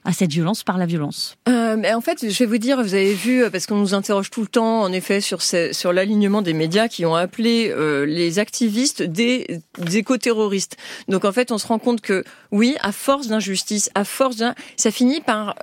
à 0.06 0.12
cette 0.12 0.30
violence 0.30 0.62
par 0.62 0.78
la 0.78 0.86
violence 0.86 1.36
Euh, 1.48 1.76
mais 1.76 1.92
en 1.92 2.00
fait, 2.00 2.30
je 2.30 2.38
vais 2.38 2.46
vous 2.46 2.58
dire, 2.58 2.80
vous 2.82 2.94
avez 2.94 3.12
vu, 3.12 3.42
euh, 3.42 3.50
parce 3.50 3.66
qu'on 3.66 3.76
nous 3.76 3.92
interroge 3.92 4.30
tout 4.30 4.40
le 4.40 4.46
temps, 4.46 4.82
en 4.82 4.92
effet, 4.92 5.20
sur, 5.20 5.42
sur 5.42 5.92
l'alignement 5.92 6.42
des 6.42 6.52
médias 6.52 6.88
qui 6.88 7.04
ont 7.04 7.16
appelé 7.16 7.70
euh, 7.70 8.06
les 8.06 8.38
activistes 8.38 9.02
des, 9.02 9.60
éco-terroristes. 9.92 10.76
Donc 11.08 11.24
en 11.24 11.32
fait, 11.32 11.50
on 11.50 11.58
se 11.58 11.66
rend 11.66 11.78
compte 11.78 12.00
que 12.00 12.24
oui, 12.52 12.76
à 12.80 12.92
force 12.92 13.26
d'injustice, 13.26 13.90
à 13.94 14.04
force 14.04 14.36
d'un, 14.36 14.54
ça 14.76 14.90
finit 14.90 15.20
par 15.20 15.56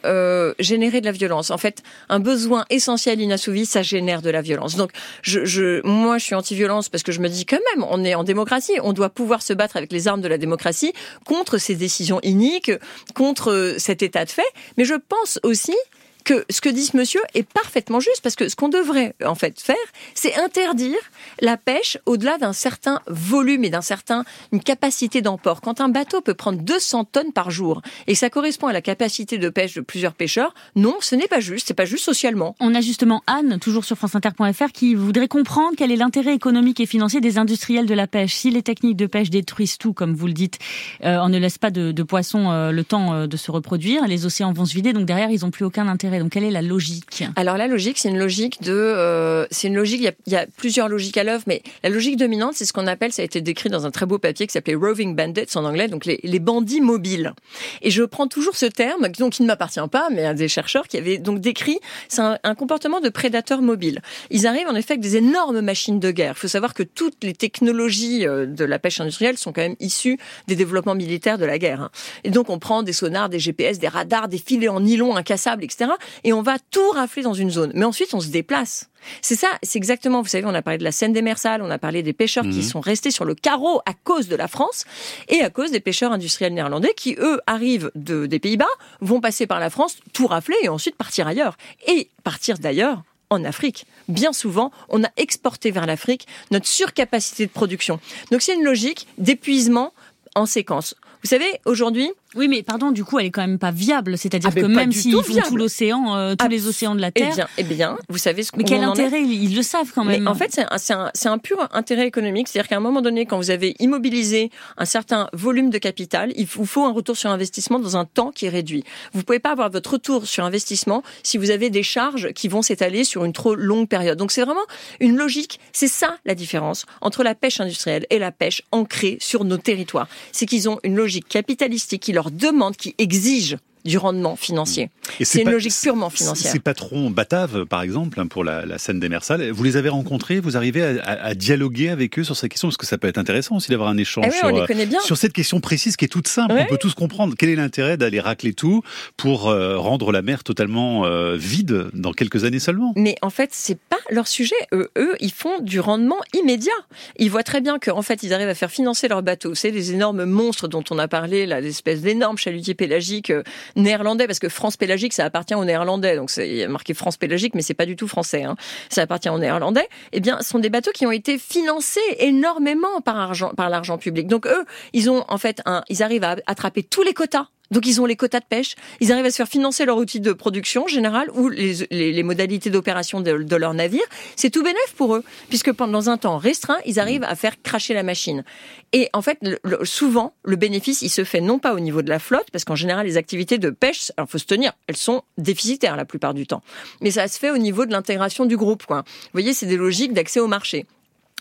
générer 0.59 0.99
de 0.99 1.05
la 1.05 1.11
violence. 1.11 1.49
En 1.49 1.57
fait, 1.57 1.81
un 2.09 2.19
besoin 2.19 2.65
essentiel 2.69 3.21
inassouvi, 3.21 3.65
ça 3.65 3.81
génère 3.81 4.21
de 4.21 4.29
la 4.29 4.41
violence. 4.41 4.75
Donc, 4.75 4.91
je, 5.21 5.85
moi, 5.85 6.17
je 6.17 6.25
suis 6.25 6.35
anti-violence 6.35 6.89
parce 6.89 7.03
que 7.03 7.11
je 7.11 7.21
me 7.21 7.29
dis 7.29 7.45
quand 7.45 7.59
même, 7.75 7.85
on 7.89 8.03
est 8.03 8.15
en 8.15 8.23
démocratie, 8.23 8.73
on 8.83 8.93
doit 8.93 9.09
pouvoir 9.09 9.41
se 9.41 9.53
battre 9.53 9.77
avec 9.77 9.91
les 9.91 10.07
armes 10.07 10.21
de 10.21 10.27
la 10.27 10.37
démocratie 10.37 10.93
contre 11.25 11.57
ces 11.57 11.75
décisions 11.75 12.19
iniques, 12.21 12.71
contre 13.13 13.75
cet 13.77 14.03
état 14.03 14.25
de 14.25 14.32
Mais 14.77 14.85
je 14.85 14.95
pense 14.95 15.39
aussi 15.43 15.75
que 16.23 16.45
ce 16.49 16.61
que 16.61 16.69
dit 16.69 16.85
ce 16.85 16.97
monsieur 16.97 17.21
est 17.33 17.43
parfaitement 17.43 17.99
juste 17.99 18.21
parce 18.21 18.35
que 18.35 18.49
ce 18.49 18.55
qu'on 18.55 18.69
devrait 18.69 19.15
en 19.25 19.35
fait 19.35 19.59
faire, 19.59 19.75
c'est 20.13 20.35
interdire 20.35 20.97
la 21.41 21.57
pêche 21.57 21.97
au-delà 22.05 22.37
d'un 22.37 22.53
certain 22.53 23.01
volume 23.07 23.63
et 23.63 23.69
d'un 23.69 23.81
certain 23.81 24.23
une 24.51 24.61
capacité 24.61 25.21
d'emport. 25.21 25.61
Quand 25.61 25.81
un 25.81 25.89
bateau 25.89 26.21
peut 26.21 26.33
prendre 26.33 26.59
200 26.61 27.05
tonnes 27.05 27.33
par 27.33 27.51
jour 27.51 27.81
et 28.07 28.13
que 28.13 28.19
ça 28.19 28.29
correspond 28.29 28.67
à 28.67 28.73
la 28.73 28.81
capacité 28.81 29.37
de 29.37 29.49
pêche 29.49 29.73
de 29.73 29.81
plusieurs 29.81 30.13
pêcheurs, 30.13 30.53
non, 30.75 30.95
ce 31.01 31.15
n'est 31.15 31.27
pas 31.27 31.39
juste, 31.39 31.67
c'est 31.67 31.73
pas 31.73 31.85
juste 31.85 32.05
socialement. 32.05 32.55
On 32.59 32.73
a 32.75 32.81
justement 32.81 33.23
Anne, 33.27 33.59
toujours 33.59 33.85
sur 33.85 33.97
franceinter.fr, 33.97 34.71
qui 34.73 34.95
voudrait 34.95 35.27
comprendre 35.27 35.73
quel 35.77 35.91
est 35.91 35.95
l'intérêt 35.95 36.33
économique 36.33 36.79
et 36.79 36.85
financier 36.85 37.21
des 37.21 37.37
industriels 37.37 37.85
de 37.85 37.93
la 37.93 38.07
pêche. 38.07 38.33
Si 38.33 38.49
les 38.49 38.63
techniques 38.63 38.97
de 38.97 39.07
pêche 39.07 39.29
détruisent 39.29 39.77
tout, 39.77 39.93
comme 39.93 40.13
vous 40.13 40.27
le 40.27 40.33
dites, 40.33 40.59
euh, 41.03 41.17
on 41.21 41.29
ne 41.29 41.37
laisse 41.37 41.57
pas 41.57 41.71
de, 41.71 41.91
de 41.91 42.03
poissons 42.03 42.51
euh, 42.51 42.71
le 42.71 42.83
temps 42.83 43.13
euh, 43.13 43.27
de 43.27 43.37
se 43.37 43.51
reproduire, 43.51 44.07
les 44.07 44.25
océans 44.25 44.53
vont 44.53 44.65
se 44.65 44.73
vider, 44.73 44.93
donc 44.93 45.05
derrière, 45.05 45.29
ils 45.29 45.41
n'ont 45.41 45.51
plus 45.51 45.65
aucun 45.65 45.87
intérêt. 45.87 46.12
Donc 46.19 46.31
quelle 46.31 46.43
est 46.43 46.51
la 46.51 46.61
logique 46.61 47.23
Alors 47.35 47.57
la 47.57 47.67
logique, 47.67 47.97
c'est 47.99 48.09
une 48.09 48.17
logique 48.19 48.61
de, 48.61 48.71
euh, 48.73 49.45
c'est 49.51 49.67
une 49.67 49.75
logique. 49.75 49.99
Il 50.01 50.05
y, 50.05 50.07
a, 50.07 50.13
il 50.27 50.33
y 50.33 50.35
a 50.35 50.45
plusieurs 50.57 50.89
logiques 50.89 51.17
à 51.17 51.23
l'œuvre, 51.23 51.43
mais 51.47 51.61
la 51.83 51.89
logique 51.89 52.17
dominante, 52.17 52.53
c'est 52.55 52.65
ce 52.65 52.73
qu'on 52.73 52.87
appelle, 52.87 53.11
ça 53.13 53.21
a 53.21 53.25
été 53.25 53.41
décrit 53.41 53.69
dans 53.69 53.85
un 53.85 53.91
très 53.91 54.05
beau 54.05 54.17
papier 54.19 54.47
qui 54.47 54.53
s'appelait 54.53 54.75
roving 54.75 55.15
bandits 55.15 55.45
en 55.55 55.65
anglais, 55.65 55.87
donc 55.87 56.05
les, 56.05 56.19
les 56.23 56.39
bandits 56.39 56.81
mobiles. 56.81 57.33
Et 57.81 57.91
je 57.91 58.03
prends 58.03 58.27
toujours 58.27 58.55
ce 58.55 58.65
terme, 58.65 59.07
donc 59.19 59.33
qui 59.33 59.41
ne 59.41 59.47
m'appartient 59.47 59.79
pas, 59.91 60.09
mais 60.11 60.25
à 60.25 60.33
des 60.33 60.47
chercheurs 60.47 60.87
qui 60.87 60.97
avaient 60.97 61.17
donc 61.17 61.39
décrit, 61.39 61.79
c'est 62.07 62.21
un, 62.21 62.37
un 62.43 62.55
comportement 62.55 62.99
de 62.99 63.09
prédateur 63.09 63.61
mobile. 63.61 64.01
Ils 64.29 64.47
arrivent 64.47 64.67
en 64.67 64.75
effet 64.75 64.93
avec 64.93 65.01
des 65.01 65.17
énormes 65.17 65.61
machines 65.61 65.99
de 65.99 66.11
guerre. 66.11 66.33
Il 66.37 66.39
faut 66.39 66.47
savoir 66.47 66.73
que 66.73 66.83
toutes 66.83 67.23
les 67.23 67.33
technologies 67.33 68.27
euh, 68.27 68.45
de 68.45 68.65
la 68.65 68.79
pêche 68.79 68.99
industrielle 68.99 69.37
sont 69.37 69.51
quand 69.53 69.61
même 69.61 69.75
issues 69.79 70.17
des 70.47 70.55
développements 70.55 70.95
militaires 70.95 71.37
de 71.37 71.45
la 71.45 71.57
guerre. 71.57 71.81
hein. 71.81 71.89
Et 72.23 72.29
donc 72.29 72.49
on 72.49 72.59
prend 72.59 72.83
des 72.83 72.93
sonars, 72.93 73.29
des 73.29 73.39
GPS, 73.39 73.79
des 73.79 73.87
radars, 73.87 74.27
des 74.27 74.37
filets 74.37 74.67
en 74.67 74.79
nylon 74.79 75.15
incassables, 75.15 75.63
etc. 75.63 75.91
Et 76.23 76.33
on 76.33 76.41
va 76.41 76.57
tout 76.71 76.89
rafler 76.91 77.23
dans 77.23 77.33
une 77.33 77.49
zone. 77.51 77.71
Mais 77.75 77.85
ensuite, 77.85 78.13
on 78.13 78.19
se 78.19 78.27
déplace. 78.27 78.89
C'est 79.21 79.35
ça, 79.35 79.49
c'est 79.63 79.77
exactement, 79.77 80.21
vous 80.21 80.29
savez, 80.29 80.45
on 80.45 80.53
a 80.53 80.61
parlé 80.61 80.77
de 80.77 80.83
la 80.83 80.93
Seine 80.93 81.11
des 81.11 81.21
Mersales, 81.21 81.61
on 81.61 81.69
a 81.69 81.77
parlé 81.77 82.03
des 82.03 82.13
pêcheurs 82.13 82.43
qui 82.45 82.59
Mhm. 82.59 82.61
sont 82.63 82.79
restés 82.79 83.11
sur 83.11 83.25
le 83.25 83.35
carreau 83.35 83.81
à 83.85 83.93
cause 83.93 84.29
de 84.29 84.35
la 84.37 84.47
France 84.47 84.85
et 85.27 85.41
à 85.41 85.49
cause 85.49 85.71
des 85.71 85.81
pêcheurs 85.81 86.13
industriels 86.13 86.53
néerlandais 86.53 86.93
qui, 86.95 87.15
eux, 87.19 87.41
arrivent 87.45 87.91
de, 87.95 88.25
des 88.27 88.39
Pays-Bas, 88.39 88.65
vont 89.01 89.19
passer 89.19 89.45
par 89.45 89.59
la 89.59 89.69
France, 89.69 89.97
tout 90.13 90.27
rafler 90.27 90.55
et 90.61 90.69
ensuite 90.69 90.95
partir 90.95 91.27
ailleurs. 91.27 91.57
Et 91.87 92.09
partir 92.23 92.57
d'ailleurs 92.59 93.03
en 93.29 93.43
Afrique. 93.43 93.85
Bien 94.07 94.31
souvent, 94.31 94.71
on 94.89 95.03
a 95.03 95.09
exporté 95.17 95.71
vers 95.71 95.85
l'Afrique 95.85 96.27
notre 96.51 96.67
surcapacité 96.67 97.45
de 97.45 97.51
production. 97.51 97.99
Donc 98.31 98.41
c'est 98.41 98.53
une 98.53 98.63
logique 98.63 99.07
d'épuisement 99.17 99.91
en 100.35 100.45
séquence. 100.45 100.95
Vous 101.23 101.29
savez, 101.29 101.59
aujourd'hui, 101.65 102.11
Oui, 102.35 102.47
mais 102.47 102.63
pardon, 102.63 102.91
du 102.91 103.03
coup, 103.03 103.19
elle 103.19 103.27
est 103.27 103.31
quand 103.31 103.41
même 103.41 103.59
pas 103.59 103.71
viable. 103.71 104.17
C'est-à-dire 104.17 104.49
Ah, 104.51 104.55
mais 104.55 104.61
que 104.61 104.67
même 104.67 104.91
s'ils 104.91 105.11
tout 105.13 105.21
font 105.23 105.33
viable. 105.33 105.47
tout 105.49 105.57
l'océan, 105.57 106.15
euh, 106.15 106.35
tous 106.35 106.47
les 106.47 106.67
océans 106.67 106.95
de 106.95 107.01
la 107.01 107.09
eh 107.09 107.11
Terre. 107.11 107.35
bien, 107.35 107.47
eh 107.57 107.63
bien, 107.63 107.97
vous 108.09 108.17
savez 108.17 108.43
ce 108.43 108.51
mais 108.57 108.63
où 108.63 108.65
quel 108.67 108.83
en 108.85 108.91
intérêt? 108.91 109.21
Ils, 109.21 109.43
ils 109.51 109.55
le 109.55 109.61
savent 109.63 109.91
quand 109.93 110.03
même. 110.03 110.23
Mais 110.23 110.29
en 110.29 110.35
fait, 110.35 110.51
c'est 110.51 110.61
un, 110.63 110.77
c'est 110.77 110.93
un- 110.93 111.11
c'est 111.13 111.29
un 111.29 111.37
pur 111.37 111.57
intérêt 111.71 112.07
économique. 112.07 112.47
C'est-à-dire 112.47 112.69
qu'à 112.69 112.77
un 112.77 112.81
moment 112.81 113.01
donné, 113.01 113.25
quand 113.25 113.37
vous 113.37 113.51
avez 113.51 113.75
immobilisé 113.79 114.49
un 114.77 114.85
certain 114.85 115.29
volume 115.33 115.69
de 115.69 115.77
capital, 115.77 116.31
il 116.35 116.45
vous 116.45 116.65
faut 116.65 116.83
un 116.85 116.91
retour 116.91 117.17
sur 117.17 117.29
investissement 117.29 117.79
dans 117.79 117.97
un 117.97 118.05
temps 118.05 118.31
qui 118.31 118.45
est 118.45 118.49
réduit. 118.49 118.83
Vous 119.13 119.23
pouvez 119.23 119.39
pas 119.39 119.51
avoir 119.51 119.69
votre 119.69 119.93
retour 119.93 120.25
sur 120.27 120.43
investissement 120.43 121.03
si 121.23 121.37
vous 121.37 121.49
avez 121.51 121.69
des 121.69 121.83
charges 121.83 122.31
qui 122.33 122.47
vont 122.47 122.61
s'étaler 122.61 123.03
sur 123.03 123.25
une 123.25 123.33
trop 123.33 123.55
longue 123.55 123.87
période. 123.87 124.17
Donc 124.17 124.31
c'est 124.31 124.43
vraiment 124.43 124.61
une 124.99 125.15
logique. 125.15 125.59
C'est 125.71 125.87
ça 125.87 126.17
la 126.25 126.35
différence 126.35 126.85
entre 127.01 127.23
la 127.23 127.35
pêche 127.35 127.59
industrielle 127.59 128.05
et 128.09 128.19
la 128.19 128.31
pêche 128.31 128.61
ancrée 128.71 129.17
sur 129.21 129.43
nos 129.45 129.57
territoires. 129.57 130.07
C'est 130.31 130.45
qu'ils 130.45 130.69
ont 130.69 130.79
une 130.83 130.95
logique 130.95 131.27
capitalistique 131.27 132.01
qui 132.01 132.11
leur 132.13 132.22
demande, 132.31 132.75
qui 132.75 132.95
exige 132.97 133.57
du 133.85 133.97
rendement 133.97 134.35
financier. 134.35 134.89
Et 135.19 135.25
C'est 135.25 135.41
une 135.41 135.51
logique 135.51 135.73
purement 135.81 136.09
financière. 136.09 136.51
Ces 136.51 136.59
patrons 136.59 137.09
bataves, 137.09 137.65
par 137.65 137.81
exemple, 137.81 138.19
hein, 138.19 138.27
pour 138.27 138.43
la, 138.43 138.65
la 138.65 138.77
scène 138.77 138.99
des 138.99 139.09
Mersales, 139.09 139.49
vous 139.51 139.63
les 139.63 139.77
avez 139.77 139.89
rencontrés, 139.89 140.39
vous 140.39 140.55
arrivez 140.57 140.83
à, 140.83 141.03
à- 141.03 141.23
à 141.27 141.33
dialoguer 141.35 141.89
avec 141.89 142.17
eux 142.19 142.23
sur 142.23 142.35
ces 142.35 142.49
questions, 142.49 142.67
parce 142.69 142.77
que 142.77 142.85
ça 142.85 142.97
peut 142.97 143.07
être 143.07 143.17
intéressant 143.17 143.55
aussi 143.57 143.71
d'avoir 143.71 143.89
un 143.89 143.97
échange 143.97 144.25
Eh 144.27 144.29
oui, 144.31 144.37
sur, 144.37 144.47
on 144.47 144.65
les 144.65 144.95
euh, 144.95 144.99
sur 145.01 145.17
cette 145.17 145.33
question 145.33 145.59
précise 145.59 145.95
qui 145.97 146.05
est 146.05 146.07
toute 146.09 146.27
simple. 146.27 146.53
Ouais. 146.53 146.63
On 146.63 146.65
peut 146.69 146.77
tous 146.77 146.93
comprendre 146.93 147.35
quel 147.37 147.49
est 147.49 147.55
l'intérêt 147.55 147.97
d'aller 147.97 148.19
racler 148.19 148.53
tout 148.53 148.81
pour 149.17 149.49
euh, 149.49 149.77
rendre 149.77 150.11
la 150.11 150.21
mer 150.21 150.43
totalement 150.43 151.05
euh, 151.05 151.35
vide 151.35 151.87
dans 151.93 152.11
quelques 152.13 152.43
années 152.45 152.59
seulement? 152.59 152.93
Mais 152.95 153.15
en 153.21 153.29
fait, 153.29 153.49
c'est 153.53 153.77
pas 153.79 153.97
leur 154.09 154.27
sujet. 154.27 154.55
Eux, 154.73 154.89
eux, 154.97 155.13
ils 155.19 155.31
font 155.31 155.59
du 155.61 155.79
rendement 155.79 156.19
immédiat. 156.33 156.71
Ils 157.17 157.29
voient 157.29 157.43
très 157.43 157.61
bien 157.61 157.79
qu'en 157.79 158.01
fait, 158.01 158.23
ils 158.23 158.33
arrivent 158.33 158.47
à 158.49 158.55
faire 158.55 158.71
financer 158.71 159.07
leurs 159.07 159.23
bateaux. 159.23 159.55
C'est 159.55 159.71
les 159.71 159.91
énormes 159.91 160.25
monstres 160.25 160.67
dont 160.67 160.83
on 160.89 160.99
a 160.99 161.07
parlé, 161.07 161.45
là, 161.45 161.59
l'espèce 161.61 162.01
d'énormes 162.01 162.37
chalutiers 162.37 162.73
pélagiques 162.75 163.31
néerlandais, 163.75 164.27
parce 164.27 164.39
que 164.39 164.49
France 164.49 164.77
pélagique, 164.77 165.13
ça 165.13 165.25
appartient 165.25 165.55
aux 165.55 165.65
néerlandais. 165.65 166.15
Donc, 166.15 166.29
c'est 166.29 166.67
marqué 166.67 166.93
France 166.93 167.17
pélagique, 167.17 167.55
mais 167.55 167.61
c'est 167.61 167.73
pas 167.73 167.85
du 167.85 167.95
tout 167.95 168.07
français. 168.07 168.43
Hein. 168.43 168.55
Ça 168.89 169.01
appartient 169.01 169.29
aux 169.29 169.39
néerlandais. 169.39 169.87
Eh 170.11 170.19
bien, 170.19 170.39
ce 170.41 170.49
sont 170.49 170.59
des 170.59 170.69
bateaux 170.69 170.91
qui 170.91 171.05
ont 171.05 171.11
été 171.11 171.37
financés 171.37 171.99
énormément 172.19 173.01
par 173.01 173.17
argent, 173.17 173.51
par 173.55 173.69
l'argent 173.69 173.97
public. 173.97 174.27
Donc, 174.27 174.45
eux, 174.45 174.65
ils 174.93 175.09
ont 175.09 175.25
en 175.27 175.37
fait 175.37 175.61
un, 175.65 175.83
ils 175.89 176.03
arrivent 176.03 176.23
à 176.23 176.35
attraper 176.47 176.83
tous 176.83 177.03
les 177.03 177.13
quotas 177.13 177.47
Donc 177.71 177.87
ils 177.87 178.01
ont 178.01 178.05
les 178.05 178.15
quotas 178.15 178.39
de 178.39 178.45
pêche, 178.45 178.75
ils 178.99 179.11
arrivent 179.11 179.25
à 179.25 179.31
se 179.31 179.37
faire 179.37 179.47
financer 179.47 179.85
leur 179.85 179.97
outil 179.97 180.19
de 180.19 180.31
production 180.33 180.87
général 180.87 181.29
ou 181.33 181.49
les, 181.49 182.23
modalités 182.23 182.69
d'opération 182.69 183.21
de, 183.21 183.55
leur 183.55 183.73
navire. 183.73 184.03
C'est 184.35 184.49
tout 184.49 184.63
bénef 184.63 184.93
pour 184.95 185.15
eux, 185.15 185.23
puisque 185.49 185.71
pendant 185.71 186.09
un 186.09 186.17
temps 186.17 186.37
restreint, 186.37 186.77
ils 186.85 186.99
arrivent 186.99 187.23
à 187.23 187.35
faire 187.35 187.61
cracher 187.61 187.93
la 187.93 188.03
machine. 188.03 188.43
Et 188.91 189.09
en 189.13 189.21
fait, 189.21 189.39
souvent, 189.83 190.33
le 190.43 190.55
bénéfice, 190.55 191.01
il 191.01 191.09
se 191.09 191.23
fait 191.23 191.41
non 191.41 191.57
pas 191.57 191.73
au 191.73 191.79
niveau 191.79 192.01
de 192.01 192.09
la 192.09 192.19
flotte, 192.19 192.51
parce 192.51 192.63
qu'en 192.63 192.75
général, 192.75 193.07
les 193.07 193.17
activités 193.17 193.57
de 193.57 193.69
pêche, 193.69 194.11
alors 194.17 194.29
faut 194.29 194.37
se 194.37 194.45
tenir, 194.45 194.73
elles 194.87 194.97
sont 194.97 195.23
déficitaires 195.37 195.95
la 195.95 196.05
plupart 196.05 196.33
du 196.33 196.45
temps. 196.45 196.61
Mais 197.01 197.11
ça 197.11 197.27
se 197.27 197.39
fait 197.39 197.49
au 197.49 197.57
niveau 197.57 197.85
de 197.85 197.91
l'intégration 197.91 198.45
du 198.45 198.57
groupe. 198.57 198.85
Quoi. 198.85 199.03
Vous 199.05 199.29
voyez, 199.33 199.53
c'est 199.53 199.65
des 199.65 199.77
logiques 199.77 200.13
d'accès 200.13 200.39
au 200.39 200.47
marché. 200.47 200.85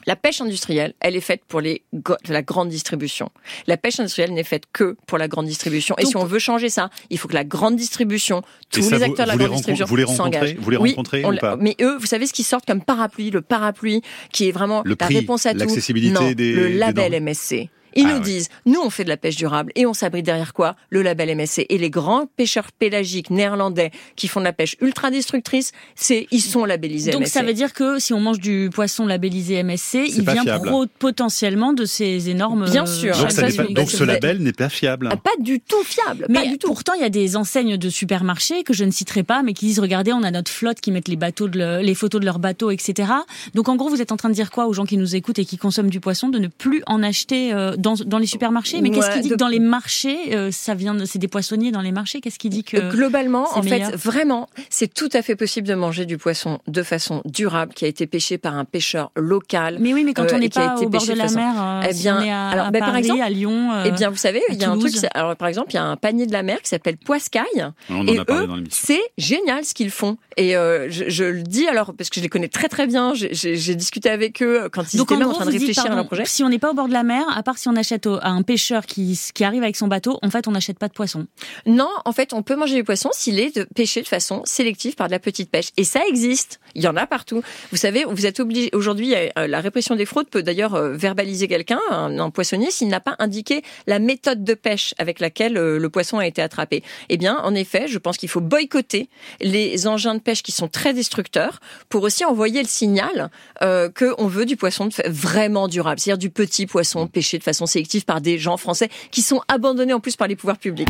La 0.07 0.17
pêche 0.17 0.41
industrielle, 0.41 0.95
elle 1.01 1.17
est 1.17 1.21
faite 1.21 1.43
pour 1.47 1.61
les, 1.61 1.83
la 2.29 2.43
grande 2.43 2.69
distribution. 2.69 3.31
La 3.67 3.77
pêche 3.77 4.01
industrielle 4.01 4.33
n'est 4.33 4.45
faite 4.45 4.65
que 4.73 4.97
pour 5.07 5.19
la 5.19 5.29
grande 5.29 5.47
distribution. 5.47 5.95
Et 5.99 6.03
Donc, 6.03 6.11
si 6.11 6.17
on 6.17 6.25
veut 6.25 6.38
changer 6.38 6.69
ça, 6.69 6.91
il 7.11 7.19
faut 7.19 7.29
que 7.29 7.35
la 7.35 7.45
grande 7.45 7.77
distribution, 7.77 8.43
tous 8.71 8.91
les 8.91 9.03
acteurs 9.03 9.27
de 9.27 9.33
la 9.33 9.37
grande 9.37 9.57
distribution 9.57 10.07
s'engagent. 10.07 10.57
Vous 10.57 10.71
les 10.71 10.77
rencontrez 10.77 11.25
oui, 11.25 11.37
ou 11.37 11.41
pas 11.41 11.57
Mais 11.57 11.77
eux, 11.81 11.97
vous 11.99 12.07
savez 12.07 12.27
ce 12.27 12.33
qu'ils 12.33 12.45
sortent 12.45 12.67
comme 12.67 12.83
parapluie 12.83 13.31
Le 13.31 13.41
parapluie 13.41 14.03
qui 14.33 14.49
est 14.49 14.53
vraiment 14.53 14.83
le 14.85 14.91
la 14.91 14.97
prix, 14.97 15.19
réponse 15.19 15.47
à 15.47 15.53
tout? 15.53 15.59
L'accessibilité 15.59 16.35
des 16.35 16.53
Le 16.53 16.69
label 16.69 17.12
des 17.12 17.21
MSC. 17.21 17.69
Ils 17.96 18.07
Ah 18.09 18.14
nous 18.14 18.20
disent, 18.20 18.48
nous 18.66 18.81
on 18.85 18.90
fait 18.90 19.05
de 19.05 19.09
la 19.09 19.16
pêche 19.16 19.37
durable 19.37 19.72
et 19.74 19.87
on 19.87 19.94
s'abrite 19.94 20.24
derrière 20.26 20.52
quoi? 20.52 20.76
Le 20.90 21.02
label 21.02 21.35
MSC. 21.37 21.66
Et 21.68 21.78
les 21.78 21.90
grands 21.90 22.26
pêcheurs 22.37 22.72
pélagiques 22.72 23.31
néerlandais 23.31 23.90
qui 24.16 24.28
font 24.28 24.40
de 24.40 24.44
la 24.44 24.52
pêche 24.52 24.76
ultra 24.81 25.11
destructrice, 25.11 25.72
c'est 25.94 26.26
ils 26.31 26.40
sont 26.40 26.64
labellisés 26.64 27.12
Donc 27.12 27.22
MSC. 27.22 27.33
ça 27.33 27.42
veut 27.42 27.55
dire 27.55 27.72
que 27.72 27.98
si 27.98 28.12
on 28.12 28.20
mange 28.20 28.38
du 28.40 28.70
poisson 28.72 29.07
labellisé 29.07 29.62
MSC, 29.62 29.94
il 30.09 30.22
vient 30.22 30.44
pro- 30.59 30.87
potentiellement 30.98 31.72
de 31.72 31.85
ces 31.85 32.31
énormes. 32.31 32.64
Bien 32.70 32.87
sûr. 32.87 33.16
Donc, 33.16 33.31
ça 33.31 33.42
pas- 33.42 33.64
donc 33.70 33.90
ce 33.90 34.05
label 34.05 34.38
n'est 34.38 34.52
pas 34.52 34.68
fiable. 34.68 35.09
Ah, 35.12 35.16
pas 35.16 35.31
du 35.40 35.61
tout 35.61 35.83
fiable, 35.85 36.26
Mais 36.28 36.40
pas 36.42 36.46
du 36.46 36.59
tout. 36.59 36.68
pourtant, 36.68 36.92
il 36.94 37.00
y 37.02 37.05
a 37.05 37.11
des 37.11 37.37
enseignes 37.37 37.76
de 37.76 37.88
supermarchés 37.90 38.62
que 38.64 38.72
je 38.72 38.85
ne 38.85 38.90
citerai 38.90 39.22
pas, 39.22 39.42
mais 39.42 39.52
qui 39.52 39.66
disent 39.66 39.78
regardez, 39.81 40.12
on 40.12 40.22
a 40.22 40.31
notre 40.31 40.50
flotte 40.50 40.81
qui 40.81 40.90
mettent 40.92 41.09
les 41.09 41.16
bateaux, 41.16 41.48
de 41.48 41.59
le- 41.59 41.81
les 41.83 41.94
photos 41.94 42.20
de 42.20 42.26
leurs 42.26 42.38
bateaux, 42.38 42.70
etc. 42.70 43.12
Donc 43.55 43.68
en 43.68 43.76
gros, 43.76 43.88
vous 43.88 44.00
êtes 44.00 44.12
en 44.12 44.16
train 44.16 44.28
de 44.28 44.35
dire 44.35 44.50
quoi 44.50 44.66
aux 44.66 44.72
gens 44.72 44.85
qui 44.87 44.96
nous 44.96 45.14
écoutent 45.16 45.38
et 45.38 45.44
qui 45.44 45.59
consomment 45.59 45.90
du 45.90 46.00
poisson 46.00 46.28
de 46.28 46.38
ne 46.38 46.48
plus 46.48 46.83
en 46.87 47.02
acheter 47.02 47.52
euh, 47.52 47.76
dans, 47.83 47.95
dans 48.07 48.18
les 48.18 48.27
supermarchés 48.27 48.81
Mais 48.81 48.90
qu'est-ce 48.90 49.09
Ouais, 49.09 49.14
qui 49.14 49.21
dit 49.23 49.29
de- 49.29 49.35
que 49.35 49.38
dans 49.38 49.49
les 49.49 49.59
marchés, 49.61 50.35
euh, 50.35 50.51
ça 50.51 50.75
vient, 50.75 50.95
de- 50.95 51.05
c'est 51.05 51.18
des 51.18 51.29
poissonniers 51.29 51.71
dans 51.73 51.81
les 51.81 51.92
marchés 51.92 52.21
Qu'est-ce 52.21 52.38
qui 52.38 52.49
dit 52.49 52.64
que 52.64 52.90
Globalement, 52.90 53.47
en 53.57 53.62
fait, 53.62 53.95
vraiment, 53.97 54.49
c'est 54.71 54.92
tout 54.92 55.09
à 55.12 55.23
fait 55.23 55.37
possible 55.37 55.66
de 55.68 55.75
manger 55.75 56.07
du 56.07 56.16
poisson 56.18 56.61
de 56.68 56.83
façon 56.83 57.21
durable, 57.25 57.75
qui 57.75 57.85
a 57.85 57.88
été 57.88 58.07
pêché 58.07 58.38
par 58.38 58.57
un 58.57 58.64
pêcheur 58.64 59.11
local. 59.16 59.79
Mais 59.81 59.92
oui, 59.92 60.05
mais 60.05 60.14
quand 60.14 60.23
euh, 60.25 60.29
on 60.33 60.37
et 60.37 60.40
n'est 60.40 60.49
qui 60.49 60.59
a 60.59 60.68
pas 60.71 60.77
au 60.81 60.88
bord 60.88 61.05
de 61.07 61.12
la 61.12 61.25
façon- 61.25 61.35
mer, 61.37 61.55
euh, 61.59 61.83
Eh 61.88 61.92
si 61.92 62.03
bien, 62.03 62.18
on 62.18 62.23
est 62.23 62.31
à, 62.31 62.49
alors, 62.51 62.66
à 62.66 62.71
ben, 62.71 62.79
par 62.79 62.88
Paris, 62.90 63.01
exemple, 63.01 63.23
à 63.23 63.31
Lyon. 63.31 63.73
euh, 63.73 63.85
Eh 63.87 63.90
bien, 63.90 64.11
vous 64.11 64.16
savez, 64.16 64.42
il 64.51 64.57
y 64.61 64.64
a 64.64 64.71
un 64.71 64.79
truc. 64.79 64.92
Alors, 65.14 65.37
par 65.37 65.49
exemple, 65.49 65.68
il 65.73 65.75
y 65.75 65.79
a 65.79 65.85
un 65.85 65.97
panier 65.97 66.27
de 66.27 66.33
la 66.33 66.42
mer 66.42 66.62
qui 66.62 66.68
s'appelle 66.68 66.97
Poiscaille. 66.97 67.42
On 67.90 68.01
en 68.01 68.07
et 68.07 68.18
a 68.18 68.25
parlé 68.25 68.45
eux, 68.45 68.47
dans 68.47 68.57
c'est 68.71 69.01
génial 69.18 69.64
ce 69.64 69.75
qu'ils 69.75 69.90
font. 69.90 70.16
Et 70.37 70.57
euh, 70.57 70.88
je, 70.90 71.05
je 71.09 71.25
le 71.25 71.42
dis 71.42 71.66
alors 71.66 71.92
parce 71.95 72.09
que 72.11 72.16
je 72.16 72.23
les 72.23 72.29
connais 72.29 72.49
très 72.49 72.68
très 72.68 72.87
bien. 72.87 73.12
J'ai- 73.14 73.73
discuté 73.73 74.11
avec 74.11 74.42
eux 74.42 74.68
quand 74.73 74.92
ils 74.92 74.99
Donc 74.99 75.11
étaient 75.12 75.23
en 75.23 75.25
gros, 75.27 75.31
en 75.31 75.35
train 75.35 75.45
de 75.47 75.51
vous 75.51 75.59
dites, 75.59 75.61
réfléchir 75.68 75.85
à 75.85 75.87
pardon, 75.87 75.97
leur 76.03 76.07
projet. 76.07 76.25
si 76.27 76.45
on 76.45 76.49
n'est 76.49 76.59
pas 76.59 76.71
au 76.71 76.75
bord 76.75 76.88
de 76.88 76.92
la 76.92 77.03
mer, 77.03 77.25
à 77.35 77.42
part 77.42 77.57
si 77.59 77.68
on 77.68 77.72
achète 77.77 78.07
à 78.07 78.29
un 78.29 78.43
pêcheur 78.43 78.87
qui, 78.87 79.19
arrive 79.41 79.63
avec 79.63 79.77
son 79.77 79.89
bateau, 79.89 80.19
en 80.23 80.31
fait, 80.31 80.47
on 80.49 80.53
n'achète 80.53 80.79
pas 80.79 80.89
de 80.89 80.93
poisson. 80.93 81.27
Non, 81.67 81.91
en 82.05 82.13
fait, 82.13 82.33
on 82.33 82.43
peut 82.43 82.57
manger 82.57 82.77
du 82.77 82.85
poisson 82.85 83.11
s'il 83.13 83.41
est 83.41 83.65
pêché 83.75 84.03
de 84.03 84.09
façon 84.09 84.43
sélective 84.45 84.95
par 84.95 85.09
de 85.09 85.13
la 85.13 85.19
petite 85.19 85.51
pêche. 85.51 85.71
Et 85.77 85.85
ça 85.85 86.01
existe. 86.09 86.61
Il 86.75 86.83
y 86.83 86.89
en 86.89 86.97
a 86.97 87.07
partout. 87.07 87.43
Vous 87.71 87.77
savez, 87.77 88.05
vous 88.05 88.27
êtes 88.27 88.41
obligé. 88.41 88.71
Aujourd'hui, 88.73 89.15
euh, 89.15 89.47
la 89.47 89.61
répression 89.61 89.97
des 89.97 90.07
fraudes 90.07 90.29
peut 90.29 90.43
d'ailleurs 90.43 90.75
euh, 90.75 90.95
verbaliser 90.95 91.49
quelqu'un, 91.49 91.81
un, 91.91 92.31
poissonnier, 92.31 92.71
s'il 92.71 92.89
n'a 92.89 93.01
pas 93.01 93.17
indiqué 93.19 93.63
la 93.87 93.99
méthode 93.99 94.45
de 94.45 94.55
pêche 94.55 94.95
avec 94.99 95.21
laquelle 95.21 95.57
euh, 95.57 95.79
le 95.79 95.91
poisson 95.91 96.19
a 96.19 96.27
été 96.27 96.41
attrapé. 96.43 96.83
Eh 97.09 97.17
bien, 97.17 97.39
en 97.43 97.55
effet, 97.55 97.89
je 97.89 97.99
pense 97.99 98.17
qu'il 98.17 98.29
faut 98.29 98.41
boycotter 98.41 99.09
les 99.41 99.87
engins 99.87 100.15
de 100.15 100.21
pêche 100.21 100.43
qui 100.43 100.53
sont 100.53 100.69
très 100.69 100.95
destructeurs 100.95 101.61
pour 101.89 102.03
aussi 102.03 102.25
envoyer 102.25 102.63
le 102.63 102.69
signal 102.69 103.31
euh, 103.63 103.89
qu'on 103.91 104.27
veut 104.27 104.47
du 104.47 104.57
poisson 104.57 104.89
vraiment 105.07 105.69
durable, 105.69 106.01
c'est-à-dire 106.01 106.19
du 106.19 106.31
petit 106.31 106.67
poisson 106.67 107.07
pêché 107.07 107.39
de 107.39 107.43
façon 107.43 107.62
sélective 107.66 108.05
par 108.05 108.20
des 108.20 108.38
gens 108.38 108.57
français 108.57 108.88
qui 109.11 109.22
sont 109.22 109.40
abandonnés 109.48 109.92
en 109.92 110.01
plus 110.01 110.16
par 110.16 110.29
les 110.29 110.37
pouvoirs 110.37 110.59
publics. 110.59 110.88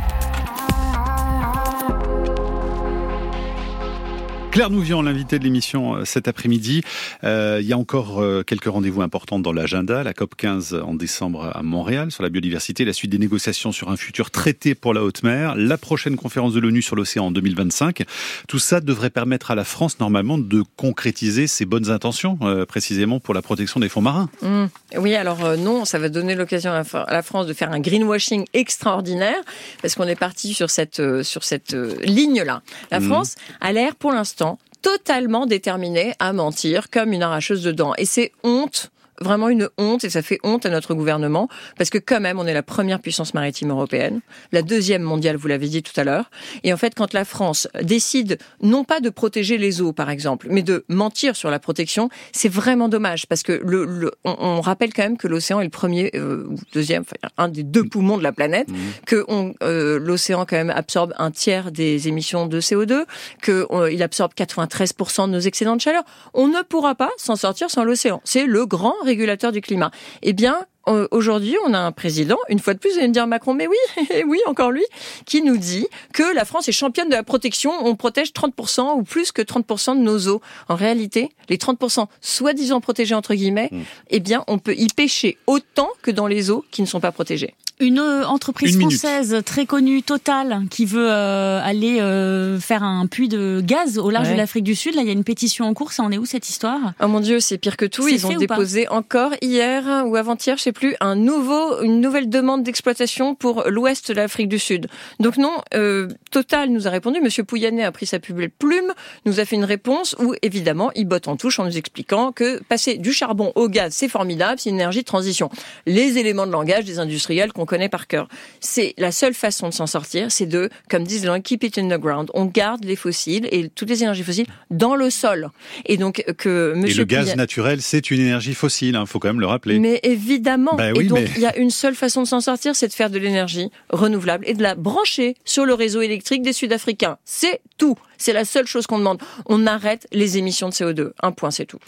Claire 4.52 4.68
Nouvian, 4.68 5.00
l'invité 5.00 5.38
de 5.38 5.44
l'émission 5.44 5.94
euh, 5.94 6.04
cet 6.04 6.28
après-midi. 6.28 6.82
Euh, 7.24 7.58
il 7.62 7.66
y 7.66 7.72
a 7.72 7.78
encore 7.78 8.20
euh, 8.20 8.42
quelques 8.42 8.66
rendez-vous 8.66 9.00
importants 9.00 9.38
dans 9.38 9.54
l'agenda. 9.54 10.02
La 10.02 10.12
COP 10.12 10.34
15 10.36 10.74
en 10.86 10.92
décembre 10.92 11.50
à 11.54 11.62
Montréal 11.62 12.10
sur 12.10 12.22
la 12.22 12.28
biodiversité, 12.28 12.84
la 12.84 12.92
suite 12.92 13.10
des 13.10 13.16
négociations 13.18 13.72
sur 13.72 13.88
un 13.88 13.96
futur 13.96 14.30
traité 14.30 14.74
pour 14.74 14.92
la 14.92 15.02
haute 15.02 15.22
mer, 15.22 15.54
la 15.56 15.78
prochaine 15.78 16.16
conférence 16.16 16.52
de 16.52 16.60
l'ONU 16.60 16.82
sur 16.82 16.96
l'océan 16.96 17.28
en 17.28 17.30
2025. 17.30 18.02
Tout 18.46 18.58
ça 18.58 18.82
devrait 18.82 19.08
permettre 19.08 19.52
à 19.52 19.54
la 19.54 19.64
France 19.64 19.98
normalement 20.00 20.36
de 20.36 20.62
concrétiser 20.76 21.46
ses 21.46 21.64
bonnes 21.64 21.88
intentions, 21.88 22.38
euh, 22.42 22.66
précisément 22.66 23.20
pour 23.20 23.32
la 23.32 23.40
protection 23.40 23.80
des 23.80 23.88
fonds 23.88 24.02
marins. 24.02 24.28
Mmh. 24.42 24.64
Oui, 24.98 25.14
alors 25.14 25.42
euh, 25.46 25.56
non, 25.56 25.86
ça 25.86 25.98
va 25.98 26.10
donner 26.10 26.34
l'occasion 26.34 26.72
à, 26.72 26.82
la 27.10 27.22
France 27.22 27.46
de 27.46 27.54
faire 27.54 27.72
un 27.72 27.80
greenwashing 27.80 28.44
extraordinaire 28.52 29.40
parce 29.80 29.94
qu'on 29.94 30.08
est 30.08 30.14
parti 30.14 30.52
sur 30.52 30.68
cette 30.68 31.22
sur 31.22 31.42
cette 31.42 31.72
euh, 31.72 31.96
ligne-là. 32.02 32.60
La 32.90 33.00
Mhm. 33.00 33.08
France 33.08 33.36
a 33.62 33.72
l'air 33.72 33.94
pour 33.96 34.12
l'instant 34.12 34.41
totalement 34.82 35.46
déterminée 35.46 36.14
à 36.18 36.32
mentir 36.32 36.90
comme 36.90 37.12
une 37.12 37.22
arracheuse 37.22 37.62
de 37.62 37.72
dents. 37.72 37.94
Et 37.96 38.04
c'est 38.04 38.32
honte 38.42 38.90
vraiment 39.22 39.48
une 39.48 39.68
honte 39.78 40.04
et 40.04 40.10
ça 40.10 40.22
fait 40.22 40.38
honte 40.44 40.66
à 40.66 40.70
notre 40.70 40.94
gouvernement 40.94 41.48
parce 41.78 41.90
que 41.90 41.98
quand 41.98 42.20
même 42.20 42.38
on 42.38 42.46
est 42.46 42.54
la 42.54 42.62
première 42.62 43.00
puissance 43.00 43.34
maritime 43.34 43.70
européenne, 43.70 44.20
la 44.52 44.62
deuxième 44.62 45.02
mondiale, 45.02 45.36
vous 45.36 45.48
l'avez 45.48 45.68
dit 45.68 45.82
tout 45.82 45.98
à 45.98 46.04
l'heure. 46.04 46.30
Et 46.64 46.72
en 46.72 46.76
fait, 46.76 46.94
quand 46.94 47.12
la 47.12 47.24
France 47.24 47.68
décide 47.82 48.38
non 48.62 48.84
pas 48.84 49.00
de 49.00 49.10
protéger 49.10 49.58
les 49.58 49.80
eaux 49.80 49.92
par 49.92 50.10
exemple, 50.10 50.46
mais 50.50 50.62
de 50.62 50.84
mentir 50.88 51.36
sur 51.36 51.50
la 51.50 51.58
protection, 51.58 52.08
c'est 52.32 52.48
vraiment 52.48 52.88
dommage 52.88 53.26
parce 53.26 53.42
que 53.42 53.52
le, 53.64 53.84
le- 53.84 54.12
on, 54.24 54.36
on 54.38 54.60
rappelle 54.60 54.92
quand 54.92 55.02
même 55.02 55.16
que 55.16 55.28
l'océan 55.28 55.60
est 55.60 55.64
le 55.64 55.70
premier 55.70 56.10
euh, 56.14 56.48
deuxième, 56.72 57.02
enfin, 57.02 57.16
un 57.38 57.48
des 57.48 57.62
deux 57.62 57.84
poumons 57.84 58.18
de 58.18 58.22
la 58.22 58.32
planète, 58.32 58.68
que 59.06 59.24
on, 59.28 59.54
euh, 59.62 59.98
l'océan 59.98 60.44
quand 60.44 60.56
même 60.56 60.70
absorbe 60.70 61.14
un 61.18 61.30
tiers 61.30 61.72
des 61.72 62.08
émissions 62.08 62.46
de 62.46 62.60
CO2, 62.60 63.04
que 63.40 63.66
euh, 63.70 63.90
il 63.92 64.02
absorbe 64.02 64.32
93% 64.36 65.26
de 65.26 65.32
nos 65.32 65.40
excédents 65.40 65.76
de 65.76 65.80
chaleur. 65.80 66.02
On 66.34 66.48
ne 66.48 66.62
pourra 66.62 66.94
pas 66.94 67.10
s'en 67.16 67.36
sortir 67.36 67.70
sans 67.70 67.84
l'océan. 67.84 68.20
C'est 68.24 68.46
le 68.46 68.66
grand 68.66 68.94
régulateur 69.12 69.52
du 69.52 69.60
climat. 69.60 69.90
Eh 70.22 70.32
bien, 70.32 70.66
aujourd'hui, 70.86 71.56
on 71.66 71.74
a 71.74 71.78
un 71.78 71.92
président, 71.92 72.38
une 72.48 72.58
fois 72.58 72.74
de 72.74 72.78
plus, 72.78 72.90
vous 72.92 72.98
allez 72.98 73.08
me 73.08 73.12
dire 73.12 73.26
Macron, 73.26 73.54
mais 73.54 73.66
oui, 73.66 74.04
oui, 74.26 74.38
encore 74.46 74.70
lui, 74.70 74.84
qui 75.26 75.42
nous 75.42 75.56
dit 75.56 75.86
que 76.12 76.34
la 76.34 76.44
France 76.44 76.68
est 76.68 76.72
championne 76.72 77.08
de 77.08 77.14
la 77.14 77.22
protection, 77.22 77.72
on 77.84 77.94
protège 77.96 78.32
30% 78.32 78.96
ou 78.96 79.02
plus 79.02 79.32
que 79.32 79.42
30% 79.42 79.96
de 79.96 80.02
nos 80.02 80.28
eaux. 80.28 80.40
En 80.68 80.74
réalité, 80.74 81.30
les 81.48 81.56
30% 81.56 82.06
soi-disant 82.20 82.80
protégés, 82.80 83.14
entre 83.14 83.34
guillemets, 83.34 83.70
eh 84.10 84.20
bien, 84.20 84.44
on 84.48 84.58
peut 84.58 84.74
y 84.76 84.86
pêcher 84.88 85.38
autant 85.46 85.90
que 86.02 86.10
dans 86.10 86.26
les 86.26 86.50
eaux 86.50 86.64
qui 86.70 86.82
ne 86.82 86.86
sont 86.86 87.00
pas 87.00 87.12
protégées. 87.12 87.54
Une 87.80 87.98
euh, 87.98 88.24
entreprise 88.26 88.76
Une 88.76 88.82
française 88.82 89.42
très 89.44 89.66
connue, 89.66 90.02
Total, 90.02 90.62
qui 90.70 90.84
veut 90.84 91.10
euh, 91.10 91.60
aller 91.64 92.00
euh, 92.00 92.60
faire 92.60 92.84
un 92.84 93.06
puits 93.06 93.28
de 93.28 93.60
gaz 93.64 93.98
au 93.98 94.10
large 94.10 94.28
Ouais. 94.28 94.34
de 94.34 94.38
l'Afrique 94.38 94.62
du 94.62 94.76
Sud. 94.76 94.94
Là, 94.94 95.02
il 95.02 95.06
y 95.06 95.10
a 95.10 95.12
une 95.12 95.24
pétition 95.24 95.64
en 95.64 95.74
cours. 95.74 95.90
Ça 95.90 96.04
en 96.04 96.12
est 96.12 96.18
où 96.18 96.24
cette 96.24 96.48
histoire? 96.48 96.92
Oh 97.02 97.08
mon 97.08 97.18
Dieu, 97.18 97.40
c'est 97.40 97.58
pire 97.58 97.76
que 97.76 97.84
tout. 97.84 98.06
Ils 98.06 98.24
ont 98.24 98.36
déposé 98.36 98.86
encore 98.88 99.32
hier 99.40 100.04
ou 100.06 100.14
avant-hier, 100.14 100.56
je 100.58 100.62
sais 100.62 100.71
plus, 100.72 100.96
un 101.00 101.14
nouveau, 101.14 101.80
une 101.82 102.00
nouvelle 102.00 102.28
demande 102.28 102.62
d'exploitation 102.62 103.34
pour 103.34 103.64
l'ouest 103.68 104.10
de 104.10 104.14
l'Afrique 104.14 104.48
du 104.48 104.58
Sud. 104.58 104.88
Donc 105.20 105.36
non, 105.36 105.60
euh, 105.74 106.08
Total 106.30 106.70
nous 106.70 106.86
a 106.86 106.90
répondu. 106.90 107.20
Monsieur 107.20 107.44
Pouyanné 107.44 107.84
a 107.84 107.92
pris 107.92 108.06
sa 108.06 108.18
pub 108.18 108.40
plume, 108.58 108.92
nous 109.26 109.40
a 109.40 109.44
fait 109.44 109.56
une 109.56 109.64
réponse 109.64 110.16
où 110.18 110.34
évidemment 110.42 110.90
il 110.94 111.06
botte 111.06 111.28
en 111.28 111.36
touche 111.36 111.58
en 111.58 111.64
nous 111.64 111.76
expliquant 111.76 112.32
que 112.32 112.62
passer 112.64 112.96
du 112.96 113.12
charbon 113.12 113.52
au 113.54 113.68
gaz, 113.68 113.92
c'est 113.94 114.08
formidable, 114.08 114.58
c'est 114.58 114.70
une 114.70 114.76
énergie 114.76 115.00
de 115.00 115.06
transition. 115.06 115.50
Les 115.86 116.18
éléments 116.18 116.46
de 116.46 116.52
langage 116.52 116.84
des 116.84 116.98
industriels 116.98 117.52
qu'on 117.52 117.66
connaît 117.66 117.88
par 117.88 118.06
cœur. 118.06 118.28
C'est 118.60 118.94
la 118.98 119.12
seule 119.12 119.34
façon 119.34 119.68
de 119.68 119.74
s'en 119.74 119.86
sortir, 119.86 120.30
c'est 120.30 120.46
de, 120.46 120.70
comme 120.88 121.04
disent 121.04 121.22
les 121.22 121.26
gens, 121.28 121.40
keep 121.40 121.64
it 121.64 121.78
in 121.78 121.88
the 121.88 122.00
ground. 122.00 122.30
On 122.34 122.46
garde 122.46 122.84
les 122.84 122.96
fossiles 122.96 123.46
et 123.50 123.68
toutes 123.68 123.90
les 123.90 124.02
énergies 124.02 124.24
fossiles 124.24 124.46
dans 124.70 124.94
le 124.94 125.10
sol. 125.10 125.50
Et 125.86 125.96
donc 125.96 126.24
que 126.38 126.74
Et 126.86 126.94
le 126.94 127.04
gaz 127.04 127.36
naturel, 127.36 127.82
c'est 127.82 128.10
une 128.10 128.20
énergie 128.20 128.54
fossile, 128.54 128.98
il 129.00 129.06
faut 129.06 129.18
quand 129.18 129.28
même 129.28 129.40
le 129.40 129.46
rappeler. 129.46 129.78
mais 129.78 130.00
évidemment. 130.02 130.61
Bah 130.76 130.90
oui, 130.96 131.04
et 131.04 131.08
donc, 131.08 131.18
mais- 131.18 131.30
il 131.36 131.42
y 131.42 131.46
a 131.46 131.56
une 131.56 131.70
seule 131.70 131.94
façon 131.94 132.22
de 132.22 132.26
s'en 132.26 132.40
sortir, 132.40 132.74
c'est 132.74 132.88
de 132.88 132.92
faire 132.92 133.10
de 133.10 133.18
l'énergie 133.18 133.70
renouvelable 133.90 134.44
et 134.48 134.54
de 134.54 134.62
la 134.62 134.74
brancher 134.74 135.34
sur 135.44 135.66
le 135.66 135.74
réseau 135.74 136.00
électrique 136.00 136.42
des 136.42 136.52
Sud-Africains. 136.52 137.18
C'est 137.24 137.60
tout. 137.78 137.96
C'est 138.18 138.32
la 138.32 138.44
seule 138.44 138.66
chose 138.66 138.86
qu'on 138.86 138.98
demande. 138.98 139.20
On 139.46 139.66
arrête 139.66 140.06
les 140.12 140.38
émissions 140.38 140.68
de 140.68 140.74
CO2. 140.74 141.10
Un 141.22 141.32
point, 141.32 141.50
c'est 141.50 141.66
tout. 141.66 141.78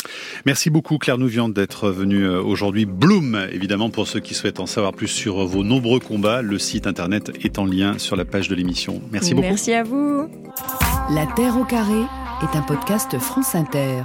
Merci 0.46 0.68
beaucoup 0.70 0.98
Claire 0.98 1.16
Nouvian 1.18 1.48
d'être 1.48 1.90
venue 1.90 2.24
euh, 2.24 2.42
aujourd'hui. 2.42 2.86
Bloom, 2.86 3.46
évidemment, 3.52 3.88
pour 3.90 4.08
ceux 4.08 4.18
qui 4.20 4.34
souhaitent 4.34 4.58
en 4.60 4.66
savoir 4.66 4.92
plus 4.92 5.06
sur 5.08 5.44
vos 5.46 5.62
nombreux 5.62 6.00
combats, 6.00 6.42
le 6.42 6.58
site 6.58 6.86
internet 6.88 7.30
est 7.44 7.58
en 7.58 7.66
lien 7.66 7.98
sur 7.98 8.16
la 8.16 8.24
page 8.24 8.48
de 8.48 8.54
l'émission. 8.56 9.00
Merci 9.12 9.34
beaucoup. 9.34 9.46
Merci 9.48 9.72
à 9.72 9.84
vous. 9.84 10.28
La 11.10 11.26
Terre 11.36 11.56
au 11.56 11.64
carré 11.64 12.00
est 12.42 12.56
un 12.56 12.62
podcast 12.62 13.16
France 13.18 13.54
Inter. 13.54 14.02